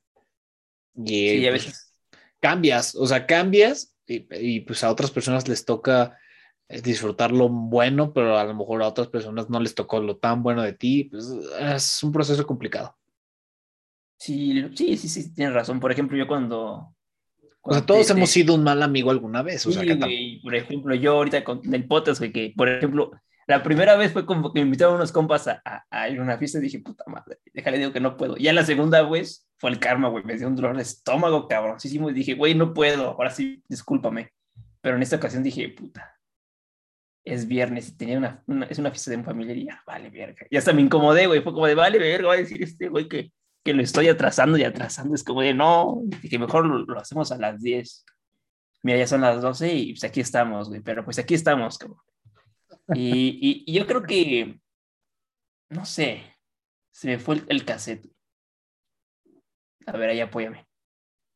Y 0.96 1.30
Sí, 1.30 1.48
a 1.48 1.52
pues, 1.52 1.66
veces. 1.66 1.94
cambias, 2.40 2.94
o 2.96 3.08
sea, 3.08 3.26
cambias 3.26 3.96
y, 4.06 4.28
y, 4.32 4.60
pues 4.62 4.84
a 4.84 4.92
otras 4.92 5.10
personas 5.10 5.48
les 5.48 5.64
toca 5.66 6.18
eh, 6.68 6.82
disfrutar 6.82 7.32
lo 7.32 7.50
bueno, 7.50 8.14
pero 8.14 8.38
a 8.38 8.44
lo 8.44 8.54
mejor 8.54 8.84
a 8.84 8.88
otras 8.88 9.08
personas 9.08 9.50
no 9.50 9.60
les 9.60 9.74
tocó 9.76 10.00
lo 10.02 10.18
tan 10.18 10.44
bueno 10.44 10.62
de 10.62 10.74
ti. 10.74 11.06
Pues 11.06 11.26
es 11.60 12.04
un 12.04 12.12
proceso 12.12 12.46
complicado. 12.46 12.96
Sí, 14.26 14.66
sí, 14.76 14.96
sí, 14.98 15.10
sí, 15.10 15.34
tienes 15.34 15.54
razón. 15.54 15.80
Por 15.80 15.92
ejemplo, 15.92 16.18
yo 16.18 16.28
cuando. 16.28 16.64
O 16.66 16.96
cuando 17.62 17.80
sea, 17.80 17.86
todos 17.86 18.08
te- 18.08 18.14
hemos 18.14 18.30
te- 18.30 18.34
sido 18.34 18.56
un 18.56 18.64
mal 18.64 18.82
amigo 18.82 19.12
alguna 19.12 19.42
vez. 19.42 19.66
O 19.66 19.72
sea, 19.72 19.82
Sí, 19.82 19.88
que 19.88 19.96
tam- 19.96 20.06
güey, 20.06 20.42
por 20.42 20.56
ejemplo, 20.56 20.96
yo 20.96 21.14
ahorita 21.14 21.44
con 21.44 21.62
el 21.74 21.88
podcast, 21.88 22.20
güey, 22.20 22.32
que 22.32 22.54
por 22.56 22.70
ejemplo, 22.70 23.12
la 23.48 23.62
primera 23.64 23.96
vez 23.98 24.14
fue 24.14 24.26
como 24.26 24.54
que 24.54 24.60
me 24.62 24.66
invitaron 24.66 24.96
unos 24.96 25.12
compas 25.12 25.48
a, 25.50 25.62
a- 25.66 25.84
a 25.90 26.10
ir 26.10 26.20
a 26.20 26.24
una 26.24 26.38
fiesta 26.38 26.60
y 26.60 26.62
dije, 26.62 26.80
puta 26.80 27.04
madre, 27.08 27.40
déjale, 27.54 27.78
digo 27.80 27.92
que 27.92 28.00
no 28.00 28.16
puedo. 28.16 28.38
Ya 28.38 28.54
la 28.54 28.64
segunda 28.66 29.02
vez 29.10 29.46
fue 29.58 29.70
el 29.72 29.80
karma, 29.80 30.08
güey, 30.08 30.24
me 30.24 30.38
dio 30.38 30.48
un 30.48 30.56
dolor 30.56 30.76
de 30.78 30.84
estómago, 30.84 31.48
cabroncísimo, 31.50 32.10
y 32.10 32.14
dije, 32.14 32.36
güey, 32.36 32.54
no 32.56 32.74
puedo, 32.74 33.10
ahora 33.12 33.30
sí, 33.30 33.62
discúlpame. 33.68 34.32
Pero 34.82 34.96
en 34.98 35.02
esta 35.04 35.18
ocasión 35.18 35.44
dije, 35.44 35.68
puta, 35.70 36.18
es 37.26 37.48
viernes 37.48 37.90
y 37.90 37.98
tenía 37.98 38.18
una, 38.18 38.44
una- 38.48 38.66
es 38.68 38.78
una 38.80 38.90
fiesta 38.92 39.12
de 39.12 39.18
un 39.18 39.24
familiar 39.26 39.58
y 39.58 39.66
ya, 39.66 39.82
vale, 39.86 40.10
verga. 40.10 40.46
Y 40.50 40.58
hasta 40.58 40.74
me 40.74 40.82
incomodé, 40.82 41.28
güey, 41.28 41.42
fue 41.42 41.54
como 41.54 41.68
de, 41.68 41.76
vale, 41.76 41.98
verga, 42.00 42.28
va 42.30 42.34
a 42.34 42.38
decir 42.38 42.62
este 42.62 42.90
güey 42.90 43.08
que, 43.08 43.32
que 43.64 43.74
lo 43.74 43.82
estoy 43.82 44.10
atrasando 44.10 44.58
y 44.58 44.64
atrasando, 44.64 45.16
es 45.16 45.24
como 45.24 45.42
de, 45.42 45.54
no, 45.54 46.02
dije, 46.22 46.38
mejor 46.38 46.66
lo, 46.66 46.80
lo 46.80 47.00
hacemos 47.00 47.32
a 47.32 47.38
las 47.38 47.62
10 47.62 48.06
mira, 48.84 49.00
ya 49.00 49.08
son 49.08 49.22
las 49.22 49.42
12 49.42 49.74
y 49.74 49.94
pues 49.94 50.04
aquí 50.04 50.20
estamos, 50.20 50.70
güey, 50.70 50.82
pero 50.82 51.04
pues 51.04 51.18
aquí 51.18 51.34
estamos, 51.34 51.78
cabrón. 51.78 52.00
Y, 52.94 53.40
y, 53.42 53.64
y 53.66 53.74
yo 53.74 53.88
creo 53.88 54.04
que, 54.04 54.60
no 55.70 55.86
sé, 55.86 56.22
se 56.92 57.08
me 57.08 57.18
fue 57.18 57.36
el, 57.36 57.46
el 57.48 57.66
cassette. 57.66 58.06
A 59.86 59.94
ver, 59.94 60.12
ahí 60.12 60.20
apóyame. 60.20 60.68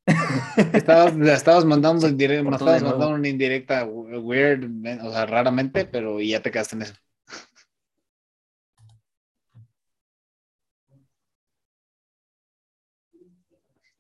Estabas, 0.74 1.16
estabas 1.18 1.66
mandando 1.66 2.08
estabas 2.08 2.82
mandando 2.82 3.10
una 3.10 3.28
indirecta 3.28 3.84
weird, 3.86 4.70
o 5.04 5.12
sea, 5.12 5.26
raramente, 5.26 5.86
pero 5.86 6.22
y 6.22 6.30
ya 6.30 6.42
te 6.42 6.50
quedaste 6.50 6.76
en 6.76 6.82
eso. 6.84 6.94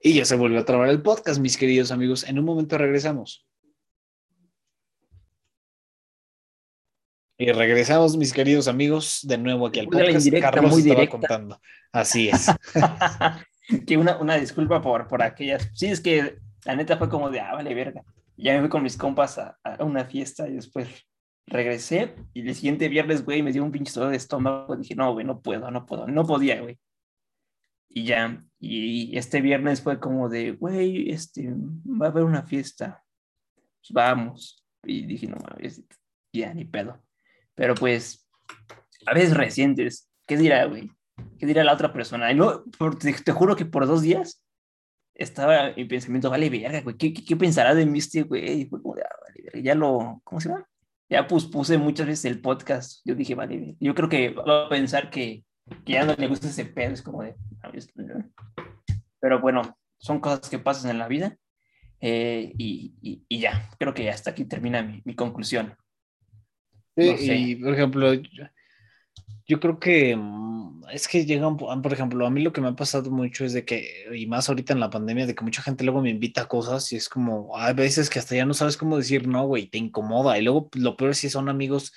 Y 0.07 0.13
ya 0.13 0.23
se 0.23 0.37
volvió 0.37 0.57
a 0.57 0.63
trabar 0.63 0.87
el 0.87 1.01
podcast, 1.01 1.37
mis 1.37 1.57
queridos 1.57 1.91
amigos. 1.91 2.23
En 2.23 2.39
un 2.39 2.45
momento 2.45 2.77
regresamos. 2.77 3.45
Y 7.37 7.51
regresamos, 7.51 8.15
mis 8.15 8.31
queridos 8.31 8.69
amigos, 8.69 9.19
de 9.23 9.37
nuevo 9.37 9.67
aquí 9.67 9.81
al 9.81 9.87
podcast. 9.87 10.25
indirecta 10.25 10.51
Carlos 10.51 10.71
muy 10.71 10.81
estaba 10.81 11.07
contando. 11.07 11.59
Así 11.91 12.29
es. 12.29 12.47
que 13.85 13.97
una, 13.97 14.15
una 14.15 14.37
disculpa 14.37 14.81
por, 14.81 15.09
por 15.09 15.21
aquellas. 15.21 15.69
Sí, 15.73 15.87
es 15.87 15.99
que 15.99 16.37
la 16.63 16.77
neta 16.77 16.95
fue 16.95 17.09
como 17.09 17.29
de, 17.29 17.41
ah, 17.41 17.55
vale, 17.55 17.73
verga. 17.73 18.01
Ya 18.37 18.53
me 18.53 18.61
fui 18.61 18.69
con 18.69 18.83
mis 18.83 18.95
compas 18.95 19.37
a, 19.37 19.59
a 19.61 19.83
una 19.83 20.05
fiesta 20.05 20.47
y 20.47 20.53
después 20.53 20.87
regresé 21.47 22.15
y 22.33 22.47
el 22.47 22.55
siguiente 22.55 22.87
viernes, 22.87 23.25
güey, 23.25 23.43
me 23.43 23.51
dio 23.51 23.61
un 23.61 23.73
pinche 23.73 23.91
dolor 23.93 24.11
de 24.11 24.17
estómago. 24.17 24.77
Dije, 24.77 24.95
no, 24.95 25.11
güey, 25.11 25.25
no 25.25 25.41
puedo, 25.41 25.69
no 25.69 25.85
puedo, 25.85 26.07
no 26.07 26.25
podía, 26.25 26.61
güey. 26.61 26.79
Y 27.97 28.03
ya, 28.03 28.45
y 28.59 29.17
este 29.17 29.41
viernes 29.41 29.81
fue 29.81 29.99
como 29.99 30.29
de, 30.29 30.51
güey, 30.51 31.09
este, 31.09 31.51
va 31.51 32.05
a 32.05 32.09
haber 32.09 32.25
una 32.25 32.43
fiesta. 32.43 33.03
Pues 33.81 33.91
vamos. 33.91 34.63
Y 34.83 35.07
dije, 35.07 35.25
no 35.25 35.37
mames, 35.37 35.81
ya, 36.31 36.53
ni 36.53 36.63
pedo. 36.63 37.03
Pero 37.55 37.73
pues, 37.73 38.29
a 39.07 39.15
veces 39.15 39.35
recientes, 39.35 40.11
¿qué 40.27 40.37
dirá, 40.37 40.65
güey? 40.65 40.91
¿Qué 41.39 41.47
dirá 41.47 41.63
la 41.63 41.73
otra 41.73 41.91
persona? 41.91 42.31
Y 42.31 42.35
no, 42.35 42.63
por- 42.77 42.99
te, 42.99 43.11
te 43.13 43.31
juro 43.31 43.55
que 43.55 43.65
por 43.65 43.87
dos 43.87 44.03
días 44.03 44.43
estaba 45.15 45.69
en 45.69 45.87
pensamiento, 45.87 46.29
vale, 46.29 46.51
verga, 46.51 46.81
güey, 46.81 46.97
¿qué, 46.97 47.11
qué, 47.11 47.25
qué 47.25 47.35
pensará 47.35 47.73
de 47.73 47.87
mí 47.87 47.97
este 47.97 48.21
güey? 48.21 48.61
Y 48.61 48.65
fue 48.67 48.79
como 48.79 48.93
de, 48.93 49.01
ah, 49.01 49.15
vale, 49.27 49.41
verga, 49.43 49.59
ya 49.59 49.73
lo, 49.73 50.21
¿cómo 50.23 50.39
se 50.39 50.49
llama? 50.49 50.69
Ya 51.09 51.25
pues 51.25 51.45
puse 51.45 51.79
muchas 51.79 52.05
veces 52.05 52.25
el 52.25 52.41
podcast. 52.41 53.01
Yo 53.05 53.15
dije, 53.15 53.33
vale, 53.33 53.75
yo 53.79 53.95
creo 53.95 54.07
que 54.07 54.29
va 54.29 54.67
a 54.67 54.69
pensar 54.69 55.09
que, 55.09 55.46
que 55.85 55.93
ya 55.93 56.05
no 56.05 56.13
le 56.15 56.27
gusta 56.27 56.47
ese 56.47 56.65
pedo, 56.65 56.93
es 56.93 57.01
como 57.01 57.23
de, 57.23 57.35
¿sabes? 57.61 57.89
pero 59.19 59.39
bueno, 59.41 59.77
son 59.99 60.19
cosas 60.19 60.49
que 60.49 60.59
pasan 60.59 60.91
en 60.91 60.99
la 60.99 61.07
vida. 61.07 61.37
eh, 61.99 62.53
y, 62.57 62.93
y, 63.01 63.25
y 63.27 63.39
ya, 63.39 63.69
creo 63.79 63.93
que 63.93 64.09
hasta 64.09 64.31
aquí 64.31 64.45
termina 64.45 64.81
mi, 64.83 65.01
mi 65.05 65.15
conclusión. 65.15 65.75
No 66.95 67.17
sé. 67.17 67.35
Y 67.35 67.55
por 67.55 67.73
ejemplo, 67.73 68.13
yo, 68.13 68.43
yo 69.47 69.59
creo 69.59 69.79
que 69.79 70.15
mm, 70.15 70.83
es 70.91 71.07
que 71.07 71.25
llegan, 71.25 71.57
por 71.57 71.93
ejemplo, 71.93 72.25
a 72.25 72.29
mí 72.29 72.41
lo 72.41 72.51
que 72.53 72.61
me 72.61 72.69
ha 72.69 72.75
pasado 72.75 73.11
mucho 73.11 73.45
es 73.45 73.53
de 73.53 73.65
que, 73.65 74.05
y 74.13 74.25
más 74.27 74.49
ahorita 74.49 74.73
en 74.73 74.79
la 74.79 74.89
pandemia, 74.89 75.25
de 75.27 75.35
que 75.35 75.43
mucha 75.43 75.61
gente 75.61 75.83
luego 75.83 76.01
me 76.01 76.09
invita 76.09 76.41
a 76.43 76.47
cosas 76.47 76.91
y 76.91 76.95
es 76.97 77.09
como, 77.09 77.55
hay 77.57 77.73
veces 77.73 78.09
que 78.09 78.19
hasta 78.19 78.35
ya 78.35 78.45
no 78.45 78.53
sabes 78.53 78.77
cómo 78.77 78.97
decir 78.97 79.27
no, 79.27 79.45
güey, 79.47 79.67
te 79.69 79.77
incomoda. 79.77 80.37
Y 80.37 80.43
luego 80.43 80.69
pues, 80.69 80.83
lo 80.83 80.95
peor 80.97 81.11
es 81.11 81.17
si 81.19 81.29
son 81.29 81.49
amigos, 81.49 81.93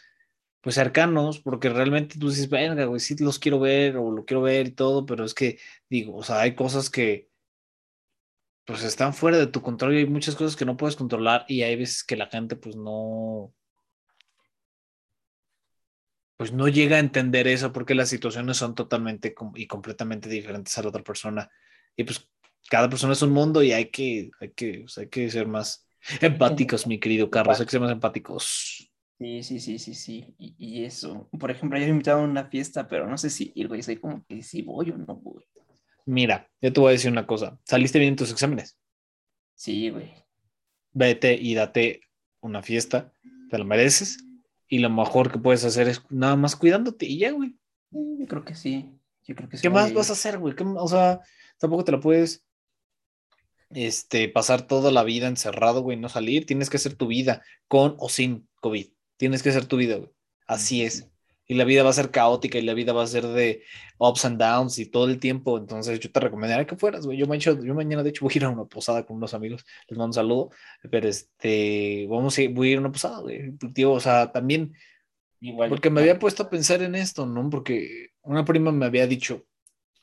pues 0.60 0.74
cercanos, 0.74 1.40
porque 1.40 1.70
realmente 1.70 2.18
tú 2.18 2.28
dices, 2.30 2.48
venga, 2.48 2.84
güey, 2.84 3.00
sí 3.00 3.16
los 3.18 3.38
quiero 3.38 3.60
ver 3.60 3.96
o 3.96 4.10
lo 4.10 4.24
quiero 4.24 4.42
ver 4.42 4.68
y 4.68 4.72
todo, 4.72 5.06
pero 5.06 5.24
es 5.24 5.34
que, 5.34 5.58
digo, 5.88 6.16
o 6.16 6.22
sea, 6.22 6.40
hay 6.40 6.54
cosas 6.54 6.90
que, 6.90 7.28
pues 8.64 8.84
están 8.84 9.14
fuera 9.14 9.38
de 9.38 9.46
tu 9.46 9.62
control 9.62 9.94
y 9.94 9.98
hay 9.98 10.06
muchas 10.06 10.36
cosas 10.36 10.56
que 10.56 10.64
no 10.64 10.76
puedes 10.76 10.96
controlar 10.96 11.44
y 11.48 11.62
hay 11.62 11.76
veces 11.76 12.04
que 12.04 12.16
la 12.16 12.26
gente, 12.26 12.56
pues 12.56 12.76
no 12.76 13.54
pues 16.40 16.54
no 16.54 16.68
llega 16.68 16.96
a 16.96 17.00
entender 17.00 17.46
eso 17.46 17.70
porque 17.70 17.94
las 17.94 18.08
situaciones 18.08 18.56
son 18.56 18.74
totalmente 18.74 19.34
y 19.56 19.66
completamente 19.66 20.26
diferentes 20.26 20.78
a 20.78 20.82
la 20.82 20.88
otra 20.88 21.02
persona. 21.02 21.50
Y 21.94 22.04
pues 22.04 22.30
cada 22.70 22.88
persona 22.88 23.12
es 23.12 23.20
un 23.20 23.32
mundo 23.32 23.62
y 23.62 23.72
hay 23.72 23.90
que, 23.90 24.30
hay 24.40 24.50
que, 24.52 24.84
o 24.84 24.88
sea, 24.88 25.02
hay 25.02 25.10
que 25.10 25.30
ser 25.30 25.46
más 25.46 25.86
empáticos, 26.22 26.86
mi 26.86 26.98
querido 26.98 27.28
Carlos, 27.28 27.60
hay 27.60 27.66
que 27.66 27.72
ser 27.72 27.80
más 27.82 27.92
empáticos. 27.92 28.89
Sí, 29.20 29.42
sí, 29.42 29.60
sí, 29.60 29.78
sí, 29.78 29.92
sí. 29.92 30.34
Y, 30.38 30.54
y 30.58 30.84
eso. 30.86 31.28
Por 31.38 31.50
ejemplo, 31.50 31.76
ayer 31.76 31.88
me 31.90 31.96
invitaron 31.96 32.22
a 32.24 32.28
una 32.30 32.44
fiesta, 32.46 32.88
pero 32.88 33.06
no 33.06 33.18
sé 33.18 33.28
si 33.28 33.52
ir, 33.54 33.68
güey. 33.68 33.82
Soy 33.82 33.96
como 33.96 34.24
que 34.24 34.42
si 34.42 34.62
voy 34.62 34.90
o 34.90 34.96
no 34.96 35.14
voy. 35.16 35.44
Mira, 36.06 36.50
yo 36.62 36.72
te 36.72 36.80
voy 36.80 36.88
a 36.88 36.92
decir 36.92 37.12
una 37.12 37.26
cosa. 37.26 37.58
¿Saliste 37.64 37.98
bien 37.98 38.12
en 38.12 38.16
tus 38.16 38.32
exámenes? 38.32 38.78
Sí, 39.54 39.90
güey. 39.90 40.10
Vete 40.92 41.34
y 41.34 41.54
date 41.54 42.00
una 42.40 42.62
fiesta, 42.62 43.12
te 43.50 43.58
lo 43.58 43.66
mereces. 43.66 44.24
Y 44.68 44.78
lo 44.78 44.88
mejor 44.88 45.30
que 45.30 45.38
puedes 45.38 45.66
hacer 45.66 45.86
es 45.88 46.00
nada 46.08 46.36
más 46.36 46.56
cuidándote 46.56 47.04
y 47.04 47.18
ya, 47.18 47.32
güey. 47.32 47.50
Sí, 47.92 48.16
Yo 48.20 48.26
creo 48.26 48.42
que 48.42 48.54
sí. 48.54 48.88
Yo 49.26 49.34
creo 49.34 49.50
que 49.50 49.58
sí. 49.58 49.62
¿Qué 49.62 49.68
más 49.68 49.92
vas 49.92 50.08
a 50.08 50.14
hacer, 50.14 50.38
güey? 50.38 50.54
¿Qué- 50.56 50.64
O 50.64 50.88
sea, 50.88 51.20
tampoco 51.58 51.84
te 51.84 51.92
la 51.92 52.00
puedes 52.00 52.42
este, 53.68 54.30
pasar 54.30 54.66
toda 54.66 54.90
la 54.90 55.04
vida 55.04 55.28
encerrado, 55.28 55.82
güey, 55.82 55.98
no 55.98 56.08
salir. 56.08 56.46
Tienes 56.46 56.70
que 56.70 56.78
hacer 56.78 56.94
tu 56.94 57.06
vida 57.06 57.42
con 57.68 57.96
o 57.98 58.08
sin 58.08 58.48
COVID. 58.62 58.88
Tienes 59.20 59.42
que 59.42 59.50
hacer 59.50 59.66
tu 59.66 59.76
vida, 59.76 59.96
güey. 59.96 60.10
Así 60.46 60.76
Sí, 60.78 60.82
es. 60.82 61.06
Y 61.46 61.54
la 61.54 61.64
vida 61.64 61.82
va 61.82 61.90
a 61.90 61.92
ser 61.92 62.10
caótica 62.10 62.56
y 62.58 62.62
la 62.62 62.72
vida 62.72 62.94
va 62.94 63.02
a 63.02 63.06
ser 63.06 63.26
de 63.26 63.62
ups 63.98 64.24
and 64.24 64.38
downs 64.40 64.78
y 64.78 64.86
todo 64.86 65.04
el 65.10 65.18
tiempo. 65.20 65.58
Entonces 65.58 66.00
yo 66.00 66.10
te 66.10 66.20
recomendaría 66.20 66.66
que 66.66 66.76
fueras, 66.76 67.04
güey. 67.04 67.18
Yo, 67.18 67.26
yo 67.26 67.74
mañana, 67.74 68.02
de 68.02 68.08
hecho, 68.10 68.24
voy 68.24 68.32
a 68.34 68.38
ir 68.38 68.44
a 68.44 68.48
una 68.48 68.64
posada 68.64 69.04
con 69.04 69.18
unos 69.18 69.34
amigos. 69.34 69.66
Les 69.88 69.98
mando 69.98 70.06
un 70.06 70.12
saludo. 70.14 70.50
Pero 70.90 71.06
este, 71.06 72.06
vamos 72.08 72.38
a 72.38 72.42
ir, 72.42 72.54
voy 72.54 72.68
a 72.68 72.70
ir 72.72 72.76
a 72.78 72.80
una 72.80 72.92
posada, 72.92 73.20
güey. 73.20 73.52
Tío, 73.74 73.92
o 73.92 74.00
sea, 74.00 74.32
también 74.32 74.74
Igual. 75.40 75.68
porque 75.68 75.90
me 75.90 76.00
había 76.00 76.18
puesto 76.18 76.44
a 76.44 76.50
pensar 76.50 76.80
en 76.82 76.94
esto, 76.94 77.26
¿no? 77.26 77.50
Porque 77.50 78.08
una 78.22 78.44
prima 78.46 78.72
me 78.72 78.86
había 78.86 79.06
dicho, 79.06 79.44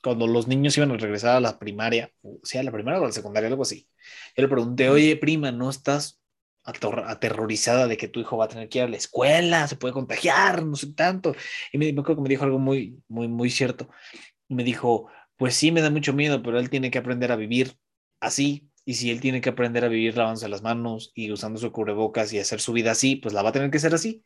cuando 0.03 0.28
los 0.28 0.47
niños 0.47 0.78
iban 0.78 0.91
a 0.91 0.97
regresar 0.97 1.38
a 1.38 1.39
la 1.41 1.57
primaria, 1.59 2.11
o 2.22 2.39
sea, 2.43 2.61
a 2.61 2.63
la 2.63 2.72
primaria 2.72 2.99
o 2.99 3.03
a 3.03 3.07
la 3.07 3.13
secundaria, 3.13 3.49
algo 3.49 3.63
así, 3.63 3.88
yo 4.36 4.43
le 4.43 4.47
pregunté, 4.47 4.89
oye, 4.89 5.15
prima, 5.18 5.51
¿no 5.51 5.70
estás 5.70 6.20
aterrorizada 6.68 7.88
de 7.88 7.97
que 7.97 8.07
tu 8.07 8.20
hijo 8.20 8.38
va 8.38 8.45
a 8.45 8.47
tener 8.49 8.70
que 8.70 8.80
ir 8.80 8.84
a 8.86 8.88
la 8.89 8.97
escuela, 8.97 9.68
se 9.68 9.78
puede 9.78 9.93
contagiar, 9.93 10.63
no 10.65 10.76
sé 10.76 10.93
tanto? 10.93 11.36
Y 11.72 11.78
me, 11.78 11.91
me 11.93 12.01
acuerdo 12.01 12.18
que 12.18 12.22
me 12.24 12.30
dijo 12.30 12.43
algo 12.45 12.59
muy, 12.59 13.01
muy, 13.07 13.28
muy 13.28 13.49
cierto. 13.49 13.89
Me 14.49 14.63
dijo, 14.63 15.09
pues 15.38 15.55
sí, 15.55 15.72
me 15.72 15.82
da 15.82 15.89
mucho 15.91 16.13
miedo, 16.13 16.43
pero 16.43 16.59
él 16.59 16.70
tiene 16.70 16.91
que 16.91 16.99
aprender 16.99 17.32
a 17.32 17.36
vivir 17.38 17.78
así. 18.20 18.70
Y 18.86 18.95
si 18.95 19.11
él 19.11 19.22
tiene 19.22 19.41
que 19.41 19.49
aprender 19.49 19.86
a 19.86 19.89
vivir 19.89 20.18
lavándose 20.18 20.49
las 20.49 20.63
manos 20.63 21.11
y 21.15 21.32
usando 21.32 21.59
su 21.59 21.72
cubrebocas 21.72 22.34
y 22.34 22.39
hacer 22.39 22.59
su 22.61 22.74
vida 22.74 22.91
así, 22.91 23.18
pues 23.18 23.34
la 23.34 23.43
va 23.43 23.49
a 23.49 23.51
tener 23.53 23.72
que 23.72 23.78
hacer 23.78 23.93
así 23.95 24.26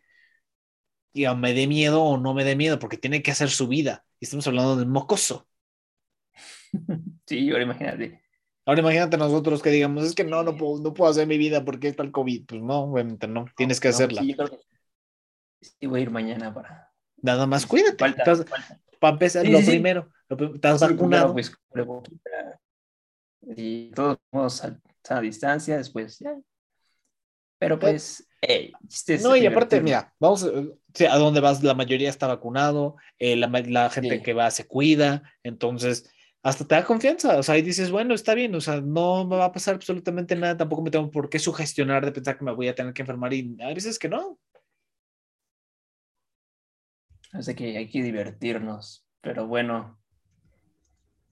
y 1.14 1.26
a 1.26 1.34
me 1.36 1.54
dé 1.54 1.68
miedo 1.68 2.04
o 2.04 2.18
no 2.18 2.34
me 2.34 2.44
dé 2.44 2.56
miedo, 2.56 2.80
porque 2.80 2.98
tiene 2.98 3.22
que 3.24 3.32
hacer 3.32 3.50
su 3.50 3.68
vida. 3.68 4.06
Y 4.20 4.26
estamos 4.26 4.48
hablando 4.48 4.76
de 4.78 4.86
mocoso. 4.86 5.48
Sí, 7.28 7.50
ahora 7.52 7.64
imagínate. 7.64 8.20
Ahora 8.66 8.82
imagínate 8.82 9.18
nosotros 9.18 9.62
que 9.62 9.70
digamos, 9.72 10.03
es 10.05 10.14
que 10.16 10.24
no, 10.24 10.43
no 10.43 10.55
puedo, 10.55 10.80
no 10.82 10.93
puedo 10.93 11.09
hacer 11.09 11.26
mi 11.28 11.38
vida 11.38 11.66
porque 11.66 11.88
está 11.88 12.03
el 12.03 12.12
COVID. 12.12 12.45
Pues 12.45 12.62
no, 12.62 12.84
obviamente 12.84 13.28
no, 13.28 13.45
tienes 13.57 13.80
que 13.80 13.89
No, 13.89 13.95
hacerla. 13.95 14.22
Sí, 14.22 14.30
yo 14.30 14.38
creo 14.38 14.49
que 14.49 14.57
sí 15.62 15.88
voy 15.88 15.99
a 15.99 16.03
ir 16.03 16.12
mañana 16.12 16.53
para, 16.53 16.91
Nada 17.22 17.45
más 17.47 17.66
cuídate. 17.66 17.97
Falta, 17.97 18.24
Estás- 18.24 18.45
falta. 18.49 18.80
para 18.99 19.14
empezar, 19.14 19.45
Sí, 19.45 19.51
lo 19.51 19.59
sí, 19.59 19.66
primero, 19.72 20.09
lo 20.30 20.38
prim- 20.38 20.55
estás 20.55 20.80
vacunado. 20.82 21.34
primero, 21.34 21.34
pues, 21.34 21.51
y 23.57 23.91
todos 23.91 24.18
vamos 24.32 24.64
a 24.64 24.80
a 25.09 25.20
distancia, 25.20 25.78
después 25.78 26.20
ya. 26.20 26.38
Pero 27.59 27.80
pues, 27.80 28.28
es 28.41 29.24
No, 29.24 29.36
y 29.36 29.45
aparte, 29.47 29.82
mira, 29.82 30.14
vamos, 30.20 30.49
sí, 30.93 31.05
a 31.05 31.16
donde 31.18 31.39
vas, 31.41 31.64
la 31.64 31.74
mayoría 31.74 32.09
está 32.09 32.28
vacunado, 32.28 32.95
eh, 33.20 33.36
la, 33.36 33.47
la 33.47 33.89
gente 33.89 34.18
Sí. 34.18 34.24
que 34.24 34.34
va 34.34 34.49
se 34.51 34.68
cuida, 34.68 35.24
entonces 35.43 36.12
hasta 36.44 36.66
te 36.68 36.76
da 36.76 36.86
confianza, 36.86 37.38
o 37.38 37.44
sea, 37.44 37.56
ahí 37.56 37.62
dices, 37.62 37.92
bueno, 37.92 38.14
está 38.16 38.34
bien, 38.34 38.56
o 38.56 38.62
sea, 38.62 38.82
no 38.82 39.26
me 39.28 39.36
va 39.38 39.46
a 39.46 39.52
pasar 39.52 39.76
absolutamente 39.76 40.36
nada, 40.36 40.58
tampoco 40.58 40.82
me 40.82 40.92
tengo 40.92 41.12
por 41.12 41.30
qué 41.30 41.39
sugestionar 41.39 42.04
de 42.06 42.12
pensar 42.12 42.38
que 42.38 42.46
me 42.46 42.54
voy 42.54 42.68
a 42.68 42.76
tener 42.76 42.94
que 42.94 43.02
enfermar 43.04 43.34
y 43.34 43.56
a 43.62 43.68
veces 43.74 44.00
que 44.00 44.10
no. 44.10 44.39
Así 47.34 47.54
que 47.56 47.78
hay 47.78 47.89
que 47.89 48.02
divertirnos. 48.04 49.06
Pero 49.22 49.46
bueno, 49.48 50.00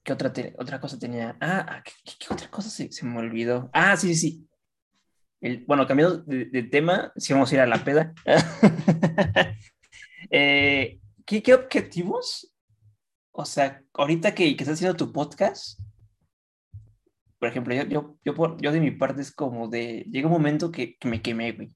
¿qué 0.02 0.12
otra, 0.12 0.32
te- 0.32 0.54
otra 0.58 0.80
cosa 0.80 0.98
tenía? 0.98 1.36
Ah, 1.40 1.66
ah, 1.68 1.82
¿qué, 1.84 1.92
qué- 2.04 2.12
qué 2.26 2.34
otra 2.34 2.50
cosa 2.50 2.68
se, 2.70 2.90
se 2.92 3.06
me 3.06 3.18
olvidó? 3.18 3.70
Ah, 3.72 3.96
sí, 3.96 4.14
sí, 4.14 4.30
sí. 4.30 4.48
El- 5.40 5.64
bueno, 5.66 5.86
cambiando 5.86 6.18
de, 6.18 6.46
de 6.46 6.64
tema, 6.64 7.12
si 7.16 7.32
vamos 7.34 7.50
a 7.52 7.56
ir 7.56 7.60
a 7.62 7.66
la 7.66 7.84
peda. 7.84 8.14
Eh, 10.30 11.00
¿qué, 11.26 11.42
qué 11.42 11.54
objetivos? 11.54 12.52
O 13.40 13.46
sea, 13.46 13.82
ahorita 13.94 14.34
que, 14.34 14.54
que 14.54 14.62
estás 14.64 14.74
haciendo 14.76 14.96
tu 14.98 15.12
podcast, 15.12 15.80
por 17.38 17.48
ejemplo, 17.48 17.74
yo, 17.74 17.84
yo, 17.84 18.16
yo, 18.22 18.34
por- 18.34 18.60
yo 18.60 18.70
de 18.70 18.80
mi 18.80 18.90
parte 18.90 19.22
es 19.22 19.32
como 19.34 19.66
de, 19.66 20.04
llega 20.10 20.26
un 20.26 20.32
momento 20.34 20.70
que, 20.70 20.96
que 20.98 21.08
me 21.08 21.22
quemé, 21.22 21.52
güey. 21.52 21.74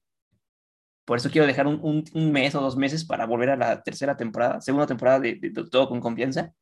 Por 1.05 1.17
eso 1.17 1.31
quiero 1.31 1.47
dejar 1.47 1.65
un, 1.65 1.79
un- 1.81 2.03
un 2.13 2.31
mes 2.31 2.53
o 2.53 2.61
dos 2.61 2.77
meses 2.77 3.03
para 3.03 3.25
volver 3.25 3.49
a 3.49 3.55
la 3.55 3.81
tercera 3.81 4.15
temporada, 4.15 4.61
segunda 4.61 4.85
temporada 4.85 5.19
de, 5.19 5.39
de 5.41 5.49
Todo 5.69 5.89
con 5.89 6.01
Confianza. 6.01 6.53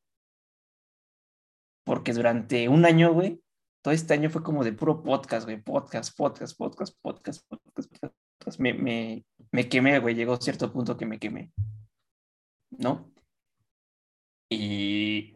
Porque 1.84 2.14
durante 2.14 2.70
un 2.70 2.86
año, 2.86 3.12
güey, 3.12 3.42
todo 3.82 3.94
este 3.94 4.14
año 4.14 4.30
fue 4.30 4.42
como 4.42 4.64
de 4.64 4.72
puro 4.72 5.04
podcast, 5.04 5.46
güey, 5.46 5.62
podcast, 5.62 6.16
podcast, 6.16 6.58
podcast, 6.58 6.98
podcast, 7.02 7.46
podcast, 7.50 7.92
podcast. 8.00 8.60
Me, 8.60 8.74
me, 8.74 9.26
me 9.52 9.68
quemé, 9.68 10.00
güey, 10.00 10.16
llegó 10.16 10.38
cierto 10.38 10.72
punto 10.72 10.96
que 10.96 11.06
me 11.06 11.20
quemé. 11.20 11.52
¿No? 12.72 13.13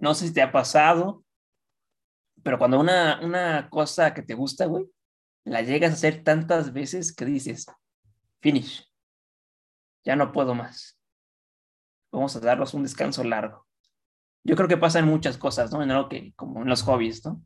No 0.01 0.13
sé 0.13 0.27
si 0.27 0.33
te 0.33 0.41
ha 0.41 0.51
pasado, 0.51 1.23
pero 2.43 2.57
cuando 2.57 2.79
una, 2.79 3.19
una 3.21 3.69
cosa 3.69 4.13
que 4.13 4.21
te 4.21 4.33
gusta, 4.33 4.65
güey, 4.65 4.85
la 5.43 5.61
llegas 5.61 5.91
a 5.91 5.93
hacer 5.93 6.23
tantas 6.23 6.73
veces 6.73 7.13
que 7.15 7.25
dices, 7.25 7.65
finish, 8.41 8.89
ya 10.03 10.15
no 10.15 10.31
puedo 10.31 10.55
más. 10.55 10.99
Vamos 12.11 12.35
a 12.35 12.39
darnos 12.39 12.73
un 12.73 12.83
descanso 12.83 13.23
largo. 13.23 13.67
Yo 14.43 14.55
creo 14.55 14.67
que 14.67 14.77
pasa 14.77 14.99
en 14.99 15.05
muchas 15.05 15.37
cosas, 15.37 15.71
¿no? 15.71 15.83
En 15.83 15.91
algo 15.91 16.09
que, 16.09 16.33
como 16.35 16.61
en 16.61 16.69
los 16.69 16.83
hobbies, 16.83 17.25
¿no? 17.25 17.41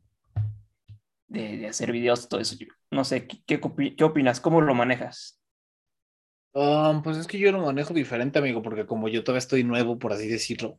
De, 1.26 1.56
de 1.56 1.66
hacer 1.66 1.90
videos, 1.90 2.28
todo 2.28 2.40
eso. 2.40 2.56
No 2.90 3.04
sé, 3.04 3.26
¿qué, 3.26 3.60
qué 3.96 4.04
opinas? 4.04 4.40
¿Cómo 4.40 4.60
lo 4.60 4.74
manejas? 4.74 5.42
Um, 6.54 7.02
pues 7.02 7.16
es 7.16 7.26
que 7.26 7.38
yo 7.38 7.50
lo 7.50 7.64
manejo 7.64 7.94
diferente, 7.94 8.38
amigo, 8.38 8.60
porque 8.62 8.84
como 8.84 9.08
yo 9.08 9.24
todavía 9.24 9.38
estoy 9.38 9.64
nuevo, 9.64 9.98
por 9.98 10.12
así 10.12 10.28
decirlo, 10.28 10.78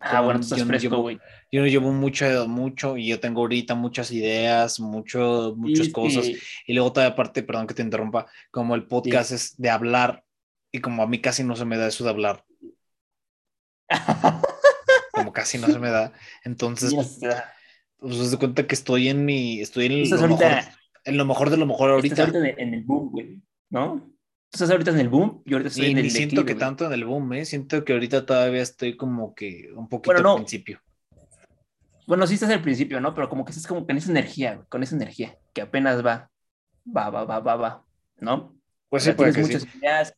Ah, 0.00 0.22
bueno, 0.22 0.40
tú 0.40 0.44
estás 0.44 0.58
yo 0.58 0.64
no 0.64 0.68
fresco, 0.70 0.88
llevo- 0.88 1.02
güey. 1.02 1.18
yo 1.52 1.60
no 1.60 1.66
llevo 1.66 1.92
mucho, 1.92 2.48
mucho 2.48 2.96
y 2.96 3.06
yo 3.08 3.20
tengo 3.20 3.42
ahorita 3.42 3.74
muchas 3.74 4.10
ideas, 4.10 4.80
mucho, 4.80 5.54
muchas 5.56 5.88
cosas. 5.90 6.26
Y 6.66 6.72
luego 6.72 6.92
todavía 6.92 7.12
aparte, 7.12 7.42
perdón 7.42 7.66
que 7.66 7.74
te 7.74 7.82
interrumpa, 7.82 8.26
como 8.50 8.74
el 8.74 8.86
podcast 8.86 9.32
es 9.32 9.56
de 9.58 9.68
hablar 9.70 10.24
y 10.72 10.80
como 10.80 11.02
a 11.02 11.06
mí 11.06 11.20
casi 11.20 11.44
no 11.44 11.54
se 11.54 11.64
me 11.66 11.76
da 11.76 11.86
eso 11.88 12.04
de 12.04 12.10
hablar, 12.10 12.44
como 15.12 15.32
casi 15.32 15.58
no 15.58 15.66
se 15.68 15.78
me 15.78 15.90
da, 15.90 16.12
entonces 16.44 16.94
pues 17.98 18.18
haz 18.20 18.30
de 18.30 18.38
cuenta 18.38 18.66
que 18.66 18.74
estoy 18.74 19.08
en 19.08 19.24
mi, 19.24 19.60
estoy 19.60 19.86
en 19.86 19.92
estás 20.02 20.20
lo 20.22 20.28
mejor, 20.28 20.44
ahorita, 20.44 20.78
en 21.04 21.16
lo 21.18 21.24
mejor 21.26 21.50
de 21.50 21.56
lo 21.56 21.66
mejor 21.66 22.04
estás 22.04 22.18
ahorita. 22.20 22.38
ahorita 22.38 22.38
en 22.38 22.44
el, 22.46 22.68
en 22.68 22.74
el 22.74 22.84
boom, 22.84 23.10
güey, 23.10 23.40
¿no? 23.68 24.10
Tú 24.50 24.56
estás 24.56 24.70
ahorita 24.70 24.90
en 24.92 24.98
el 25.00 25.08
boom 25.08 25.42
y 25.46 25.52
ahorita 25.54 25.68
estoy 25.68 25.86
Y 25.86 25.90
en 25.90 25.98
el 25.98 26.10
siento 26.10 26.10
declive, 26.10 26.44
que 26.44 26.54
güey. 26.54 26.58
tanto 26.58 26.86
en 26.86 26.92
el 26.92 27.04
boom, 27.04 27.32
¿eh? 27.34 27.44
Siento 27.44 27.84
que 27.84 27.92
ahorita 27.92 28.26
todavía 28.26 28.62
estoy 28.62 28.96
como 28.96 29.34
que 29.34 29.70
un 29.74 29.88
poquito 29.88 30.22
Bueno, 30.22 30.22
no. 30.22 30.30
al 30.30 30.34
principio. 30.34 30.80
Bueno, 32.06 32.26
sí 32.26 32.34
estás 32.34 32.50
al 32.50 32.62
principio, 32.62 33.00
¿no? 33.00 33.14
Pero 33.14 33.28
como 33.28 33.44
que 33.44 33.50
estás 33.52 33.66
como 33.66 33.86
con 33.86 33.96
esa 33.96 34.10
energía, 34.10 34.54
güey, 34.56 34.66
con 34.68 34.82
esa 34.82 34.96
energía, 34.96 35.38
que 35.52 35.62
apenas 35.62 36.04
va, 36.04 36.30
va, 36.96 37.10
va, 37.10 37.24
va, 37.24 37.40
va, 37.40 37.56
va, 37.56 37.86
¿no? 38.18 38.56
Pues 38.88 39.02
O 39.02 39.04
sí, 39.04 39.12
sea, 39.12 39.16
puede 39.16 39.32
tienes 39.32 39.36
que 39.36 39.42
muchas 39.42 39.62
sí. 39.62 39.68
ideas, 39.80 40.14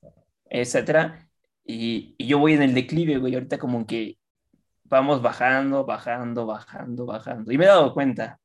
etcétera, 0.49 1.29
y, 1.65 2.15
y 2.19 2.27
yo 2.27 2.39
voy 2.39 2.55
en 2.55 2.63
el 2.63 2.75
declive, 2.75 3.19
güey, 3.19 3.35
ahorita 3.35 3.59
como 3.59 3.87
que 3.87 4.19
vamos 4.85 5.23
bajando, 5.23 5.85
bajando, 5.85 6.47
bajando, 6.47 7.07
bajando, 7.07 7.53
y 7.53 7.59
me 7.59 7.65
he 7.65 7.69
dado 7.69 7.93
cuenta, 7.95 8.41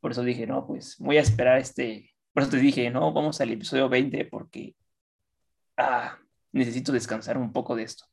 por 0.00 0.12
eso 0.12 0.22
dije, 0.22 0.46
no, 0.46 0.66
pues 0.66 0.96
voy 0.98 1.18
a 1.18 1.22
esperar 1.22 1.58
este, 1.58 2.12
por 2.32 2.42
eso 2.42 2.52
te 2.52 2.58
dije, 2.58 2.90
no, 2.90 3.12
vamos 3.12 3.40
al 3.40 3.50
episodio 3.52 3.88
20 3.88 4.24
porque, 4.26 4.74
ah, 5.76 6.18
necesito 6.52 6.92
descansar 6.92 7.38
un 7.38 7.52
poco 7.52 7.76
de 7.76 7.84
esto. 7.84 8.04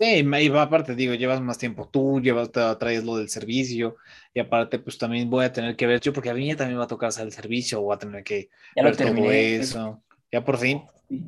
Sí, 0.00 0.20
y 0.24 0.48
aparte, 0.56 0.94
digo, 0.94 1.14
llevas 1.14 1.40
más 1.40 1.58
tiempo 1.58 1.88
tú, 1.88 2.20
llevas, 2.20 2.52
traes 2.52 3.02
lo 3.02 3.16
del 3.16 3.28
servicio, 3.28 3.96
y 4.32 4.38
aparte, 4.38 4.78
pues 4.78 4.96
también 4.96 5.28
voy 5.28 5.44
a 5.44 5.52
tener 5.52 5.74
que 5.74 5.88
ver 5.88 6.00
yo, 6.00 6.12
porque 6.12 6.30
a 6.30 6.34
mí 6.34 6.46
ya 6.46 6.54
también 6.56 6.78
va 6.78 6.84
a 6.84 6.86
tocar 6.86 7.08
hacer 7.08 7.26
el 7.26 7.32
servicio, 7.32 7.80
voy 7.82 7.96
a 7.96 7.98
tener 7.98 8.22
que 8.22 8.48
Ya 8.76 8.82
lo 8.84 8.90
ver 8.90 8.96
todo 8.96 9.06
terminé. 9.08 9.56
eso. 9.56 10.04
Ya 10.30 10.44
por 10.44 10.56
fin, 10.58 10.82
Sí. 11.08 11.24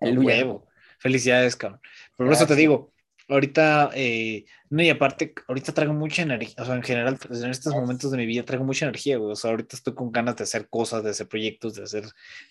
Aleluya. 0.00 0.28
huevo. 0.28 0.66
Felicidades, 0.98 1.54
cabrón. 1.56 1.80
Pero 2.16 2.28
por 2.28 2.32
eso 2.32 2.46
te 2.46 2.56
digo, 2.56 2.92
ahorita, 3.28 3.90
eh, 3.94 4.44
no, 4.70 4.82
y 4.82 4.90
aparte, 4.90 5.34
ahorita 5.46 5.72
traigo 5.72 5.92
mucha 5.94 6.22
energía, 6.22 6.54
o 6.58 6.64
sea, 6.64 6.74
en 6.74 6.82
general, 6.82 7.16
pues, 7.16 7.42
en 7.42 7.50
estos 7.50 7.74
momentos 7.74 8.10
de 8.10 8.16
mi 8.16 8.26
vida 8.26 8.44
traigo 8.44 8.64
mucha 8.64 8.86
energía, 8.86 9.18
güey. 9.18 9.32
O 9.32 9.36
sea, 9.36 9.50
ahorita 9.50 9.76
estoy 9.76 9.94
con 9.94 10.10
ganas 10.10 10.36
de 10.36 10.44
hacer 10.44 10.68
cosas, 10.68 11.04
de 11.04 11.10
hacer 11.10 11.28
proyectos, 11.28 11.74
de 11.74 11.84
hacer 11.84 12.04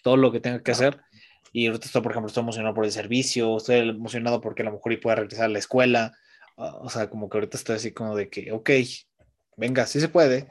todo 0.03 0.15
lo 0.17 0.32
que 0.32 0.39
tenga 0.39 0.61
que 0.63 0.71
hacer. 0.71 0.99
Y 1.57 1.65
ahorita 1.65 1.87
estoy, 1.87 2.03
por 2.03 2.11
ejemplo, 2.11 2.27
estoy 2.27 2.43
emocionado 2.43 2.75
por 2.75 2.85
el 2.85 2.91
servicio, 2.91 3.57
estoy 3.57 3.77
emocionado 3.89 4.41
porque 4.41 4.61
a 4.61 4.65
lo 4.65 4.73
mejor 4.73 4.93
y 4.93 4.97
pueda 4.97 5.15
regresar 5.15 5.45
a 5.45 5.47
la 5.47 5.57
escuela. 5.57 6.13
Ah, 6.55 6.75
O 6.81 6.89
sea, 6.91 7.09
como 7.09 7.29
que 7.29 7.37
ahorita 7.39 7.57
estoy 7.57 7.77
así 7.77 7.91
como 7.93 8.15
de 8.15 8.29
que, 8.29 8.51
ok, 8.51 8.69
venga, 9.55 9.87
sí 9.87 9.99
se 9.99 10.07
puede. 10.07 10.47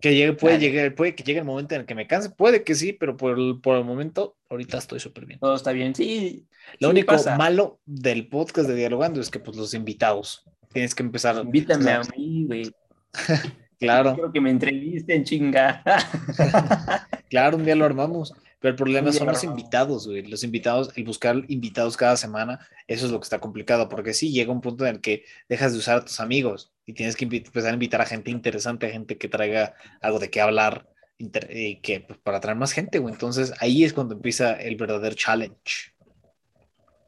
Que 0.00 0.12
llegue, 0.16 0.32
puede 0.32 0.54
Dale. 0.56 0.66
llegar, 0.70 0.94
puede 0.96 1.14
que 1.14 1.22
llegue 1.22 1.38
el 1.38 1.44
momento 1.44 1.76
en 1.76 1.82
el 1.82 1.86
que 1.86 1.94
me 1.94 2.08
canse, 2.08 2.30
puede 2.30 2.64
que 2.64 2.74
sí, 2.74 2.92
pero 2.92 3.16
por 3.16 3.38
el, 3.38 3.60
por 3.62 3.76
el 3.76 3.84
momento, 3.84 4.34
ahorita 4.50 4.78
estoy 4.78 4.98
súper 4.98 5.24
bien. 5.24 5.38
Todo 5.38 5.54
está 5.54 5.70
bien, 5.70 5.94
sí. 5.94 6.48
Lo 6.80 6.88
sí 6.88 6.90
único 6.90 7.12
pasa. 7.12 7.36
malo 7.36 7.78
del 7.86 8.26
podcast 8.28 8.68
de 8.68 8.74
Dialogando 8.74 9.20
es 9.20 9.30
que, 9.30 9.38
pues, 9.38 9.56
los 9.56 9.72
invitados, 9.72 10.42
tienes 10.72 10.96
que 10.96 11.04
empezar. 11.04 11.36
Invítame 11.36 11.84
¿sabes? 11.84 12.08
a 12.08 12.16
mí, 12.16 12.44
güey. 12.46 12.74
Claro, 13.78 14.14
Quiero 14.14 14.32
que 14.32 14.40
me 14.40 14.50
entrevisten, 14.50 15.24
chinga. 15.24 15.82
claro, 17.28 17.56
un 17.56 17.64
día 17.64 17.74
lo 17.74 17.84
armamos. 17.84 18.32
Pero 18.62 18.70
el 18.70 18.76
problema 18.76 19.12
son 19.12 19.26
lo 19.26 19.32
los 19.32 19.42
invitados, 19.42 20.06
güey. 20.06 20.22
Los 20.22 20.44
invitados, 20.44 20.96
el 20.96 21.02
buscar 21.02 21.42
invitados 21.48 21.96
cada 21.96 22.16
semana, 22.16 22.64
eso 22.86 23.06
es 23.06 23.12
lo 23.12 23.18
que 23.18 23.24
está 23.24 23.40
complicado, 23.40 23.88
porque 23.88 24.14
sí 24.14 24.30
llega 24.30 24.52
un 24.52 24.60
punto 24.60 24.86
en 24.86 24.94
el 24.94 25.00
que 25.00 25.24
dejas 25.48 25.72
de 25.72 25.78
usar 25.78 25.98
a 25.98 26.04
tus 26.04 26.20
amigos 26.20 26.72
y 26.86 26.92
tienes 26.92 27.16
que 27.16 27.24
empezar 27.24 27.72
a 27.72 27.74
invitar 27.74 28.00
a 28.00 28.06
gente 28.06 28.30
interesante, 28.30 28.86
a 28.86 28.90
gente 28.90 29.18
que 29.18 29.28
traiga 29.28 29.74
algo 30.00 30.20
de 30.20 30.30
qué 30.30 30.40
hablar, 30.40 30.88
que 31.18 32.04
pues, 32.06 32.20
para 32.20 32.38
traer 32.38 32.56
más 32.56 32.70
gente, 32.70 33.00
güey. 33.00 33.12
Entonces 33.12 33.52
ahí 33.58 33.82
es 33.82 33.92
cuando 33.92 34.14
empieza 34.14 34.52
el 34.52 34.76
verdadero 34.76 35.16
challenge. 35.16 35.92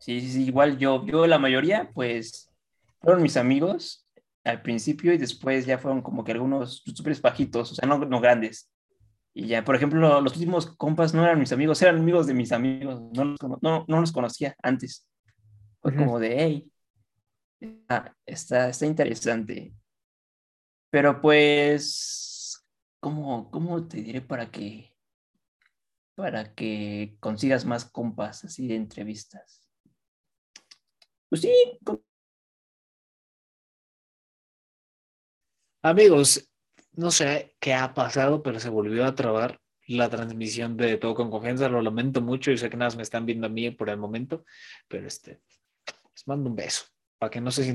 Sí, 0.00 0.20
sí, 0.20 0.32
sí, 0.32 0.44
igual 0.46 0.76
yo, 0.76 1.06
yo 1.06 1.24
la 1.28 1.38
mayoría, 1.38 1.88
pues, 1.94 2.50
fueron 3.00 3.22
mis 3.22 3.36
amigos 3.36 4.08
al 4.42 4.60
principio 4.60 5.12
y 5.12 5.18
después 5.18 5.66
ya 5.66 5.78
fueron 5.78 6.02
como 6.02 6.24
que 6.24 6.32
algunos 6.32 6.82
youtubers 6.84 7.22
bajitos, 7.22 7.70
o 7.70 7.74
sea, 7.76 7.88
no, 7.88 7.98
no 7.98 8.20
grandes. 8.20 8.73
Y 9.34 9.48
ya, 9.48 9.64
por 9.64 9.74
ejemplo, 9.74 10.20
los 10.20 10.34
últimos 10.34 10.66
compas 10.76 11.12
no 11.12 11.24
eran 11.24 11.40
mis 11.40 11.52
amigos, 11.52 11.82
eran 11.82 11.98
amigos 11.98 12.26
de 12.28 12.34
mis 12.34 12.52
amigos, 12.52 13.00
no 13.12 13.24
los, 13.24 13.38
no, 13.60 13.84
no 13.88 14.00
los 14.00 14.12
conocía 14.12 14.54
antes. 14.62 15.08
Fue 15.82 15.90
Ujú. 15.90 16.00
como 16.04 16.20
de, 16.20 16.36
hey, 16.38 16.72
está, 17.60 18.16
está, 18.24 18.68
está 18.68 18.86
interesante. 18.86 19.74
Pero 20.90 21.20
pues, 21.20 22.64
¿cómo, 23.00 23.50
cómo 23.50 23.88
te 23.88 23.96
diré 24.02 24.20
para 24.20 24.50
que, 24.52 24.96
para 26.14 26.54
que 26.54 27.16
consigas 27.18 27.64
más 27.64 27.84
compas 27.84 28.44
así 28.44 28.68
de 28.68 28.76
entrevistas? 28.76 29.68
Pues 31.28 31.42
sí, 31.42 31.52
Amigos, 35.82 36.48
no 36.96 37.10
sé 37.10 37.56
qué 37.60 37.74
ha 37.74 37.94
pasado, 37.94 38.42
pero 38.42 38.60
se 38.60 38.68
volvió 38.68 39.04
a 39.04 39.14
trabar 39.14 39.60
la 39.86 40.08
transmisión 40.08 40.76
de 40.76 40.96
Todo 40.96 41.14
con 41.14 41.30
Confianza. 41.30 41.68
Lo 41.68 41.82
lamento 41.82 42.20
mucho. 42.20 42.50
Yo 42.50 42.56
sé 42.56 42.70
que 42.70 42.76
nada 42.76 42.88
más 42.88 42.96
me 42.96 43.02
están 43.02 43.26
viendo 43.26 43.46
a 43.46 43.50
mí 43.50 43.70
por 43.70 43.90
el 43.90 43.96
momento, 43.96 44.44
pero 44.88 45.06
este, 45.06 45.40
les 46.14 46.26
mando 46.26 46.48
un 46.48 46.56
beso 46.56 46.84
para 47.18 47.30
que 47.30 47.40
no 47.40 47.50
se 47.50 47.64
sientan. 47.64 47.72